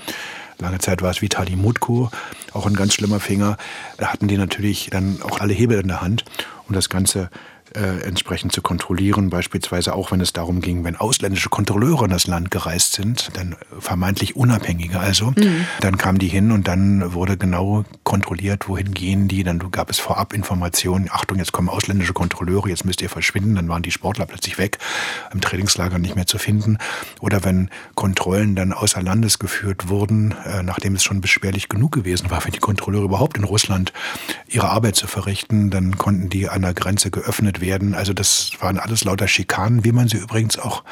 lange 0.59 0.79
Zeit 0.79 1.03
war 1.03 1.11
es 1.11 1.23
Vitali 1.23 1.57
Mutko, 1.57 2.11
auch 2.53 2.67
ein 2.67 2.75
ganz 2.75 2.95
schlimmer 2.95 3.21
Finger, 3.21 3.57
da 3.97 4.09
hatten 4.09 4.29
die 4.29 4.37
natürlich 4.37 4.89
dann 4.91 5.21
auch 5.23 5.41
alle 5.41 5.53
Hebel 5.53 5.81
in 5.81 5.89
der 5.89 6.01
Hand, 6.01 6.25
um 6.69 6.75
das 6.75 6.89
Ganze 6.89 7.31
äh, 7.75 8.03
entsprechend 8.03 8.53
zu 8.53 8.63
kontrollieren. 8.63 9.31
Beispielsweise 9.31 9.95
auch, 9.95 10.13
wenn 10.13 10.21
es 10.21 10.33
darum 10.33 10.61
ging, 10.61 10.85
wenn 10.85 10.95
ausländische 10.95 11.49
Kontrolleure 11.49 12.05
in 12.05 12.11
das 12.11 12.27
Land 12.27 12.51
gereist 12.51 12.93
sind, 12.93 13.31
dann 13.35 13.57
vermeintlich 13.79 14.37
Unabhängige 14.37 15.01
also, 15.01 15.33
mhm. 15.37 15.67
dann 15.81 15.99
kamen 15.99 16.19
die 16.19 16.29
hin 16.29 16.53
und 16.53 16.69
dann 16.69 17.15
wurde 17.15 17.37
genau 17.37 17.85
kontrolliert, 18.05 18.69
wohin 18.69 18.95
gehen 18.95 19.27
die. 19.27 19.43
Dann 19.43 19.59
gab 19.71 19.91
es 19.91 19.99
vorab 19.99 20.33
Informationen, 20.33 21.09
Achtung, 21.11 21.39
jetzt 21.39 21.51
kommen 21.51 21.69
ausländische 21.69 22.13
Kontrolleure, 22.13 22.69
jetzt 22.69 22.85
müsst 22.85 23.03
ihr 23.03 23.11
verschwinden. 23.11 23.57
Dann 23.57 23.69
waren 23.69 23.83
die 23.83 23.91
Sportler 23.91 24.27
plötzlich 24.27 24.57
weg, 24.57 24.79
im 25.33 25.41
Trainingslager 25.41 25.99
nicht 25.99 26.15
mehr 26.15 26.27
zu 26.27 26.39
finden. 26.39 26.79
Oder 27.21 27.45
wenn 27.45 27.71
Kontrollen 27.97 28.55
dann 28.55 28.73
außer 28.73 29.03
Landes 29.03 29.41
geführt 29.41 29.89
wurden, 29.89 30.35
äh, 30.47 30.63
nachdem 30.63 30.95
es 30.95 31.03
schon 31.03 31.21
beschwerlich 31.21 31.69
genug 31.69 31.91
gewesen 31.91 32.31
war, 32.31 32.41
für 32.41 32.53
die 32.53 32.61
Kontrolleure 32.61 33.05
überhaupt 33.05 33.37
in 33.37 33.45
Russland 33.45 33.93
ihre 34.49 34.69
Arbeit 34.69 34.95
zu 34.95 35.09
verrichten, 35.09 35.71
dann 35.71 35.99
konnten 35.99 36.29
die 36.29 36.49
an 36.49 36.63
der 36.63 36.75
Grenze 36.75 37.11
geöffnet 37.11 37.61
werden 37.61 37.64
werden. 37.65 37.95
Also 37.95 38.13
das 38.13 38.53
waren 38.61 38.79
alles 38.79 39.05
lauter 39.05 39.29
Schikanen, 39.29 39.85
wie 39.85 39.93
man 39.93 40.09
sie 40.09 40.19
übrigens 40.19 40.59
auch 40.59 40.85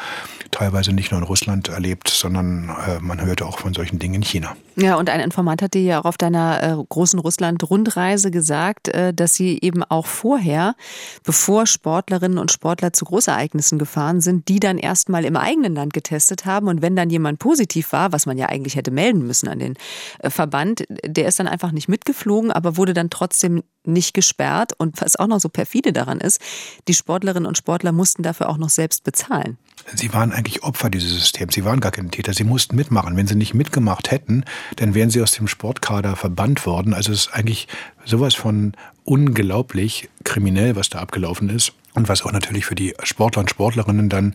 teilweise 0.51 0.93
nicht 0.93 1.11
nur 1.11 1.21
in 1.21 1.27
Russland 1.27 1.69
erlebt, 1.69 2.09
sondern 2.09 2.69
äh, 2.69 3.01
man 3.01 3.21
hörte 3.25 3.47
auch 3.47 3.59
von 3.59 3.75
solchen 3.75 3.99
Dingen 3.99 4.17
in 4.17 4.23
China. 4.23 4.55
Ja, 4.77 4.97
und 4.97 5.11
ein 5.11 5.21
Informant 5.21 5.61
hat 5.63 5.75
dir 5.75 5.83
ja 5.83 6.01
auch 6.01 6.05
auf 6.05 6.19
deiner 6.19 6.63
äh, 6.63 6.85
großen 6.89 7.19
Russland-Rundreise 7.19 8.31
gesagt, 8.31 8.89
äh, 8.89 9.13
dass 9.13 9.35
sie 9.35 9.59
eben 9.61 9.83
auch 9.83 10.07
vorher, 10.07 10.75
bevor 11.25 11.67
Sportlerinnen 11.67 12.39
und 12.39 12.53
Sportler 12.53 12.93
zu 12.93 13.05
Großereignissen 13.05 13.79
gefahren 13.79 14.21
sind, 14.21 14.49
die 14.49 14.61
dann 14.61 14.79
erstmal 14.79 15.25
im 15.25 15.37
eigenen 15.37 15.75
Land 15.75 15.95
getestet 15.95 16.45
haben. 16.45 16.69
Und 16.69 16.83
wenn 16.83 16.97
dann 16.97 17.11
jemand 17.11 17.39
positiv 17.39 17.93
war, 17.93 18.13
was 18.13 18.27
man 18.27 18.39
ja 18.39 18.47
eigentlich 18.47 18.77
hätte 18.77 18.91
melden 18.91 19.27
müssen 19.27 19.49
an 19.49 19.59
den 19.59 19.75
äh, 20.21 20.31
Verband, 20.31 20.85
der 21.05 21.29
ist 21.29 21.39
dann 21.39 21.49
einfach 21.49 21.73
nicht 21.73 21.89
mitgeflogen, 21.89 22.53
aber 22.53 22.77
wurde 22.77 22.95
dann 22.95 23.11
trotzdem 23.11 23.63
nicht 23.85 24.15
gesperrt. 24.15 24.73
Und 24.77 25.01
was 25.01 25.17
auch 25.17 25.27
noch 25.27 25.41
so 25.41 25.49
perfide 25.49 25.93
daran 25.93 26.21
ist, 26.21 26.41
die 26.89 26.95
Sportlerinnen 26.95 27.47
und 27.47 27.59
Sportler 27.59 27.93
mussten 27.93 28.23
dafür 28.23 28.49
auch 28.49 28.59
noch 28.59 28.71
selbst 28.71 29.05
bezahlen. 29.05 29.59
Sie 29.95 30.13
waren 30.13 30.33
eigentlich 30.33 30.63
Opfer 30.63 30.91
dieses 30.91 31.11
Systems. 31.13 31.55
Sie 31.55 31.65
waren 31.65 31.81
gar 31.81 31.93
keine 31.93 32.11
Täter. 32.11 32.33
Sie 32.35 32.45
mussten 32.45 32.77
mitmachen. 32.77 33.17
Wenn 33.17 33.27
sie 33.27 33.35
nicht 33.35 33.55
mitgemacht 33.55 34.11
hätten, 34.11 34.45
dann 34.77 34.95
wären 34.95 35.11
sie 35.11 35.23
aus 35.23 35.33
dem 35.33 35.49
Sportkader 35.49 36.17
verbannt 36.17 36.67
worden. 36.67 36.95
Also 36.95 37.13
es 37.13 37.27
ist 37.27 37.35
eigentlich 37.35 37.69
sowas 38.05 38.35
von 38.35 38.73
unglaublich 39.05 40.09
kriminell, 40.25 40.77
was 40.77 40.89
da 40.89 41.01
abgelaufen 41.01 41.49
ist. 41.49 41.73
Und 41.95 42.09
was 42.09 42.23
auch 42.23 42.33
natürlich 42.33 42.65
für 42.65 42.75
die 42.75 42.95
Sportler 43.03 43.41
und 43.41 43.51
Sportlerinnen 43.51 44.09
dann 44.09 44.35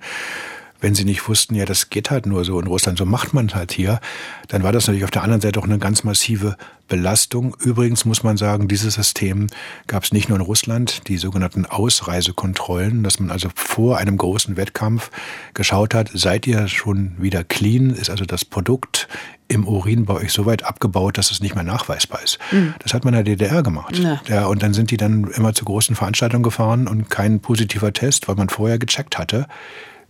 wenn 0.79 0.95
sie 0.95 1.05
nicht 1.05 1.27
wussten, 1.27 1.55
ja, 1.55 1.65
das 1.65 1.89
geht 1.89 2.11
halt 2.11 2.25
nur 2.25 2.45
so 2.45 2.59
in 2.59 2.67
Russland, 2.67 2.97
so 2.97 3.05
macht 3.05 3.33
man 3.33 3.53
halt 3.53 3.71
hier, 3.71 3.99
dann 4.47 4.63
war 4.63 4.71
das 4.71 4.87
natürlich 4.87 5.03
auf 5.03 5.11
der 5.11 5.23
anderen 5.23 5.41
Seite 5.41 5.59
auch 5.59 5.65
eine 5.65 5.79
ganz 5.79 6.03
massive 6.03 6.55
Belastung. 6.87 7.55
Übrigens 7.59 8.05
muss 8.05 8.23
man 8.23 8.37
sagen, 8.37 8.67
dieses 8.67 8.93
System 8.93 9.47
gab 9.87 10.03
es 10.03 10.13
nicht 10.13 10.29
nur 10.29 10.37
in 10.37 10.43
Russland, 10.43 11.07
die 11.07 11.17
sogenannten 11.17 11.65
Ausreisekontrollen, 11.65 13.03
dass 13.03 13.19
man 13.19 13.31
also 13.31 13.49
vor 13.55 13.97
einem 13.97 14.17
großen 14.17 14.55
Wettkampf 14.57 15.11
geschaut 15.53 15.93
hat, 15.93 16.09
seid 16.13 16.47
ihr 16.47 16.67
schon 16.67 17.15
wieder 17.17 17.43
clean, 17.43 17.89
ist 17.89 18.09
also 18.09 18.25
das 18.25 18.45
Produkt 18.45 19.07
im 19.49 19.65
Urin 19.65 20.05
bei 20.05 20.13
euch 20.13 20.33
so 20.33 20.45
weit 20.45 20.63
abgebaut, 20.63 21.17
dass 21.17 21.31
es 21.31 21.41
nicht 21.41 21.55
mehr 21.55 21.63
nachweisbar 21.63 22.21
ist. 22.21 22.37
Mhm. 22.51 22.73
Das 22.79 22.93
hat 22.93 23.05
man 23.05 23.13
in 23.13 23.23
der 23.23 23.35
DDR 23.35 23.63
gemacht. 23.63 23.97
Ja. 23.97 24.21
ja. 24.27 24.45
und 24.47 24.61
dann 24.61 24.73
sind 24.73 24.91
die 24.91 24.97
dann 24.97 25.25
immer 25.31 25.53
zu 25.53 25.65
großen 25.65 25.95
Veranstaltungen 25.95 26.43
gefahren 26.43 26.87
und 26.87 27.09
kein 27.09 27.39
positiver 27.39 27.93
Test, 27.93 28.27
weil 28.27 28.35
man 28.35 28.49
vorher 28.49 28.77
gecheckt 28.77 29.17
hatte 29.17 29.47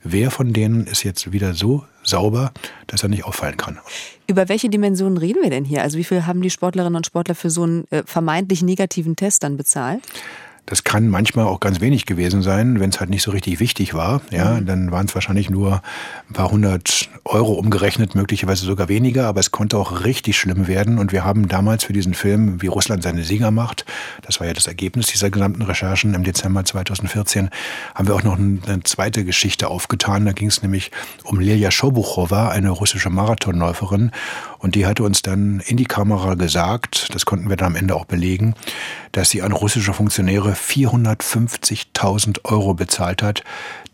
wer 0.03 0.31
von 0.31 0.53
denen 0.53 0.87
ist 0.87 1.03
jetzt 1.03 1.31
wieder 1.31 1.53
so 1.53 1.85
sauber, 2.03 2.51
dass 2.87 3.03
er 3.03 3.09
nicht 3.09 3.25
auffallen 3.25 3.57
kann. 3.57 3.79
Über 4.27 4.49
welche 4.49 4.69
Dimensionen 4.69 5.17
reden 5.17 5.41
wir 5.41 5.49
denn 5.49 5.65
hier? 5.65 5.81
Also 5.81 5.97
wie 5.97 6.03
viel 6.03 6.25
haben 6.25 6.41
die 6.41 6.49
Sportlerinnen 6.49 6.95
und 6.95 7.05
Sportler 7.05 7.35
für 7.35 7.49
so 7.49 7.63
einen 7.63 7.85
äh, 7.91 8.03
vermeintlich 8.05 8.61
negativen 8.61 9.15
Test 9.15 9.43
dann 9.43 9.57
bezahlt? 9.57 10.01
Das 10.67 10.83
kann 10.83 11.07
manchmal 11.07 11.45
auch 11.45 11.61
ganz 11.61 11.79
wenig 11.79 12.05
gewesen 12.05 12.41
sein, 12.41 12.81
wenn 12.81 12.89
es 12.89 12.99
halt 12.99 13.09
nicht 13.09 13.23
so 13.23 13.31
richtig 13.31 13.61
wichtig 13.61 13.93
war. 13.93 14.21
Ja, 14.31 14.51
mhm. 14.51 14.65
dann 14.65 14.91
waren 14.91 15.05
es 15.05 15.15
wahrscheinlich 15.15 15.49
nur 15.49 15.81
ein 16.29 16.33
paar 16.33 16.51
hundert 16.51 17.09
Euro 17.23 17.53
umgerechnet, 17.53 18.15
möglicherweise 18.15 18.65
sogar 18.65 18.89
weniger, 18.89 19.27
aber 19.27 19.39
es 19.39 19.51
konnte 19.51 19.77
auch 19.77 20.03
richtig 20.03 20.37
schlimm 20.37 20.67
werden. 20.67 20.99
Und 20.99 21.13
wir 21.13 21.23
haben 21.23 21.47
damals 21.47 21.85
für 21.85 21.93
diesen 21.93 22.13
Film, 22.13 22.61
wie 22.61 22.67
Russland 22.67 23.01
seine 23.01 23.23
Sieger 23.23 23.49
macht, 23.49 23.85
das 24.23 24.41
war 24.41 24.47
ja 24.47 24.53
das 24.53 24.67
Ergebnis 24.67 25.07
dieser 25.07 25.29
gesamten 25.29 25.61
Recherchen 25.61 26.13
im 26.13 26.25
Dezember 26.25 26.65
2014, 26.65 27.49
haben 27.95 28.07
wir 28.07 28.15
auch 28.15 28.23
noch 28.23 28.37
eine 28.37 28.83
zweite 28.83 29.23
Geschichte 29.23 29.69
aufgetan. 29.69 30.25
Da 30.25 30.33
ging 30.33 30.49
es 30.49 30.61
nämlich 30.61 30.91
um 31.23 31.39
Lilja 31.39 31.71
Schobuchowa, 31.71 32.49
eine 32.49 32.71
russische 32.71 33.09
Marathonläuferin. 33.09 34.11
Und 34.59 34.75
die 34.75 34.85
hatte 34.85 35.03
uns 35.03 35.21
dann 35.21 35.61
in 35.65 35.77
die 35.77 35.85
Kamera 35.85 36.33
gesagt, 36.35 37.13
das 37.13 37.25
konnten 37.25 37.49
wir 37.49 37.57
dann 37.57 37.67
am 37.67 37.75
Ende 37.75 37.95
auch 37.95 38.05
belegen, 38.05 38.55
dass 39.11 39.29
sie 39.29 39.41
an 39.41 39.51
russische 39.51 39.93
Funktionäre 39.93 40.53
450.000 40.53 42.45
Euro 42.45 42.73
bezahlt 42.73 43.21
hat, 43.21 43.43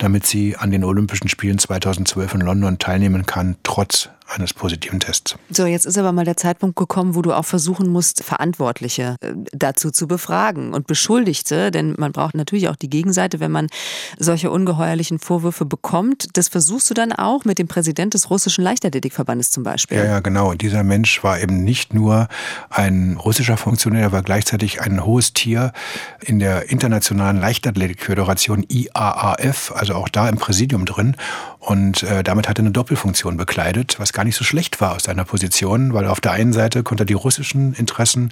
damit 0.03 0.25
sie 0.25 0.57
an 0.57 0.69
den 0.69 0.83
Olympischen 0.83 1.29
Spielen 1.29 1.57
2012 1.57 2.35
in 2.35 2.41
London 2.41 2.77
teilnehmen 2.77 3.25
kann, 3.25 3.55
trotz 3.63 4.09
eines 4.27 4.53
positiven 4.53 4.99
Tests. 4.99 5.35
So, 5.49 5.65
jetzt 5.65 5.85
ist 5.85 5.97
aber 5.97 6.11
mal 6.11 6.25
der 6.25 6.37
Zeitpunkt 6.37 6.75
gekommen, 6.75 7.15
wo 7.15 7.21
du 7.21 7.33
auch 7.33 7.45
versuchen 7.45 7.89
musst, 7.89 8.23
Verantwortliche 8.23 9.15
äh, 9.21 9.33
dazu 9.51 9.91
zu 9.91 10.07
befragen 10.07 10.73
und 10.73 10.87
Beschuldigte, 10.87 11.71
denn 11.71 11.95
man 11.97 12.11
braucht 12.11 12.35
natürlich 12.35 12.69
auch 12.69 12.75
die 12.75 12.89
Gegenseite, 12.89 13.39
wenn 13.39 13.51
man 13.51 13.67
solche 14.17 14.49
ungeheuerlichen 14.49 15.19
Vorwürfe 15.19 15.65
bekommt. 15.65 16.27
Das 16.33 16.47
versuchst 16.47 16.89
du 16.89 16.93
dann 16.93 17.11
auch 17.11 17.45
mit 17.45 17.59
dem 17.59 17.67
Präsident 17.67 18.13
des 18.13 18.29
russischen 18.29 18.63
Leichtathletikverbandes 18.63 19.51
zum 19.51 19.63
Beispiel. 19.63 19.97
Ja, 19.97 20.05
ja, 20.05 20.19
genau. 20.19 20.53
Dieser 20.53 20.83
Mensch 20.83 21.23
war 21.23 21.39
eben 21.39 21.63
nicht 21.63 21.93
nur 21.93 22.27
ein 22.69 23.17
russischer 23.17 23.57
Funktionär, 23.57 24.01
er 24.01 24.11
war 24.11 24.23
gleichzeitig 24.23 24.81
ein 24.81 25.05
hohes 25.05 25.33
Tier 25.33 25.73
in 26.21 26.39
der 26.39 26.69
internationalen 26.69 27.39
Leichtathletikföderation 27.39 28.65
IAAF, 28.67 29.71
also 29.75 29.92
auch 29.95 30.09
da 30.09 30.29
im 30.29 30.37
Präsidium 30.37 30.85
drin. 30.85 31.15
Und 31.59 32.03
äh, 32.03 32.23
damit 32.23 32.49
hat 32.49 32.59
er 32.59 32.63
eine 32.63 32.71
Doppelfunktion 32.71 33.37
bekleidet, 33.37 33.95
was 33.97 34.11
gar 34.11 34.25
nicht 34.25 34.35
so 34.35 34.43
schlecht 34.43 34.81
war 34.81 34.95
aus 34.95 35.03
seiner 35.03 35.23
Position, 35.23 35.93
weil 35.93 36.07
auf 36.07 36.19
der 36.19 36.33
einen 36.33 36.51
Seite 36.51 36.83
konnte 36.83 37.03
er 37.03 37.05
die 37.05 37.13
russischen 37.13 37.73
Interessen 37.73 38.31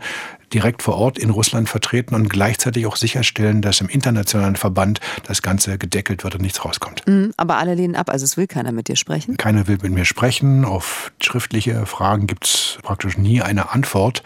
direkt 0.53 0.84
vor 0.84 0.95
Ort 0.95 1.18
in 1.18 1.30
Russland 1.30 1.70
vertreten 1.70 2.14
und 2.14 2.30
gleichzeitig 2.30 2.86
auch 2.86 2.97
sicherstellen, 2.97 3.62
dass 3.62 3.80
im 3.80 3.88
internationalen 3.88 4.57
Verband 4.57 4.99
das 5.26 5.41
Ganze 5.41 5.78
gedeckelt 5.78 6.26
wird 6.26 6.36
und 6.36 6.41
nichts 6.41 6.66
rauskommt. 6.66 7.07
Mhm, 7.07 7.34
aber 7.38 7.57
alle 7.57 7.74
lehnen 7.74 7.95
ab, 7.95 8.09
also 8.09 8.26
es 8.26 8.36
will 8.36 8.47
keiner 8.47 8.74
mit 8.74 8.89
dir 8.89 8.97
sprechen? 8.97 9.38
Keiner 9.38 9.68
will 9.68 9.78
mit 9.82 9.93
mir 9.93 10.05
sprechen. 10.05 10.66
Auf 10.66 11.14
schriftliche 11.22 11.86
Fragen 11.86 12.28
gibt 12.28 12.45
es 12.45 12.80
praktisch 12.84 13.18
nie 13.18 13.41
eine 13.41 13.72
Antwort. 13.72 14.24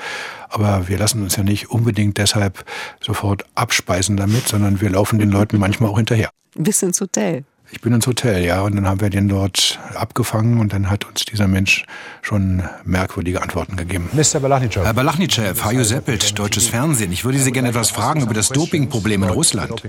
Aber 0.49 0.88
wir 0.88 0.97
lassen 0.97 1.21
uns 1.21 1.36
ja 1.36 1.43
nicht 1.43 1.69
unbedingt 1.69 2.17
deshalb 2.17 2.65
sofort 3.01 3.45
abspeisen 3.55 4.17
damit, 4.17 4.47
sondern 4.47 4.81
wir 4.81 4.89
laufen 4.89 5.19
den 5.19 5.29
Leuten 5.29 5.59
manchmal 5.59 5.89
auch 5.89 5.97
hinterher. 5.97 6.29
Bis 6.56 6.82
ins 6.82 7.01
Hotel. 7.01 7.43
Ich 7.72 7.82
bin 7.82 7.93
ins 7.93 8.06
Hotel, 8.06 8.45
ja. 8.45 8.62
Und 8.62 8.76
dann 8.76 8.88
haben 8.88 9.01
wir 9.01 9.10
den 9.10 9.28
dort 9.28 9.80
abgefangen 9.95 10.60
und 10.60 10.72
dann 10.72 10.89
hat 10.89 11.06
uns 11.06 11.26
dieser 11.26 11.47
Mensch 11.47 11.86
schon 12.22 12.64
merkwürdige 12.84 13.41
Antworten 13.41 13.76
gegeben. 13.76 14.10
Mr. 14.14 14.39
Balachnicev. 14.39 14.86
Herr 14.86 14.93
Balachnicev, 14.93 15.64
Hajo 15.64 15.84
Seppelt, 15.84 16.38
deutsches 16.38 16.68
Fernsehen. 16.68 17.12
Ich 17.12 17.26
würde 17.26 17.39
Sie 17.39 17.51
gerne 17.51 17.70
etwas 17.70 17.89
fragen 17.89 18.22
über 18.22 18.34
das 18.34 18.49
Dopingproblem 18.49 19.24
in 19.24 19.30
Russland. 19.30 19.82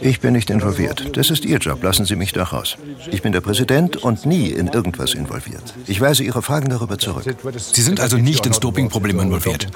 Ich 0.00 0.20
bin 0.20 0.32
nicht 0.32 0.50
involviert. 0.50 1.16
Das 1.16 1.30
ist 1.30 1.44
Ihr 1.44 1.58
Job. 1.58 1.82
Lassen 1.82 2.06
Sie 2.06 2.16
mich 2.16 2.32
da 2.32 2.42
raus. 2.42 2.76
Ich 3.10 3.22
bin 3.22 3.32
der 3.32 3.40
Präsident 3.40 3.96
und 3.96 4.26
nie 4.26 4.48
in 4.48 4.66
irgendwas 4.68 5.14
involviert. 5.14 5.74
Ich 5.86 6.00
weise 6.00 6.24
Ihre 6.24 6.42
Fragen 6.42 6.68
darüber 6.68 6.98
zurück. 6.98 7.24
Sie 7.56 7.82
sind 7.82 8.00
also 8.00 8.16
nicht 8.16 8.46
ins 8.46 8.58
Dopingproblem 8.58 9.20
involviert? 9.20 9.68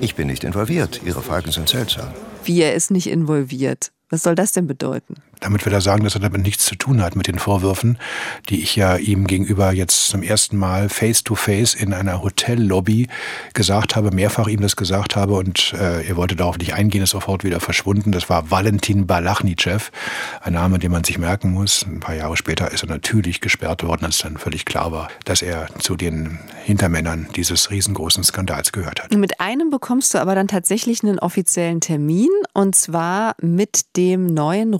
Ich 0.00 0.14
bin 0.14 0.26
nicht 0.28 0.44
involviert. 0.44 1.00
Ihre 1.04 1.22
Fragen 1.22 1.50
sind 1.50 1.68
seltsam. 1.68 2.08
Wie 2.44 2.60
er 2.60 2.74
ist 2.74 2.90
nicht 2.90 3.08
involviert? 3.08 3.90
Was 4.08 4.22
soll 4.22 4.34
das 4.34 4.52
denn 4.52 4.66
bedeuten? 4.66 5.14
Damit 5.40 5.66
will 5.66 5.72
er 5.72 5.80
sagen, 5.80 6.04
dass 6.04 6.14
er 6.14 6.20
damit 6.20 6.42
nichts 6.42 6.64
zu 6.64 6.76
tun 6.76 7.02
hat 7.02 7.16
mit 7.16 7.26
den 7.26 7.38
Vorwürfen, 7.38 7.98
die 8.48 8.62
ich 8.62 8.76
ja 8.76 8.96
ihm 8.96 9.26
gegenüber 9.26 9.72
jetzt 9.72 10.08
zum 10.08 10.22
ersten 10.22 10.56
Mal 10.56 10.88
face 10.88 11.24
to 11.24 11.34
face 11.34 11.74
in 11.74 11.92
einer 11.92 12.22
Hotellobby 12.22 13.08
gesagt 13.54 13.96
habe, 13.96 14.10
mehrfach 14.10 14.48
ihm 14.48 14.60
das 14.60 14.76
gesagt 14.76 15.16
habe 15.16 15.34
und 15.34 15.74
äh, 15.74 16.06
er 16.06 16.16
wollte 16.16 16.36
darauf 16.36 16.58
nicht 16.58 16.74
eingehen, 16.74 17.02
ist 17.02 17.10
sofort 17.10 17.44
wieder 17.44 17.60
verschwunden. 17.60 18.12
Das 18.12 18.28
war 18.28 18.50
Valentin 18.50 19.06
Balachnicev, 19.06 19.90
ein 20.40 20.54
Name, 20.54 20.78
den 20.78 20.90
man 20.90 21.04
sich 21.04 21.18
merken 21.18 21.52
muss. 21.52 21.84
Ein 21.86 22.00
paar 22.00 22.14
Jahre 22.14 22.36
später 22.36 22.72
ist 22.72 22.82
er 22.82 22.88
natürlich 22.88 23.40
gesperrt 23.40 23.82
worden, 23.84 24.04
als 24.04 24.18
dann 24.18 24.38
völlig 24.38 24.64
klar 24.64 24.92
war, 24.92 25.08
dass 25.24 25.42
er 25.42 25.68
zu 25.78 25.96
den 25.96 26.38
Hintermännern 26.64 27.28
dieses 27.36 27.70
riesengroßen 27.70 28.24
Skandals 28.24 28.72
gehört 28.72 29.02
hat. 29.02 29.14
Mit 29.14 29.40
einem 29.40 29.70
bekommst 29.70 30.14
du 30.14 30.18
aber 30.18 30.34
dann 30.34 30.48
tatsächlich 30.48 31.02
einen 31.02 31.18
offiziellen 31.18 31.80
Termin 31.80 32.30
und 32.54 32.74
zwar 32.74 33.34
mit 33.40 33.96
dem 33.96 34.26
neuen 34.26 34.74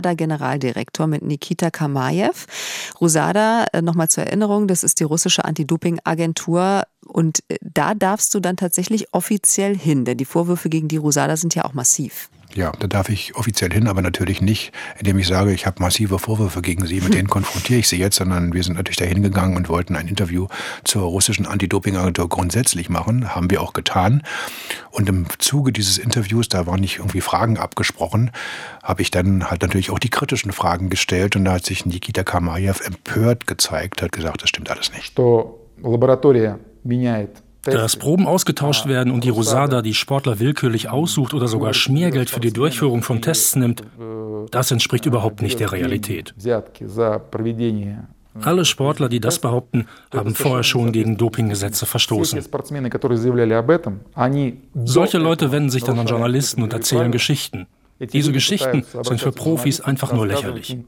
RUSADA-Generaldirektor 0.00 1.06
mit 1.06 1.22
Nikita 1.22 1.70
Kamayev. 1.70 2.46
RUSADA, 3.00 3.66
äh, 3.72 3.82
nochmal 3.82 4.08
zur 4.08 4.24
Erinnerung, 4.24 4.66
das 4.66 4.82
ist 4.82 5.00
die 5.00 5.04
russische 5.04 5.44
Anti-Doping-Agentur. 5.44 6.82
Und 7.06 7.40
äh, 7.48 7.56
da 7.60 7.94
darfst 7.94 8.34
du 8.34 8.40
dann 8.40 8.56
tatsächlich 8.56 9.12
offiziell 9.12 9.76
hin, 9.76 10.04
denn 10.04 10.16
die 10.16 10.24
Vorwürfe 10.24 10.68
gegen 10.68 10.88
die 10.88 10.96
RUSADA 10.96 11.36
sind 11.36 11.54
ja 11.54 11.64
auch 11.64 11.74
massiv. 11.74 12.30
Ja, 12.55 12.71
da 12.79 12.87
darf 12.87 13.09
ich 13.09 13.35
offiziell 13.35 13.73
hin, 13.73 13.89
aber 13.89 14.01
natürlich 14.01 14.41
nicht, 14.41 14.71
indem 14.97 15.19
ich 15.19 15.27
sage, 15.27 15.51
ich 15.51 15.65
habe 15.65 15.81
massive 15.81 16.19
Vorwürfe 16.19 16.61
gegen 16.61 16.85
Sie, 16.85 17.01
mit 17.01 17.13
denen 17.13 17.27
konfrontiere 17.27 17.79
ich 17.79 17.89
Sie 17.89 17.97
jetzt, 17.97 18.15
sondern 18.15 18.53
wir 18.53 18.63
sind 18.63 18.77
natürlich 18.77 18.95
da 18.95 19.03
hingegangen 19.03 19.57
und 19.57 19.67
wollten 19.67 19.97
ein 19.97 20.07
Interview 20.07 20.47
zur 20.85 21.03
russischen 21.03 21.45
Anti-Doping-Agentur 21.45 22.29
grundsätzlich 22.29 22.89
machen, 22.89 23.35
haben 23.35 23.51
wir 23.51 23.61
auch 23.61 23.73
getan. 23.73 24.23
Und 24.89 25.09
im 25.09 25.25
Zuge 25.37 25.73
dieses 25.73 25.97
Interviews, 25.97 26.47
da 26.47 26.65
waren 26.65 26.79
nicht 26.79 26.99
irgendwie 26.99 27.19
Fragen 27.19 27.57
abgesprochen, 27.57 28.31
habe 28.81 29.01
ich 29.01 29.11
dann 29.11 29.51
halt 29.51 29.61
natürlich 29.61 29.91
auch 29.91 29.99
die 29.99 30.09
kritischen 30.09 30.53
Fragen 30.53 30.89
gestellt 30.89 31.35
und 31.35 31.43
da 31.43 31.55
hat 31.55 31.65
sich 31.65 31.85
Nikita 31.85 32.23
Kamayev 32.23 32.79
empört 32.85 33.47
gezeigt, 33.47 34.01
hat 34.01 34.13
gesagt, 34.13 34.43
das 34.43 34.49
stimmt 34.49 34.71
alles 34.71 34.93
nicht. 34.93 35.17
Laboratorия 35.83 36.57
меняет 36.85 37.43
dass 37.62 37.96
Proben 37.96 38.26
ausgetauscht 38.26 38.86
werden 38.86 39.12
und 39.12 39.24
die 39.24 39.28
Rosada 39.28 39.82
die 39.82 39.94
Sportler 39.94 40.38
willkürlich 40.38 40.88
aussucht 40.88 41.34
oder 41.34 41.48
sogar 41.48 41.74
Schmiergeld 41.74 42.30
für 42.30 42.40
die 42.40 42.52
Durchführung 42.52 43.02
von 43.02 43.20
Tests 43.20 43.56
nimmt, 43.56 43.82
das 44.50 44.70
entspricht 44.70 45.06
überhaupt 45.06 45.42
nicht 45.42 45.60
der 45.60 45.72
Realität. 45.72 46.34
Alle 48.42 48.64
Sportler, 48.64 49.08
die 49.08 49.20
das 49.20 49.40
behaupten, 49.40 49.86
haben 50.14 50.34
vorher 50.34 50.62
schon 50.62 50.92
gegen 50.92 51.16
Dopinggesetze 51.16 51.84
verstoßen. 51.84 52.40
Solche 54.84 55.18
Leute 55.18 55.52
wenden 55.52 55.70
sich 55.70 55.82
dann 55.82 55.98
an 55.98 56.06
Journalisten 56.06 56.62
und 56.62 56.72
erzählen 56.72 57.10
Geschichten. 57.10 57.66
Diese 58.12 58.32
Geschichten 58.32 58.84
sind 59.02 59.20
für 59.20 59.32
Profis 59.32 59.80
einfach 59.80 60.12
nur 60.12 60.26
lächerlich. 60.26 60.78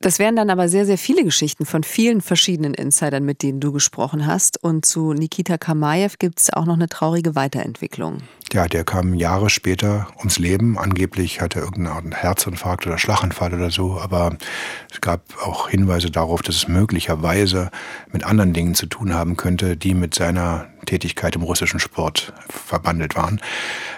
Das 0.00 0.18
wären 0.18 0.36
dann 0.36 0.50
aber 0.50 0.68
sehr, 0.68 0.86
sehr 0.86 0.98
viele 0.98 1.24
Geschichten 1.24 1.66
von 1.66 1.82
vielen 1.82 2.20
verschiedenen 2.20 2.74
Insidern, 2.74 3.24
mit 3.24 3.42
denen 3.42 3.60
du 3.60 3.72
gesprochen 3.72 4.26
hast. 4.26 4.62
Und 4.62 4.84
zu 4.84 5.12
Nikita 5.12 5.58
Kamayev 5.58 6.16
gibt 6.18 6.40
es 6.40 6.52
auch 6.52 6.66
noch 6.66 6.74
eine 6.74 6.88
traurige 6.88 7.34
Weiterentwicklung. 7.34 8.18
Ja, 8.52 8.66
der 8.66 8.82
kam 8.82 9.14
Jahre 9.14 9.48
später 9.48 10.08
ums 10.18 10.40
Leben. 10.40 10.76
Angeblich 10.76 11.40
hatte 11.40 11.60
er 11.60 11.64
irgendeinen 11.66 12.12
Herzinfarkt 12.12 12.84
oder 12.84 12.98
Schlaganfall 12.98 13.54
oder 13.54 13.70
so, 13.70 14.00
aber 14.00 14.36
es 14.92 15.00
gab 15.00 15.22
auch 15.44 15.68
Hinweise 15.68 16.10
darauf, 16.10 16.42
dass 16.42 16.56
es 16.56 16.68
möglicherweise 16.68 17.70
mit 18.12 18.24
anderen 18.24 18.52
Dingen 18.52 18.74
zu 18.74 18.86
tun 18.86 19.14
haben 19.14 19.36
könnte, 19.36 19.76
die 19.76 19.94
mit 19.94 20.16
seiner 20.16 20.66
Tätigkeit 20.86 21.36
im 21.36 21.42
russischen 21.42 21.78
Sport 21.78 22.32
verbandelt 22.48 23.14
waren. 23.14 23.40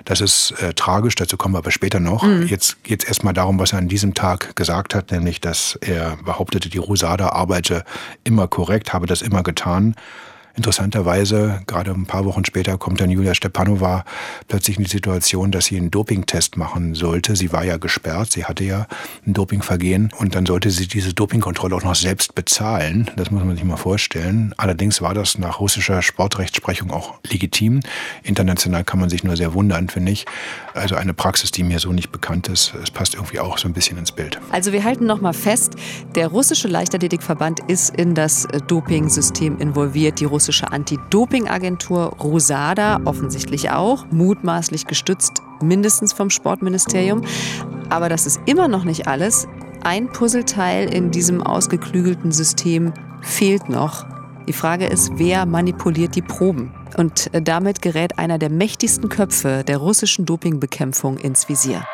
Das 0.04 0.20
ist 0.20 0.50
äh, 0.60 0.74
tragisch, 0.74 1.14
dazu 1.14 1.38
kommen 1.38 1.54
wir 1.54 1.58
aber 1.58 1.70
später 1.70 2.00
noch. 2.00 2.22
Mhm. 2.22 2.46
Jetzt 2.46 2.84
geht 2.84 3.02
es 3.02 3.08
erstmal 3.08 3.32
darum, 3.32 3.58
was 3.58 3.72
er 3.72 3.78
an 3.78 3.88
diesem 3.88 4.12
Tag 4.12 4.54
gesagt 4.54 4.94
hat, 4.94 5.12
nämlich, 5.12 5.40
dass 5.40 5.78
er 5.80 6.18
behauptete, 6.24 6.68
die 6.68 6.78
Rosada 6.78 7.30
arbeite 7.30 7.84
immer 8.24 8.48
korrekt, 8.48 8.92
habe 8.92 9.06
das 9.06 9.22
immer 9.22 9.42
getan. 9.42 9.94
Interessanterweise, 10.54 11.62
gerade 11.66 11.92
ein 11.92 12.06
paar 12.06 12.24
Wochen 12.24 12.44
später, 12.44 12.76
kommt 12.76 13.00
dann 13.00 13.10
Julia 13.10 13.34
Stepanova 13.34 14.04
plötzlich 14.48 14.76
in 14.76 14.84
die 14.84 14.90
Situation, 14.90 15.50
dass 15.50 15.66
sie 15.66 15.76
einen 15.76 15.90
Dopingtest 15.90 16.56
machen 16.56 16.94
sollte. 16.94 17.36
Sie 17.36 17.52
war 17.52 17.64
ja 17.64 17.78
gesperrt, 17.78 18.32
sie 18.32 18.44
hatte 18.44 18.64
ja 18.64 18.86
ein 19.26 19.32
Dopingvergehen 19.32 20.12
und 20.18 20.34
dann 20.34 20.44
sollte 20.44 20.70
sie 20.70 20.86
diese 20.86 21.14
Dopingkontrolle 21.14 21.74
auch 21.76 21.84
noch 21.84 21.94
selbst 21.94 22.34
bezahlen. 22.34 23.10
Das 23.16 23.30
muss 23.30 23.44
man 23.44 23.56
sich 23.56 23.64
mal 23.64 23.76
vorstellen. 23.76 24.54
Allerdings 24.56 25.00
war 25.00 25.14
das 25.14 25.38
nach 25.38 25.60
russischer 25.60 26.02
Sportrechtsprechung 26.02 26.90
auch 26.90 27.14
legitim. 27.30 27.80
International 28.22 28.84
kann 28.84 29.00
man 29.00 29.08
sich 29.08 29.24
nur 29.24 29.36
sehr 29.36 29.54
wundern, 29.54 29.88
finde 29.88 30.12
ich. 30.12 30.26
Also 30.74 30.96
eine 30.96 31.14
Praxis, 31.14 31.50
die 31.50 31.62
mir 31.64 31.78
so 31.78 31.92
nicht 31.92 32.12
bekannt 32.12 32.48
ist. 32.48 32.74
Es 32.82 32.90
passt 32.90 33.14
irgendwie 33.14 33.40
auch 33.40 33.58
so 33.58 33.68
ein 33.68 33.72
bisschen 33.72 33.96
ins 33.98 34.12
Bild. 34.12 34.38
Also 34.50 34.72
wir 34.72 34.84
halten 34.84 35.06
noch 35.06 35.20
mal 35.20 35.32
fest, 35.32 35.74
der 36.14 36.28
russische 36.28 36.68
Leichtathletikverband 36.68 37.60
ist 37.68 37.96
in 37.96 38.14
das 38.14 38.46
Dopingsystem 38.68 39.58
involviert. 39.58 40.20
Die 40.20 40.24
russische 40.42 40.72
Anti-Doping-Agentur 40.72 42.16
Rosada 42.20 43.00
offensichtlich 43.04 43.70
auch, 43.70 44.06
mutmaßlich 44.10 44.88
gestützt 44.88 45.40
mindestens 45.62 46.12
vom 46.12 46.30
Sportministerium. 46.30 47.22
Aber 47.90 48.08
das 48.08 48.26
ist 48.26 48.40
immer 48.46 48.66
noch 48.66 48.82
nicht 48.82 49.06
alles. 49.06 49.46
Ein 49.84 50.08
Puzzleteil 50.08 50.92
in 50.92 51.12
diesem 51.12 51.40
ausgeklügelten 51.40 52.32
System 52.32 52.92
fehlt 53.20 53.68
noch. 53.68 54.04
Die 54.48 54.52
Frage 54.52 54.86
ist, 54.86 55.12
wer 55.14 55.46
manipuliert 55.46 56.16
die 56.16 56.22
Proben? 56.22 56.74
Und 56.96 57.30
damit 57.32 57.80
gerät 57.80 58.18
einer 58.18 58.38
der 58.38 58.50
mächtigsten 58.50 59.08
Köpfe 59.08 59.62
der 59.64 59.76
russischen 59.76 60.26
Dopingbekämpfung 60.26 61.18
ins 61.18 61.48
Visier. 61.48 61.84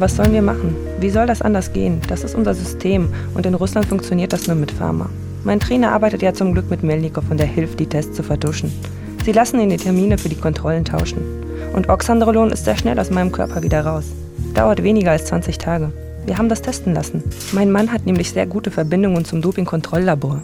Was 0.00 0.14
sollen 0.14 0.32
wir 0.32 0.42
machen? 0.42 0.76
Wie 1.00 1.10
soll 1.10 1.26
das 1.26 1.42
anders 1.42 1.72
gehen? 1.72 2.00
Das 2.06 2.22
ist 2.22 2.36
unser 2.36 2.54
System 2.54 3.08
und 3.34 3.46
in 3.46 3.54
Russland 3.54 3.86
funktioniert 3.86 4.32
das 4.32 4.46
nur 4.46 4.54
mit 4.54 4.70
Pharma. 4.70 5.10
Mein 5.42 5.58
Trainer 5.58 5.90
arbeitet 5.90 6.22
ja 6.22 6.32
zum 6.32 6.52
Glück 6.52 6.70
mit 6.70 6.84
Melnikov 6.84 7.24
und 7.30 7.40
der 7.40 7.48
hilft, 7.48 7.80
die 7.80 7.86
Tests 7.86 8.14
zu 8.14 8.22
vertuschen. 8.22 8.72
Sie 9.24 9.32
lassen 9.32 9.58
ihn 9.58 9.70
die 9.70 9.76
Termine 9.76 10.16
für 10.16 10.28
die 10.28 10.36
Kontrollen 10.36 10.84
tauschen. 10.84 11.18
Und 11.74 11.88
Oxandrolon 11.88 12.52
ist 12.52 12.64
sehr 12.64 12.76
schnell 12.76 13.00
aus 13.00 13.10
meinem 13.10 13.32
Körper 13.32 13.64
wieder 13.64 13.84
raus. 13.84 14.04
Dauert 14.54 14.84
weniger 14.84 15.10
als 15.10 15.24
20 15.24 15.58
Tage. 15.58 15.90
Wir 16.26 16.38
haben 16.38 16.48
das 16.48 16.62
testen 16.62 16.94
lassen. 16.94 17.24
Mein 17.50 17.72
Mann 17.72 17.90
hat 17.90 18.06
nämlich 18.06 18.30
sehr 18.30 18.46
gute 18.46 18.70
Verbindungen 18.70 19.24
zum 19.24 19.42
Dopingkontrolllabor. 19.42 20.42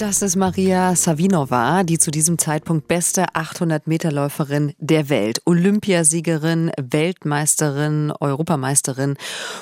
Das 0.00 0.22
ist 0.22 0.34
Maria 0.34 0.96
Savinova, 0.96 1.82
die 1.82 1.98
zu 1.98 2.10
diesem 2.10 2.38
Zeitpunkt 2.38 2.88
beste 2.88 3.34
800-Meter-Läuferin 3.34 4.72
der 4.78 5.10
Welt. 5.10 5.42
Olympiasiegerin, 5.44 6.72
Weltmeisterin, 6.80 8.10
Europameisterin. 8.18 9.18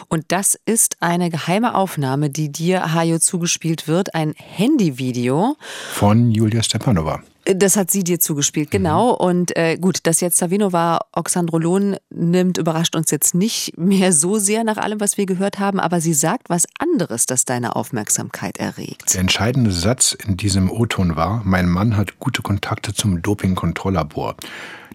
Und 0.07 0.27
das 0.29 0.57
ist 0.65 0.99
eine 1.01 1.31
geheime 1.31 1.75
Aufnahme, 1.75 2.31
die 2.31 2.53
dir, 2.53 2.95
Hajo, 2.95 3.19
zugespielt 3.19 3.89
wird. 3.89 4.15
Ein 4.15 4.33
Handyvideo. 4.37 5.57
Von 5.91 6.31
Julia 6.31 6.63
Stepanova. 6.63 7.21
Das 7.51 7.79
hat 7.79 7.91
sie 7.91 8.05
dir 8.05 8.21
zugespielt, 8.21 8.71
genau. 8.71 9.13
Mhm. 9.13 9.27
Und 9.27 9.57
äh, 9.57 9.79
gut, 9.79 10.01
dass 10.07 10.21
jetzt 10.21 10.37
Savinova 10.37 11.01
Oxandrolon 11.13 11.97
nimmt, 12.11 12.59
überrascht 12.59 12.95
uns 12.95 13.11
jetzt 13.11 13.35
nicht 13.35 13.73
mehr 13.79 14.13
so 14.13 14.39
sehr 14.39 14.65
nach 14.65 14.77
allem, 14.77 15.01
was 15.01 15.17
wir 15.17 15.25
gehört 15.25 15.59
haben, 15.59 15.81
aber 15.81 16.03
sie 16.03 16.13
sagt 16.13 16.51
was 16.51 16.67
anderes, 16.79 17.25
das 17.25 17.47
deine 17.47 17.75
Aufmerksamkeit 17.75 18.59
erregt. 18.59 19.15
Der 19.15 19.23
entscheidende 19.23 19.73
Satz 19.73 20.13
in 20.13 20.37
diesem 20.37 20.71
O-Ton 20.71 21.17
war, 21.17 21.41
mein 21.43 21.71
Mann 21.71 21.97
hat 21.97 22.19
gute 22.19 22.43
Kontakte 22.43 22.93
zum 22.93 23.23
Dopingkontrolllabor. 23.23 24.37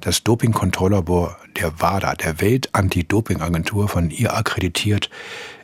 Das 0.01 0.24
Dopingkontrolllabor 0.24 1.38
der 1.60 1.82
WADA, 1.82 2.14
der 2.14 2.39
Welt-Anti-Doping-Agentur, 2.39 3.88
von 3.88 4.12
ihr 4.12 4.36
akkreditiert 4.36 5.10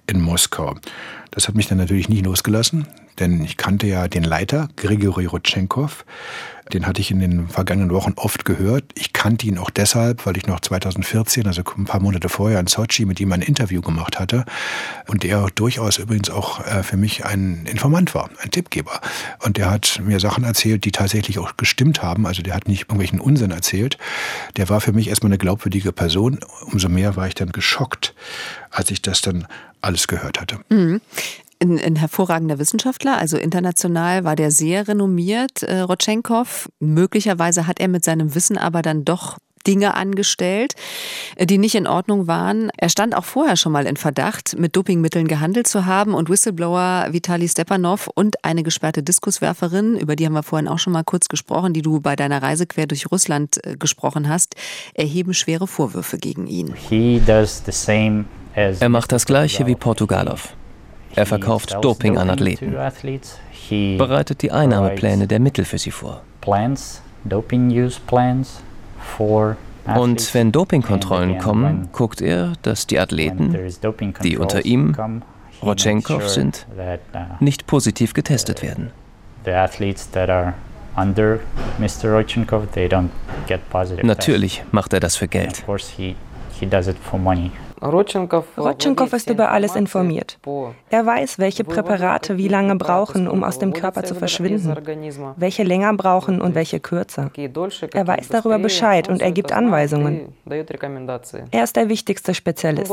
in 0.07 0.21
Moskau. 0.21 0.75
Das 1.39 1.47
hat 1.47 1.55
mich 1.55 1.67
dann 1.67 1.77
natürlich 1.77 2.09
nicht 2.09 2.25
losgelassen, 2.25 2.85
denn 3.17 3.41
ich 3.41 3.55
kannte 3.55 3.87
ja 3.87 4.09
den 4.09 4.25
Leiter, 4.25 4.67
Grigori 4.75 5.25
Rotchenkov. 5.25 6.03
Den 6.73 6.85
hatte 6.85 6.99
ich 6.99 7.11
in 7.11 7.21
den 7.21 7.47
vergangenen 7.47 7.91
Wochen 7.91 8.11
oft 8.17 8.43
gehört. 8.43 8.83
Ich 8.93 9.13
kannte 9.13 9.47
ihn 9.47 9.57
auch 9.57 9.69
deshalb, 9.69 10.25
weil 10.25 10.35
ich 10.35 10.47
noch 10.47 10.59
2014, 10.59 11.47
also 11.47 11.63
ein 11.77 11.85
paar 11.85 12.01
Monate 12.01 12.27
vorher 12.27 12.59
in 12.59 12.67
Sochi 12.67 13.05
mit 13.05 13.21
ihm 13.21 13.31
ein 13.31 13.41
Interview 13.41 13.79
gemacht 13.79 14.19
hatte 14.19 14.43
und 15.07 15.23
der 15.23 15.47
durchaus 15.55 15.97
übrigens 15.97 16.29
auch 16.29 16.59
äh, 16.67 16.83
für 16.83 16.97
mich 16.97 17.23
ein 17.23 17.65
Informant 17.65 18.13
war, 18.13 18.29
ein 18.43 18.51
Tippgeber. 18.51 18.99
Und 19.39 19.55
der 19.55 19.71
hat 19.71 20.01
mir 20.03 20.19
Sachen 20.19 20.43
erzählt, 20.43 20.83
die 20.83 20.91
tatsächlich 20.91 21.39
auch 21.39 21.55
gestimmt 21.55 22.03
haben. 22.03 22.27
Also 22.27 22.41
der 22.41 22.53
hat 22.53 22.67
nicht 22.67 22.81
irgendwelchen 22.81 23.21
Unsinn 23.21 23.51
erzählt. 23.51 23.97
Der 24.57 24.67
war 24.67 24.81
für 24.81 24.91
mich 24.91 25.07
erstmal 25.07 25.29
eine 25.29 25.37
glaubwürdige 25.37 25.93
Person. 25.93 26.41
Umso 26.65 26.89
mehr 26.89 27.15
war 27.15 27.27
ich 27.27 27.35
dann 27.35 27.53
geschockt, 27.53 28.13
als 28.71 28.91
ich 28.91 29.01
das 29.01 29.21
dann 29.21 29.47
alles 29.79 30.09
gehört 30.09 30.41
hatte. 30.41 30.59
Mhm 30.67 30.99
ein, 31.61 31.79
ein, 31.79 31.95
hervorragender 31.95 32.59
Wissenschaftler, 32.59 33.17
also 33.17 33.37
international 33.37 34.23
war 34.23 34.35
der 34.35 34.51
sehr 34.51 34.87
renommiert, 34.87 35.63
äh, 35.63 35.79
Rotchenkov. 35.79 36.69
Möglicherweise 36.79 37.67
hat 37.67 37.79
er 37.79 37.87
mit 37.87 38.03
seinem 38.03 38.33
Wissen 38.35 38.57
aber 38.57 38.81
dann 38.81 39.05
doch 39.05 39.37
Dinge 39.67 39.93
angestellt, 39.93 40.73
äh, 41.35 41.45
die 41.45 41.57
nicht 41.57 41.75
in 41.75 41.87
Ordnung 41.87 42.27
waren. 42.27 42.71
Er 42.77 42.89
stand 42.89 43.15
auch 43.15 43.25
vorher 43.25 43.55
schon 43.55 43.71
mal 43.71 43.85
in 43.85 43.97
Verdacht, 43.97 44.57
mit 44.57 44.75
Dopingmitteln 44.75 45.27
gehandelt 45.27 45.67
zu 45.67 45.85
haben 45.85 46.13
und 46.13 46.29
Whistleblower 46.29 47.07
Vitali 47.11 47.47
Stepanov 47.47 48.09
und 48.13 48.43
eine 48.43 48.63
gesperrte 48.63 49.03
Diskuswerferin, 49.03 49.97
über 49.97 50.15
die 50.15 50.25
haben 50.25 50.33
wir 50.33 50.43
vorhin 50.43 50.67
auch 50.67 50.79
schon 50.79 50.93
mal 50.93 51.03
kurz 51.03 51.27
gesprochen, 51.27 51.73
die 51.73 51.81
du 51.81 51.99
bei 51.99 52.15
deiner 52.15 52.41
Reise 52.41 52.65
quer 52.65 52.87
durch 52.87 53.11
Russland 53.11 53.59
äh, 53.65 53.75
gesprochen 53.77 54.29
hast, 54.29 54.55
erheben 54.93 55.33
schwere 55.33 55.67
Vorwürfe 55.67 56.17
gegen 56.17 56.47
ihn. 56.47 56.73
Er 58.81 58.89
macht 58.89 59.11
das 59.11 59.25
gleiche 59.25 59.67
wie 59.67 59.75
Portugalov. 59.75 60.53
Er 61.15 61.25
verkauft 61.25 61.77
Doping 61.81 62.17
an 62.17 62.29
Athleten, 62.29 62.75
bereitet 63.97 64.41
die 64.41 64.51
Einnahmepläne 64.51 65.27
der 65.27 65.39
Mittel 65.39 65.65
für 65.65 65.77
sie 65.77 65.91
vor. 65.91 66.21
Und 69.95 70.33
wenn 70.33 70.51
Dopingkontrollen 70.51 71.37
kommen, 71.39 71.89
guckt 71.91 72.21
er, 72.21 72.53
dass 72.61 72.87
die 72.87 72.99
Athleten, 72.99 73.57
die 74.23 74.37
unter 74.37 74.65
ihm, 74.65 74.95
Rotchenkov 75.61 76.29
sind, 76.29 76.67
uh, 76.77 76.97
nicht 77.39 77.67
positiv 77.67 78.13
getestet 78.13 78.61
werden. 78.61 78.91
Natürlich 84.03 84.63
macht 84.71 84.93
er 84.93 84.99
das 84.99 85.15
für 85.15 85.27
Geld. 85.27 85.63
Rotchenkov 87.81 89.13
ist 89.13 89.29
über 89.29 89.51
alles 89.51 89.75
informiert. 89.75 90.37
Er 90.89 91.05
weiß, 91.05 91.39
welche 91.39 91.63
Präparate 91.63 92.37
wie 92.37 92.47
lange 92.47 92.75
brauchen, 92.75 93.27
um 93.27 93.43
aus 93.43 93.59
dem 93.59 93.73
Körper 93.73 94.03
zu 94.03 94.15
verschwinden, 94.15 94.75
welche 95.37 95.63
länger 95.63 95.93
brauchen 95.93 96.41
und 96.41 96.55
welche 96.55 96.79
kürzer. 96.79 97.31
Er 97.35 98.07
weiß 98.07 98.29
darüber 98.29 98.59
Bescheid 98.59 99.07
und 99.09 99.21
er 99.21 99.31
gibt 99.31 99.51
Anweisungen. 99.51 100.33
Er 101.51 101.63
ist 101.63 101.75
der 101.75 101.89
wichtigste 101.89 102.33
Spezialist. 102.33 102.91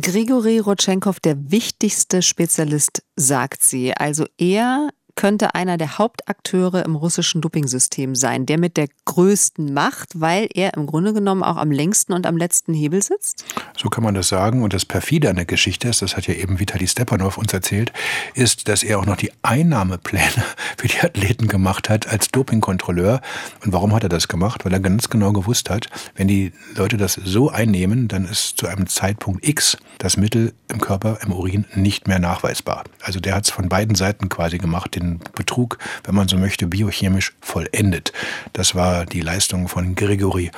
Grigori 0.00 0.58
Rotchenkov, 0.58 1.20
der 1.20 1.36
wichtigste 1.50 2.22
Spezialist, 2.22 3.02
sagt 3.16 3.62
sie. 3.62 3.92
Also 3.94 4.24
er 4.38 4.88
könnte 5.18 5.56
einer 5.56 5.78
der 5.78 5.98
Hauptakteure 5.98 6.84
im 6.84 6.94
russischen 6.94 7.40
Dopingsystem 7.40 8.14
sein, 8.14 8.46
der 8.46 8.56
mit 8.56 8.76
der 8.76 8.86
größten 9.04 9.74
Macht, 9.74 10.20
weil 10.20 10.48
er 10.54 10.74
im 10.74 10.86
Grunde 10.86 11.12
genommen 11.12 11.42
auch 11.42 11.56
am 11.56 11.72
längsten 11.72 12.12
und 12.12 12.24
am 12.24 12.36
letzten 12.36 12.72
Hebel 12.72 13.02
sitzt? 13.02 13.44
So 13.76 13.88
kann 13.88 14.04
man 14.04 14.14
das 14.14 14.28
sagen. 14.28 14.62
Und 14.62 14.74
das 14.74 14.84
perfide 14.84 15.28
an 15.28 15.34
der 15.34 15.44
Geschichte 15.44 15.88
ist, 15.88 16.02
das 16.02 16.16
hat 16.16 16.28
ja 16.28 16.34
eben 16.34 16.60
Vitali 16.60 16.86
Stepanov 16.86 17.36
uns 17.36 17.52
erzählt, 17.52 17.92
ist, 18.34 18.68
dass 18.68 18.84
er 18.84 19.00
auch 19.00 19.06
noch 19.06 19.16
die 19.16 19.32
Einnahmepläne 19.42 20.44
für 20.76 20.86
die 20.86 21.00
Athleten 21.00 21.48
gemacht 21.48 21.88
hat 21.88 22.06
als 22.06 22.28
Dopingkontrolleur. 22.28 23.20
Und 23.64 23.72
warum 23.72 23.92
hat 23.96 24.04
er 24.04 24.08
das 24.08 24.28
gemacht? 24.28 24.64
Weil 24.64 24.72
er 24.72 24.78
ganz 24.78 25.10
genau 25.10 25.32
gewusst 25.32 25.68
hat, 25.68 25.88
wenn 26.14 26.28
die 26.28 26.52
Leute 26.76 26.96
das 26.96 27.14
so 27.14 27.50
einnehmen, 27.50 28.06
dann 28.06 28.24
ist 28.24 28.56
zu 28.56 28.68
einem 28.68 28.86
Zeitpunkt 28.86 29.44
X 29.44 29.78
das 29.98 30.16
Mittel 30.16 30.54
im 30.68 30.80
Körper, 30.80 31.18
im 31.24 31.32
Urin 31.32 31.64
nicht 31.74 32.06
mehr 32.06 32.20
nachweisbar. 32.20 32.84
Also 33.02 33.18
der 33.18 33.34
hat 33.34 33.46
es 33.46 33.50
von 33.50 33.68
beiden 33.68 33.96
Seiten 33.96 34.28
quasi 34.28 34.58
gemacht, 34.58 34.94
den 34.94 35.07
Betrug, 35.34 35.78
wenn 36.04 36.14
man 36.14 36.28
so 36.28 36.36
möchte, 36.36 36.66
biochemisch 36.66 37.32
vollendet. 37.40 38.12
Das 38.52 38.74
war 38.74 39.06
die 39.06 39.20
Leistung 39.20 39.68
von 39.68 39.94
Grigori 39.94 40.50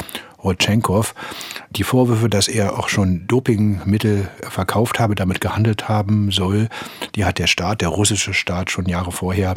Rotchenkov. 0.42 1.14
Die 1.70 1.84
Vorwürfe, 1.84 2.28
dass 2.28 2.48
er 2.48 2.78
auch 2.78 2.88
schon 2.88 3.26
Dopingmittel 3.26 4.28
verkauft 4.42 4.98
habe, 4.98 5.14
damit 5.14 5.40
gehandelt 5.40 5.88
haben 5.88 6.30
soll, 6.30 6.68
die 7.14 7.24
hat 7.24 7.38
der 7.38 7.46
Staat, 7.46 7.80
der 7.80 7.88
russische 7.88 8.34
Staat 8.34 8.70
schon 8.70 8.86
Jahre 8.86 9.12
vorher 9.12 9.54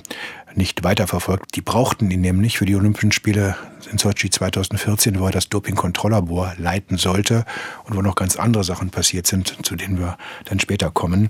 nicht 0.57 0.83
weiterverfolgt. 0.83 1.55
Die 1.55 1.61
brauchten 1.61 2.11
ihn 2.11 2.21
nämlich 2.21 2.57
für 2.57 2.65
die 2.65 2.75
Olympischen 2.75 3.11
Spiele 3.11 3.55
in 3.91 3.97
Sochi 3.97 4.29
2014, 4.29 5.19
wo 5.19 5.25
er 5.25 5.31
das 5.31 5.49
Doping-Kontrolllabor 5.49 6.53
leiten 6.57 6.97
sollte 6.97 7.45
und 7.85 7.95
wo 7.95 8.01
noch 8.01 8.15
ganz 8.15 8.35
andere 8.35 8.63
Sachen 8.63 8.89
passiert 8.89 9.27
sind, 9.27 9.57
zu 9.63 9.75
denen 9.75 9.99
wir 9.99 10.17
dann 10.45 10.59
später 10.59 10.89
kommen. 10.89 11.29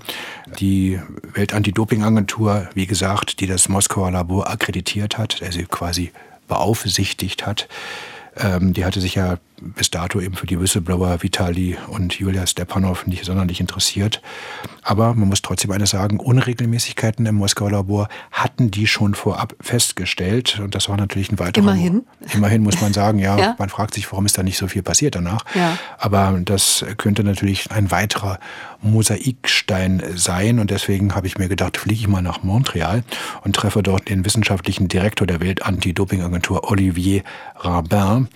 Die 0.58 1.00
Weltantidoping-Agentur, 1.34 2.68
wie 2.74 2.86
gesagt, 2.86 3.40
die 3.40 3.46
das 3.46 3.68
Moskauer 3.68 4.10
Labor 4.10 4.48
akkreditiert 4.50 5.18
hat, 5.18 5.40
der 5.40 5.52
sie 5.52 5.64
quasi 5.64 6.12
beaufsichtigt 6.48 7.46
hat, 7.46 7.68
ähm, 8.36 8.72
die 8.72 8.84
hatte 8.84 9.00
sich 9.00 9.14
ja 9.14 9.38
bis 9.60 9.90
dato 9.90 10.20
eben 10.20 10.34
für 10.34 10.46
die 10.46 10.60
Whistleblower 10.60 11.22
Vitali 11.22 11.76
und 11.88 12.14
Julia 12.14 12.46
Stepanov 12.46 13.06
nicht 13.06 13.24
sonderlich 13.24 13.60
interessiert. 13.60 14.20
Aber 14.82 15.14
man 15.14 15.28
muss 15.28 15.42
trotzdem 15.42 15.70
eines 15.70 15.90
sagen, 15.90 16.18
Unregelmäßigkeiten 16.18 17.24
im 17.26 17.36
Moskauer 17.36 17.70
Labor 17.70 18.08
hatten 18.30 18.70
die 18.70 18.86
schon 18.86 19.14
vorab 19.14 19.54
festgestellt. 19.60 20.60
Und 20.60 20.74
das 20.74 20.88
war 20.88 20.96
natürlich 20.96 21.30
ein 21.32 21.38
weiterer... 21.38 21.64
Immerhin. 21.64 22.04
Immerhin 22.34 22.62
muss 22.62 22.80
man 22.80 22.92
sagen, 22.92 23.18
ja, 23.18 23.38
ja, 23.44 23.54
man 23.58 23.68
fragt 23.68 23.94
sich, 23.94 24.10
warum 24.10 24.26
ist 24.26 24.36
da 24.36 24.42
nicht 24.42 24.58
so 24.58 24.66
viel 24.66 24.82
passiert 24.82 25.14
danach. 25.14 25.44
Ja. 25.54 25.78
Aber 25.98 26.38
das 26.44 26.84
könnte 26.98 27.24
natürlich 27.24 27.70
ein 27.70 27.90
weiterer 27.90 28.38
Mosaikstein 28.82 30.02
sein. 30.16 30.58
Und 30.58 30.70
deswegen 30.70 31.14
habe 31.14 31.26
ich 31.26 31.38
mir 31.38 31.48
gedacht, 31.48 31.76
fliege 31.76 32.00
ich 32.00 32.08
mal 32.08 32.22
nach 32.22 32.42
Montreal 32.42 33.04
und 33.42 33.56
treffe 33.56 33.82
dort 33.82 34.08
den 34.08 34.24
wissenschaftlichen 34.24 34.88
Direktor 34.88 35.26
der 35.26 35.40
Welt-Anti-Doping-Agentur 35.40 36.70
Olivier 36.70 37.22
Rabin. 37.56 38.28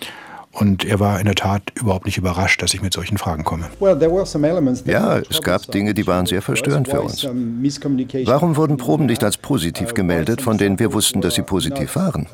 Und 0.58 0.84
er 0.84 0.98
war 0.98 1.20
in 1.20 1.26
der 1.26 1.36
Tat 1.36 1.62
überhaupt 1.74 2.06
nicht 2.06 2.18
überrascht, 2.18 2.60
dass 2.62 2.74
ich 2.74 2.82
mit 2.82 2.92
solchen 2.92 3.16
Fragen 3.16 3.44
komme. 3.44 3.66
Ja, 4.86 5.18
es 5.18 5.40
gab 5.40 5.70
Dinge, 5.70 5.94
die 5.94 6.06
waren 6.08 6.26
sehr 6.26 6.42
verstörend 6.42 6.88
für 6.88 7.00
uns. 7.00 7.24
Warum 8.24 8.56
wurden 8.56 8.76
Proben 8.76 9.06
nicht 9.06 9.22
als 9.22 9.36
positiv 9.36 9.94
gemeldet, 9.94 10.42
von 10.42 10.58
denen 10.58 10.80
wir 10.80 10.92
wussten, 10.92 11.20
dass 11.20 11.36
sie 11.36 11.42
positiv 11.42 11.94
waren? 11.94 12.26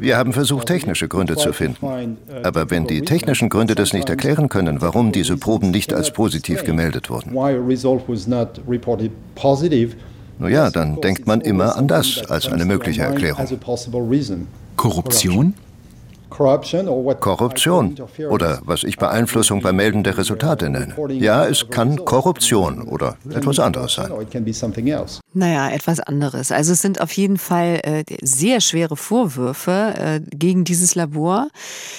Wir 0.00 0.16
haben 0.16 0.32
versucht, 0.34 0.66
technische 0.66 1.08
Gründe 1.08 1.36
zu 1.36 1.54
finden. 1.54 2.18
Aber 2.42 2.70
wenn 2.70 2.86
die 2.86 3.00
technischen 3.00 3.48
Gründe 3.48 3.74
das 3.74 3.94
nicht 3.94 4.10
erklären 4.10 4.50
können, 4.50 4.82
warum 4.82 5.12
diese 5.12 5.38
Proben 5.38 5.70
nicht 5.70 5.94
als 5.94 6.12
positiv 6.12 6.64
gemeldet 6.64 7.08
wurden, 7.08 7.34
nun 10.38 10.50
ja, 10.50 10.70
dann 10.70 11.00
denkt 11.00 11.26
man 11.26 11.40
immer 11.40 11.76
an 11.76 11.88
das 11.88 12.22
als 12.28 12.46
eine 12.46 12.64
mögliche 12.64 13.02
Erklärung. 13.02 13.46
Korruption? 14.76 15.54
Korruption 17.20 17.96
oder 18.30 18.60
was 18.64 18.84
ich 18.84 18.96
Beeinflussung 18.96 19.60
beim 19.60 19.76
Melden 19.76 20.04
der 20.04 20.16
Resultate 20.16 20.70
nenne. 20.70 20.94
Ja, 21.14 21.46
es 21.46 21.68
kann 21.68 22.04
Korruption 22.04 22.82
oder 22.82 23.16
etwas 23.30 23.58
anderes 23.58 23.94
sein. 23.94 24.12
Naja, 25.34 25.70
etwas 25.70 26.00
anderes. 26.00 26.52
Also 26.52 26.72
es 26.72 26.80
sind 26.80 27.00
auf 27.00 27.12
jeden 27.12 27.38
Fall 27.38 27.80
äh, 27.82 28.04
sehr 28.22 28.60
schwere 28.60 28.96
Vorwürfe 28.96 29.94
äh, 29.96 30.20
gegen 30.30 30.64
dieses 30.64 30.94
Labor, 30.94 31.48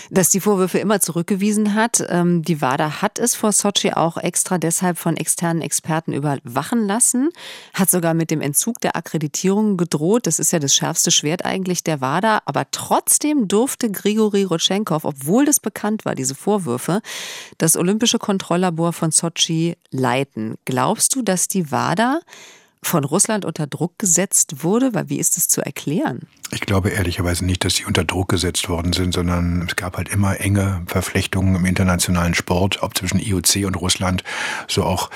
das 0.10 0.30
die 0.30 0.40
Vorwürfe 0.40 0.80
immer 0.80 1.00
zurückgewiesen 1.00 1.76
hat. 1.76 2.06
Ähm, 2.10 2.42
die 2.44 2.62
WADA 2.62 3.02
hat 3.02 3.20
es 3.20 3.36
vor 3.36 3.52
Sochi 3.52 3.92
auch 3.94 4.18
extra 4.18 4.58
deshalb 4.58 4.98
von 4.98 5.18
externen 5.18 5.62
Experten 5.62 6.14
überwachen 6.14 6.88
lassen, 6.88 7.30
hat 7.74 7.90
sogar 7.90 8.14
mit 8.14 8.32
dem 8.32 8.42
Entzug 8.42 8.80
der 8.82 8.96
Akkreditierung 8.96 9.78
gedroht. 9.78 10.28
Das 10.28 10.40
ist 10.40 10.52
ja 10.52 10.60
das 10.60 10.74
schärfste 10.74 11.12
Schwert 11.12 11.46
eigentlich 11.46 11.84
der 11.84 12.02
WADA. 12.02 12.42
Aber 12.46 12.66
trotzdem 12.72 13.48
durfte 13.48 13.92
Grigor 13.92 14.29
Grigori 14.30 14.44
Rotschenkov, 14.44 15.06
obwohl 15.06 15.46
das 15.46 15.60
bekannt 15.60 16.06
war, 16.06 16.16
diese 16.16 16.36
Vorwürfe, 16.36 17.02
das 17.58 17.76
Olympische 17.76 18.20
Kontrolllabor 18.20 18.94
von 18.94 19.12
Sochi 19.12 19.76
leiten. 19.92 20.56
Glaubst 20.66 21.16
du, 21.16 21.22
dass 21.22 21.48
die 21.48 21.72
WADA 21.72 22.20
von 22.82 23.04
Russland 23.04 23.44
unter 23.44 23.68
Druck 23.68 23.98
gesetzt 23.98 24.64
wurde? 24.64 24.94
Weil 24.94 25.10
wie 25.10 25.20
ist 25.20 25.36
das 25.38 25.48
zu 25.48 25.62
erklären? 25.62 26.22
Ich 26.52 26.62
glaube 26.62 26.90
ehrlicherweise 26.90 27.46
nicht, 27.46 27.66
dass 27.66 27.76
sie 27.76 27.86
unter 27.86 28.04
Druck 28.04 28.30
gesetzt 28.30 28.70
worden 28.70 28.94
sind, 28.94 29.14
sondern 29.14 29.64
es 29.68 29.76
gab 29.76 29.98
halt 29.98 30.10
immer 30.10 30.40
enge 30.40 30.84
Verflechtungen 30.86 31.56
im 31.56 31.66
internationalen 31.66 32.34
Sport, 32.34 32.82
ob 32.84 32.98
zwischen 32.98 33.20
IOC 33.20 33.66
und 33.66 33.76
Russland, 33.76 34.24
so 34.68 34.84
auch 34.84 35.10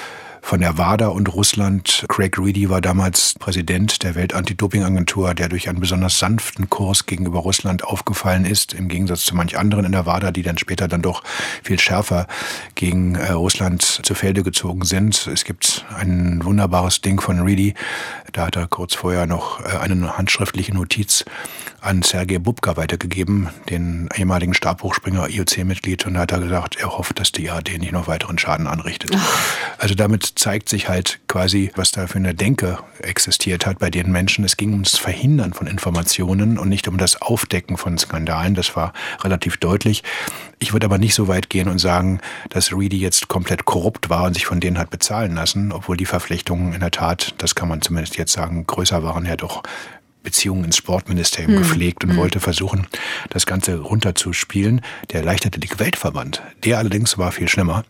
von 0.43 0.59
der 0.59 0.77
WADA 0.77 1.07
und 1.07 1.33
Russland. 1.33 2.05
Craig 2.09 2.37
Reedy 2.37 2.69
war 2.69 2.81
damals 2.81 3.33
Präsident 3.39 4.03
der 4.03 4.13
Welt-Anti-Doping-Agentur, 4.13 5.33
der 5.33 5.47
durch 5.47 5.69
einen 5.69 5.79
besonders 5.79 6.19
sanften 6.19 6.69
Kurs 6.69 7.05
gegenüber 7.05 7.39
Russland 7.39 7.85
aufgefallen 7.85 8.43
ist, 8.43 8.73
im 8.73 8.89
Gegensatz 8.89 9.23
zu 9.23 9.35
manch 9.35 9.57
anderen 9.57 9.85
in 9.85 9.93
der 9.93 10.05
WADA, 10.05 10.31
die 10.31 10.43
dann 10.43 10.57
später 10.57 10.89
dann 10.89 11.01
doch 11.01 11.23
viel 11.63 11.79
schärfer 11.79 12.27
gegen 12.75 13.15
äh, 13.15 13.31
Russland 13.31 13.81
zu 13.81 14.13
Felde 14.13 14.43
gezogen 14.43 14.83
sind. 14.83 15.27
Es 15.27 15.45
gibt 15.45 15.85
ein 15.97 16.43
wunderbares 16.43 16.99
Ding 16.99 17.21
von 17.21 17.39
Reedy, 17.39 17.73
da 18.33 18.47
hat 18.47 18.57
er 18.57 18.67
kurz 18.67 18.95
vorher 18.95 19.25
noch 19.25 19.61
äh, 19.61 19.77
eine 19.77 20.17
handschriftliche 20.17 20.73
Notiz 20.73 21.23
an 21.83 22.01
Sergei 22.01 22.39
Bubka 22.39 22.77
weitergegeben, 22.77 23.49
den 23.69 24.07
ehemaligen 24.15 24.53
Stabhochspringer 24.53 25.29
IOC-Mitglied, 25.29 26.05
und 26.05 26.13
da 26.13 26.21
hat 26.21 26.31
er 26.31 26.39
gesagt, 26.39 26.77
er 26.77 26.97
hofft, 26.97 27.19
dass 27.19 27.31
die 27.31 27.45
IAD 27.45 27.77
nicht 27.79 27.91
noch 27.91 28.07
weiteren 28.07 28.37
Schaden 28.37 28.67
anrichtet. 28.67 29.11
Ach. 29.15 29.39
Also 29.77 29.93
damit 29.93 30.33
zeigt 30.35 30.69
sich 30.69 30.87
halt 30.87 31.19
quasi, 31.27 31.71
was 31.75 31.91
da 31.91 32.07
für 32.07 32.19
eine 32.19 32.33
Denke 32.33 32.79
existiert 32.99 33.65
hat 33.65 33.79
bei 33.79 33.89
den 33.89 34.11
Menschen. 34.11 34.45
Es 34.45 34.55
ging 34.55 34.71
ums 34.71 34.97
Verhindern 34.97 35.53
von 35.53 35.67
Informationen 35.67 36.57
und 36.57 36.69
nicht 36.69 36.87
um 36.87 36.97
das 36.97 37.21
Aufdecken 37.21 37.75
von 37.75 37.97
Skandalen. 37.97 38.55
Das 38.55 38.75
war 38.77 38.93
relativ 39.21 39.57
deutlich. 39.57 40.03
Ich 40.59 40.71
würde 40.71 40.85
aber 40.85 40.97
nicht 40.97 41.15
so 41.15 41.27
weit 41.27 41.49
gehen 41.49 41.67
und 41.67 41.79
sagen, 41.79 42.21
dass 42.49 42.71
Reedy 42.71 42.97
jetzt 42.97 43.27
komplett 43.27 43.65
korrupt 43.65 44.09
war 44.09 44.23
und 44.23 44.35
sich 44.35 44.45
von 44.45 44.61
denen 44.61 44.77
hat 44.77 44.89
bezahlen 44.89 45.35
lassen, 45.35 45.73
obwohl 45.73 45.97
die 45.97 46.05
Verflechtungen 46.05 46.73
in 46.73 46.79
der 46.79 46.91
Tat, 46.91 47.35
das 47.39 47.55
kann 47.55 47.67
man 47.67 47.81
zumindest 47.81 48.15
jetzt 48.15 48.31
sagen, 48.31 48.65
größer 48.65 49.03
waren 49.03 49.25
ja 49.25 49.35
doch 49.35 49.63
Beziehungen 50.23 50.65
ins 50.65 50.77
Sportministerium 50.77 51.53
hm. 51.53 51.61
gepflegt 51.61 52.03
und 52.03 52.11
hm. 52.11 52.17
wollte 52.17 52.39
versuchen, 52.39 52.87
das 53.29 53.45
Ganze 53.45 53.79
runterzuspielen. 53.79 54.81
Der 55.11 55.23
Leichtathletik-Weltverband, 55.23 56.41
der 56.63 56.77
allerdings 56.77 57.17
war 57.17 57.31
viel 57.31 57.47
schlimmer, 57.47 57.83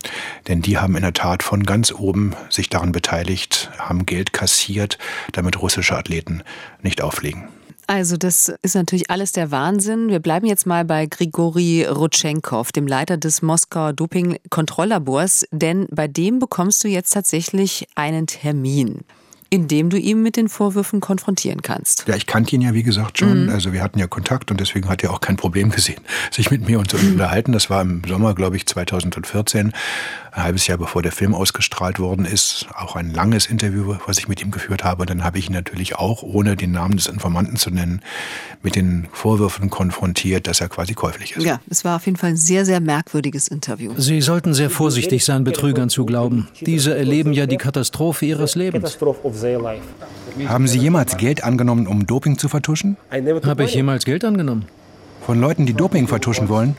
denn 0.48 0.60
die 0.60 0.78
haben 0.78 0.96
in 0.96 1.02
der 1.02 1.12
Tat 1.12 1.42
von 1.42 1.62
ganz 1.62 1.92
oben 1.92 2.34
sich 2.50 2.68
daran 2.68 2.92
beteiligt, 2.92 3.70
haben 3.78 4.06
Geld 4.06 4.32
kassiert, 4.32 4.98
damit 5.32 5.62
russische 5.62 5.96
Athleten 5.96 6.42
nicht 6.82 7.00
auffliegen. 7.00 7.48
Also 7.86 8.16
das 8.16 8.52
ist 8.62 8.74
natürlich 8.74 9.10
alles 9.10 9.32
der 9.32 9.50
Wahnsinn. 9.50 10.08
Wir 10.08 10.18
bleiben 10.18 10.46
jetzt 10.46 10.66
mal 10.66 10.84
bei 10.84 11.06
Grigori 11.06 11.84
Rutschenkov, 11.84 12.72
dem 12.72 12.86
Leiter 12.86 13.18
des 13.18 13.42
Moskauer 13.42 13.92
Doping-Kontrolllabors, 13.92 15.46
denn 15.50 15.86
bei 15.90 16.08
dem 16.08 16.38
bekommst 16.38 16.82
du 16.82 16.88
jetzt 16.88 17.10
tatsächlich 17.10 17.86
einen 17.94 18.26
Termin 18.26 19.04
indem 19.54 19.88
du 19.88 19.96
ihn 19.96 20.20
mit 20.20 20.36
den 20.36 20.48
Vorwürfen 20.48 20.98
konfrontieren 20.98 21.62
kannst. 21.62 22.06
Ja, 22.08 22.16
ich 22.16 22.26
kannte 22.26 22.56
ihn 22.56 22.60
ja, 22.60 22.74
wie 22.74 22.82
gesagt, 22.82 23.18
schon. 23.18 23.44
Mhm. 23.44 23.50
Also 23.50 23.72
wir 23.72 23.82
hatten 23.82 24.00
ja 24.00 24.08
Kontakt 24.08 24.50
und 24.50 24.58
deswegen 24.58 24.88
hat 24.88 25.04
er 25.04 25.12
auch 25.12 25.20
kein 25.20 25.36
Problem 25.36 25.70
gesehen, 25.70 26.00
sich 26.32 26.50
mit 26.50 26.66
mir 26.66 26.82
zu 26.82 26.96
mhm. 26.96 27.08
unterhalten. 27.12 27.52
Das 27.52 27.70
war 27.70 27.80
im 27.80 28.02
Sommer, 28.04 28.34
glaube 28.34 28.56
ich, 28.56 28.66
2014 28.66 29.72
ein 30.34 30.42
halbes 30.42 30.66
Jahr 30.66 30.78
bevor 30.78 31.00
der 31.00 31.12
Film 31.12 31.32
ausgestrahlt 31.32 32.00
worden 32.00 32.24
ist, 32.24 32.66
auch 32.74 32.96
ein 32.96 33.12
langes 33.12 33.46
Interview, 33.46 33.96
was 34.06 34.18
ich 34.18 34.26
mit 34.26 34.42
ihm 34.42 34.50
geführt 34.50 34.82
habe. 34.82 35.06
Dann 35.06 35.22
habe 35.22 35.38
ich 35.38 35.48
ihn 35.48 35.52
natürlich 35.52 35.96
auch, 35.96 36.22
ohne 36.22 36.56
den 36.56 36.72
Namen 36.72 36.96
des 36.96 37.06
Informanten 37.06 37.56
zu 37.56 37.70
nennen, 37.70 38.02
mit 38.62 38.74
den 38.74 39.06
Vorwürfen 39.12 39.70
konfrontiert, 39.70 40.48
dass 40.48 40.60
er 40.60 40.68
quasi 40.68 40.94
käuflich 40.94 41.36
ist. 41.36 41.44
Ja, 41.44 41.60
es 41.70 41.84
war 41.84 41.96
auf 41.96 42.06
jeden 42.06 42.18
Fall 42.18 42.30
ein 42.30 42.36
sehr, 42.36 42.64
sehr 42.64 42.80
merkwürdiges 42.80 43.46
Interview. 43.46 43.92
Sie 43.96 44.20
sollten 44.20 44.54
sehr 44.54 44.70
vorsichtig 44.70 45.24
sein, 45.24 45.44
Betrügern 45.44 45.88
zu 45.88 46.04
glauben. 46.04 46.48
Diese 46.60 46.96
erleben 46.96 47.32
ja 47.32 47.46
die 47.46 47.56
Katastrophe 47.56 48.26
ihres 48.26 48.56
Lebens. 48.56 48.98
Haben 50.46 50.66
Sie 50.66 50.78
jemals 50.78 51.16
Geld 51.16 51.44
angenommen, 51.44 51.86
um 51.86 52.06
Doping 52.06 52.38
zu 52.38 52.48
vertuschen? 52.48 52.96
Habe 53.10 53.64
ich 53.64 53.74
jemals 53.74 54.04
Geld 54.04 54.24
angenommen? 54.24 54.64
Von 55.24 55.40
Leuten, 55.40 55.64
die 55.64 55.74
Doping 55.74 56.08
vertuschen 56.08 56.48
wollen? 56.48 56.76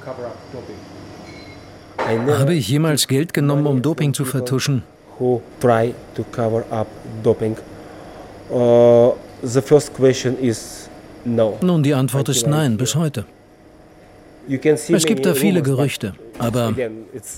Habe 2.05 2.53
ich 2.53 2.67
jemals 2.67 3.07
Geld 3.07 3.33
genommen, 3.33 3.65
um 3.65 3.81
Doping 3.81 4.13
zu 4.13 4.25
vertuschen? 4.25 4.83
Uh, 5.19 5.41
Nun, 11.61 11.83
die 11.83 11.93
Antwort 11.93 12.29
ist 12.29 12.47
nein, 12.47 12.77
bis 12.77 12.95
heute. 12.95 13.25
Es 14.47 15.05
gibt 15.05 15.25
da 15.25 15.33
viele 15.33 15.63
Gerüchte. 15.63 16.13
Aber 16.37 16.75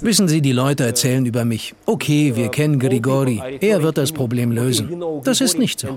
wissen 0.01 0.27
Sie, 0.27 0.41
die 0.41 0.51
Leute 0.51 0.85
erzählen 0.85 1.25
über 1.25 1.45
mich. 1.45 1.75
Okay, 1.85 2.35
wir 2.35 2.49
kennen 2.49 2.79
Grigori. 2.79 3.41
Er 3.61 3.83
wird 3.83 3.97
das 3.97 4.11
Problem 4.11 4.51
lösen. 4.51 5.03
Das 5.23 5.41
ist 5.41 5.57
nicht 5.57 5.79
so. 5.79 5.89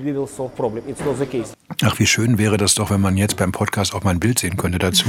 Ach, 1.82 1.98
wie 1.98 2.06
schön 2.06 2.38
wäre 2.38 2.56
das 2.56 2.74
doch, 2.74 2.90
wenn 2.90 3.00
man 3.00 3.16
jetzt 3.16 3.36
beim 3.36 3.52
Podcast 3.52 3.94
auch 3.94 4.04
mal 4.04 4.10
ein 4.10 4.20
Bild 4.20 4.38
sehen 4.38 4.56
könnte 4.56 4.78
dazu. 4.78 5.08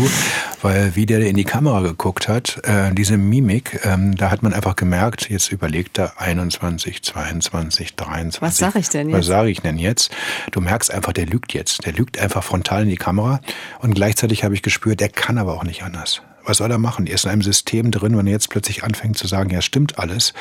Weil 0.61 0.95
wie 0.95 1.05
der 1.05 1.19
in 1.21 1.35
die 1.35 1.43
Kamera 1.43 1.81
geguckt 1.81 2.27
hat, 2.27 2.61
äh, 2.63 2.93
diese 2.93 3.17
Mimik, 3.17 3.81
ähm, 3.83 4.15
da 4.15 4.31
hat 4.31 4.41
man 4.43 4.53
einfach 4.53 4.75
gemerkt, 4.75 5.29
jetzt 5.29 5.51
überlegt 5.51 5.99
er 5.99 6.19
21, 6.19 7.03
22, 7.03 7.95
23. 7.95 8.41
Was 8.41 8.57
sage 8.57 8.79
ich 8.79 8.89
denn 8.89 9.09
jetzt? 9.09 9.17
Was 9.17 9.25
sage 9.25 9.49
ich 9.49 9.61
denn 9.61 9.77
jetzt? 9.77 10.11
Du 10.51 10.61
merkst 10.61 10.91
einfach, 10.91 11.13
der 11.13 11.25
lügt 11.25 11.53
jetzt. 11.53 11.85
Der 11.85 11.93
lügt 11.93 12.19
einfach 12.19 12.43
frontal 12.43 12.83
in 12.83 12.89
die 12.89 12.95
Kamera. 12.95 13.41
Und 13.79 13.93
gleichzeitig 13.93 14.43
habe 14.43 14.53
ich 14.53 14.61
gespürt, 14.61 14.99
der 14.99 15.09
kann 15.09 15.37
aber 15.37 15.53
auch 15.53 15.63
nicht 15.63 15.83
anders. 15.83 16.21
Was 16.45 16.57
soll 16.57 16.71
er 16.71 16.77
machen? 16.77 17.07
Er 17.07 17.15
ist 17.15 17.25
in 17.25 17.31
einem 17.31 17.41
System 17.41 17.91
drin, 17.91 18.17
wenn 18.17 18.27
er 18.27 18.33
jetzt 18.33 18.49
plötzlich 18.49 18.83
anfängt 18.83 19.17
zu 19.17 19.27
sagen, 19.27 19.49
ja, 19.49 19.61
stimmt 19.61 19.99
alles, 19.99 20.33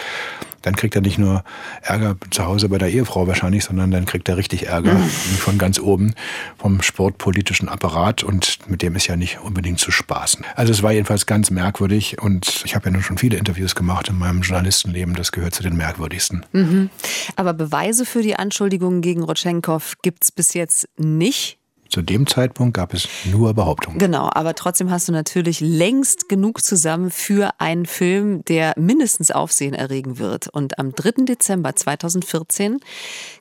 dann 0.63 0.77
kriegt 0.77 0.95
er 0.95 1.01
nicht 1.01 1.19
nur 1.19 1.43
Ärger 1.83 2.17
zu 2.31 2.45
Hause 2.45 2.69
bei 2.69 2.79
der 2.79 2.91
Ehefrau 2.91 3.27
wahrscheinlich, 3.27 3.65
sondern 3.65 3.91
dann 3.91 4.05
kriegt 4.05 4.29
er 4.29 4.37
richtig 4.37 4.67
Ärger 4.67 4.95
mhm. 4.95 5.09
von 5.09 5.59
ganz 5.59 5.79
oben 5.79 6.15
vom 6.59 6.83
sportpolitischen 6.83 7.69
Apparat 7.69 8.23
und 8.23 8.59
mit 8.69 8.83
dem 8.83 8.95
ist 8.97 9.07
ja 9.07 9.17
nicht 9.17 9.41
unbedingt 9.41 9.79
zu 9.79 9.91
spaßen. 9.91 10.45
Also 10.57 10.73
es 10.73 10.83
war 10.83 10.93
jedenfalls 10.93 11.27
ganz 11.27 11.51
merkwürdig 11.51 12.21
und 12.21 12.63
ich 12.65 12.75
habe 12.75 12.87
ja 12.87 12.93
nun 12.93 13.03
schon 13.03 13.19
viele 13.19 13.37
Interviews 13.37 13.75
gemacht 13.75 14.09
in 14.09 14.19
meinem 14.19 14.43
Journalistenleben, 14.43 15.15
das 15.15 15.33
gehört 15.33 15.55
zu 15.55 15.63
den 15.63 15.77
merkwürdigsten. 15.77 16.45
Mhm. 16.53 16.91
Aber 17.37 17.55
Beweise 17.55 18.05
für 18.05 18.23
die 18.23 18.37
Anschuldigungen 18.37 19.01
gegen 19.01 19.23
Rotschenkov 19.23 19.95
gibt 20.03 20.25
es 20.25 20.33
bis 20.33 20.55
jetzt 20.55 20.89
nicht. 20.99 21.60
Zu 21.91 22.03
dem 22.03 22.27
Zeitpunkt 22.27 22.75
gab 22.75 22.95
es 22.95 23.09
nur 23.25 23.53
Behauptungen. 23.53 23.99
Genau, 23.99 24.31
aber 24.33 24.55
trotzdem 24.55 24.91
hast 24.91 25.09
du 25.09 25.13
natürlich 25.13 25.61
längst 25.61 26.29
genug 26.29 26.63
zusammen 26.63 27.11
für 27.11 27.51
einen 27.59 27.85
Film, 27.85 28.45
der 28.45 28.75
mindestens 28.77 29.33
Aufsehen 29.33 29.75
erregen 29.75 30.19
wird. 30.19 30.47
Und 30.47 30.79
am 30.79 30.93
3. 30.93 31.25
Dezember 31.25 31.75
2014 31.75 32.79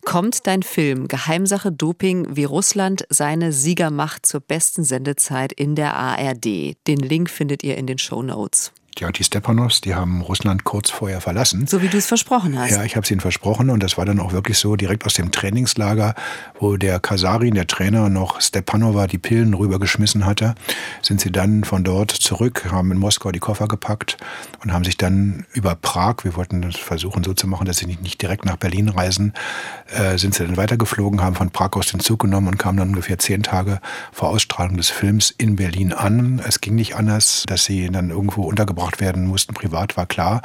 kommt 0.04 0.48
dein 0.48 0.64
Film 0.64 1.08
Geheimsache 1.08 1.72
Doping, 1.72 2.36
wie 2.36 2.46
Russland 2.46 3.06
seine 3.10 3.54
Siegermacht 3.54 4.26
zur 4.26 4.42
besten 4.42 4.84
Sendezeit 4.84 5.54
in 5.54 5.76
der 5.76 5.96
ARD. 5.96 6.76
Den 6.88 6.98
Link 6.98 7.30
findet 7.30 7.64
ihr 7.64 7.78
in 7.78 7.86
den 7.86 8.00
Show 8.00 8.24
Notes. 8.24 8.72
Die 8.98 9.24
Stepanovs, 9.24 9.82
die 9.82 9.96
haben 9.96 10.22
Russland 10.22 10.66
kurz 10.66 10.90
vorher 10.90 11.22
verlassen. 11.22 11.68
So 11.68 11.82
wie 11.82 11.88
du 11.88 11.98
es 11.98 12.08
versprochen 12.08 12.60
hast. 12.60 12.72
Ja, 12.72 12.84
ich 12.84 12.96
habe 12.96 13.06
es 13.06 13.12
ihnen 13.12 13.22
versprochen 13.22 13.70
und 13.70 13.82
das 13.82 13.98
war 13.98 14.06
dann 14.06 14.20
auch 14.20 14.34
wirklich 14.34 14.58
so 14.58 14.76
direkt 14.76 15.06
aus 15.06 15.14
dem 15.14 15.32
Trainingslager, 15.32 16.16
wo 16.60 16.76
der 16.76 17.00
Kasarin, 17.00 17.54
der 17.54 17.68
Trainer, 17.68 18.10
noch 18.10 18.42
Stepanova 18.42 19.08
die 19.08 19.18
Pillen 19.18 19.54
rübergeschmissen 19.54 20.26
hatte, 20.26 20.56
sind 21.02 21.22
sie 21.22 21.32
dann 21.32 21.64
von 21.64 21.84
dort 21.84 22.12
zurück, 22.12 22.68
haben 22.72 22.92
in 22.92 22.98
Moskau 22.98 23.32
die 23.32 23.40
Koffer 23.40 23.68
gepackt 23.68 24.18
und 24.64 24.74
haben 24.74 24.84
sich 24.84 24.98
dann 24.98 25.46
über 25.54 25.76
Prag, 25.76 26.18
wir 26.24 26.36
wollten 26.36 26.62
das 26.62 26.76
versuchen 26.76 27.24
so 27.24 27.34
zu 27.34 27.48
machen, 27.48 27.66
dass 27.66 27.78
sie 27.78 27.86
nicht, 27.86 28.02
nicht 28.02 28.22
direkt 28.22 28.46
nach 28.46 28.58
Berlin 28.58 28.90
reisen, 28.90 29.34
äh, 29.94 30.18
sind 30.18 30.36
sie 30.36 30.46
dann 30.46 30.58
weitergeflogen, 30.58 31.22
haben 31.22 31.36
von 31.36 31.52
Prag 31.52 31.72
aus 31.74 31.88
den 31.88 32.00
Zug 32.00 32.20
genommen 32.20 32.48
und 32.48 32.58
kamen 32.58 32.78
dann 32.78 32.90
ungefähr 32.90 33.20
zehn 33.20 33.44
Tage 33.44 33.80
vor 34.12 34.30
Ausstrahlung 34.30 34.78
des 34.78 34.90
Films 34.90 35.34
in 35.38 35.56
Berlin 35.56 35.94
an. 35.94 36.42
Es 36.46 36.62
ging 36.62 36.76
nicht 36.76 36.96
anders, 36.96 37.44
dass 37.48 37.66
sie 37.66 37.90
dann 37.90 38.10
irgendwo 38.10 38.44
untergebracht 38.44 39.02
werden 39.02 39.28
mussten, 39.28 39.54
privat 39.54 39.98
war 39.98 40.06
klar. 40.06 40.42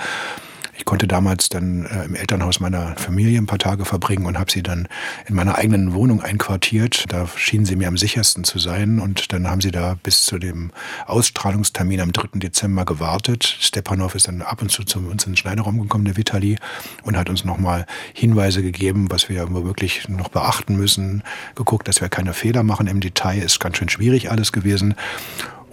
Ich 0.77 0.85
konnte 0.85 1.07
damals 1.07 1.49
dann 1.49 1.87
äh, 1.87 2.05
im 2.05 2.15
Elternhaus 2.15 2.61
meiner 2.61 2.97
Familie 2.97 3.39
ein 3.39 3.47
paar 3.47 3.59
Tage 3.59 3.85
verbringen 3.85 4.27
und 4.27 4.39
habe 4.39 4.51
sie 4.51 4.63
dann 4.63 4.89
in 5.27 5.35
meiner 5.35 5.57
eigenen 5.57 5.95
Wohnung 5.95 6.21
einquartiert. 6.23 7.05
Da 7.09 7.29
schienen 7.37 7.65
sie 7.65 7.77
mir 7.77 7.89
am 7.89 7.97
sichersten 7.97 8.45
zu 8.45 8.59
sein 8.59 8.99
und 8.99 9.33
dann 9.33 9.49
haben 9.49 9.61
sie 9.61 9.71
da 9.71 9.97
bis 10.03 10.25
zu 10.25 10.39
dem 10.39 10.73
Ausstrahlungstermin 11.07 12.01
am 12.01 12.13
3. 12.13 12.39
Dezember 12.39 12.85
gewartet. 12.85 13.45
Stepanov 13.61 14.15
ist 14.15 14.29
dann 14.29 14.43
ab 14.43 14.63
und 14.63 14.71
zu 14.71 14.85
zu 14.85 14.99
uns 14.99 15.25
in 15.25 15.33
den 15.33 15.37
Schneiderraum 15.37 15.81
gekommen, 15.81 16.05
der 16.05 16.17
Vitali, 16.17 16.57
und 17.03 17.17
hat 17.17 17.31
uns 17.31 17.45
nochmal 17.45 17.87
Hinweise 18.13 18.63
gegeben, 18.63 19.11
was 19.11 19.29
wir 19.29 19.53
wirklich 19.65 20.09
noch 20.09 20.29
beachten 20.29 20.77
müssen. 20.77 21.23
Geguckt, 21.55 21.89
dass 21.89 22.01
wir 22.01 22.09
keine 22.09 22.35
Fehler 22.35 22.63
machen 22.63 22.87
im 22.87 23.01
Detail. 23.01 23.39
Ist 23.39 23.61
ganz 23.61 23.77
schön 23.77 23.89
schwierig 23.89 24.31
alles 24.31 24.53
gewesen. 24.53 24.95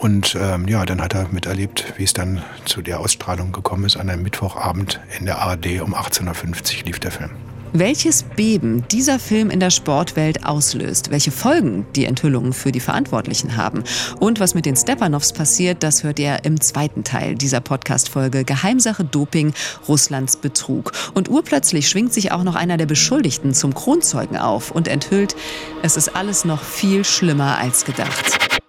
Und 0.01 0.35
ähm, 0.39 0.67
ja, 0.67 0.83
dann 0.83 0.99
hat 0.99 1.13
er 1.13 1.27
miterlebt, 1.29 1.93
wie 1.97 2.03
es 2.03 2.13
dann 2.13 2.41
zu 2.65 2.81
der 2.81 2.99
Ausstrahlung 2.99 3.51
gekommen 3.51 3.85
ist. 3.85 3.97
An 3.97 4.09
einem 4.09 4.23
Mittwochabend 4.23 4.99
in 5.19 5.27
der 5.27 5.37
ARD 5.37 5.79
um 5.81 5.93
18.50 5.93 6.79
Uhr 6.79 6.85
lief 6.85 6.99
der 6.99 7.11
Film. 7.11 7.29
Welches 7.71 8.23
Beben 8.23 8.83
dieser 8.91 9.19
Film 9.19 9.51
in 9.51 9.59
der 9.59 9.69
Sportwelt 9.69 10.43
auslöst, 10.43 11.11
welche 11.11 11.29
Folgen 11.29 11.85
die 11.95 12.05
Enthüllungen 12.05 12.51
für 12.51 12.71
die 12.71 12.79
Verantwortlichen 12.79 13.55
haben 13.55 13.83
und 14.19 14.39
was 14.39 14.55
mit 14.55 14.65
den 14.65 14.75
Stepanows 14.75 15.33
passiert, 15.33 15.83
das 15.83 16.03
hört 16.03 16.17
ihr 16.17 16.43
im 16.43 16.59
zweiten 16.59 17.03
Teil 17.03 17.35
dieser 17.35 17.61
Podcast-Folge 17.61 18.43
Geheimsache 18.43 19.05
Doping, 19.05 19.53
Russlands 19.87 20.35
Betrug. 20.35 20.93
Und 21.13 21.29
urplötzlich 21.29 21.87
schwingt 21.87 22.11
sich 22.11 22.31
auch 22.31 22.43
noch 22.43 22.55
einer 22.55 22.77
der 22.77 22.87
Beschuldigten 22.87 23.53
zum 23.53 23.75
Kronzeugen 23.75 24.37
auf 24.37 24.71
und 24.71 24.87
enthüllt, 24.87 25.35
es 25.83 25.95
ist 25.95 26.15
alles 26.15 26.43
noch 26.43 26.63
viel 26.63 27.05
schlimmer 27.05 27.59
als 27.59 27.85
gedacht. 27.85 28.60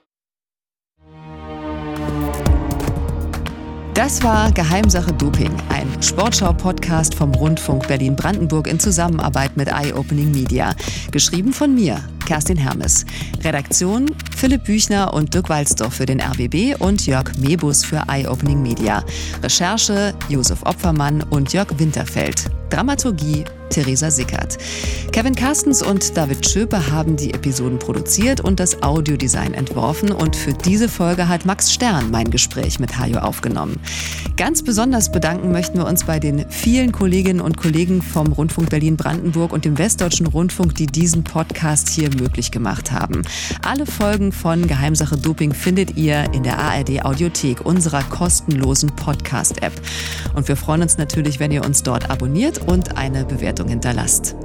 Das 4.03 4.21
war 4.25 4.51
Geheimsache 4.51 5.13
Doping, 5.13 5.53
ein 5.69 6.03
Sportschau-Podcast 6.03 7.15
vom 7.15 7.33
Rundfunk 7.37 7.87
Berlin-Brandenburg 7.87 8.67
in 8.67 8.81
Zusammenarbeit 8.81 9.57
mit 9.57 9.69
Eye 9.69 9.95
Opening 9.95 10.33
Media. 10.33 10.75
Geschrieben 11.13 11.53
von 11.53 11.73
mir, 11.73 12.01
Kerstin 12.27 12.57
Hermes. 12.57 13.07
Redaktion 13.45 14.07
Philipp 14.37 14.65
Büchner 14.65 15.15
und 15.15 15.33
Dirk 15.33 15.49
Walzdorf 15.49 15.95
für 15.95 16.07
den 16.07 16.21
RBB 16.21 16.81
und 16.81 17.07
Jörg 17.07 17.31
Mebus 17.39 17.85
für 17.85 18.03
Eye 18.09 18.27
Opening 18.27 18.61
Media. 18.61 19.05
Recherche 19.41 20.13
Josef 20.29 20.65
Opfermann 20.65 21.23
und 21.31 21.53
Jörg 21.53 21.69
Winterfeld. 21.79 22.51
Dramaturgie 22.71 23.45
Theresa 23.73 24.11
Sickert. 24.11 24.59
Kevin 25.13 25.35
Carstens 25.35 25.83
und 25.83 26.17
David 26.17 26.49
Schöpe 26.49 26.91
haben 26.91 27.17
die 27.17 27.35
Episoden 27.35 27.79
produziert 27.79 28.41
und 28.41 28.61
das 28.61 28.83
Audiodesign 28.83 29.55
entworfen 29.55 30.13
und 30.13 30.37
für 30.37 30.53
diese 30.53 30.89
Folge 30.89 31.29
hat 31.29 31.45
Max 31.47 31.73
Stern 31.73 32.11
mein 32.11 32.31
Gespräch 32.31 32.79
mit 32.79 32.99
Hajo 32.99 33.19
aufgenommen. 33.19 33.81
Ganz 34.37 34.63
besonders 34.63 35.11
bedanken 35.11 35.53
möchten 35.53 35.79
wir 35.79 35.87
uns 35.87 36.05
bei 36.05 36.19
den 36.19 36.49
vielen 36.51 36.93
Kolleginnen 36.93 37.41
und 37.41 37.57
Kollegen 37.57 38.03
vom 38.03 38.33
Rundfunk 38.33 38.71
Berlin-Brandenburg 38.71 39.53
und 39.53 39.65
dem 39.65 39.79
Westdeutschen 39.79 40.27
Rundfunk, 40.27 40.75
die 40.75 40.87
diesen 40.87 41.25
Podcast 41.25 41.89
hier 41.89 42.11
möglich 42.15 42.51
gemacht 42.51 42.93
haben. 42.93 43.23
Alle 43.63 43.87
Folgen 43.87 44.33
von 44.33 44.67
Geheimsache 44.67 45.17
Doping 45.17 45.55
findet 45.55 45.97
ihr 45.97 46.33
in 46.33 46.43
der 46.43 46.59
ARD 46.59 47.05
Audiothek, 47.05 47.65
unserer 47.65 48.03
kostenlosen 48.03 48.91
Podcast-App. 48.97 49.73
Und 50.35 50.49
wir 50.49 50.57
freuen 50.57 50.83
uns 50.83 50.99
natürlich, 50.99 51.39
wenn 51.41 51.53
ihr 51.53 51.65
uns 51.65 51.83
dort 51.83 52.11
abonniert 52.11 52.67
und 52.67 52.97
eine 52.97 53.25
Bewertung 53.25 53.62
hinterlasst. 53.69 54.37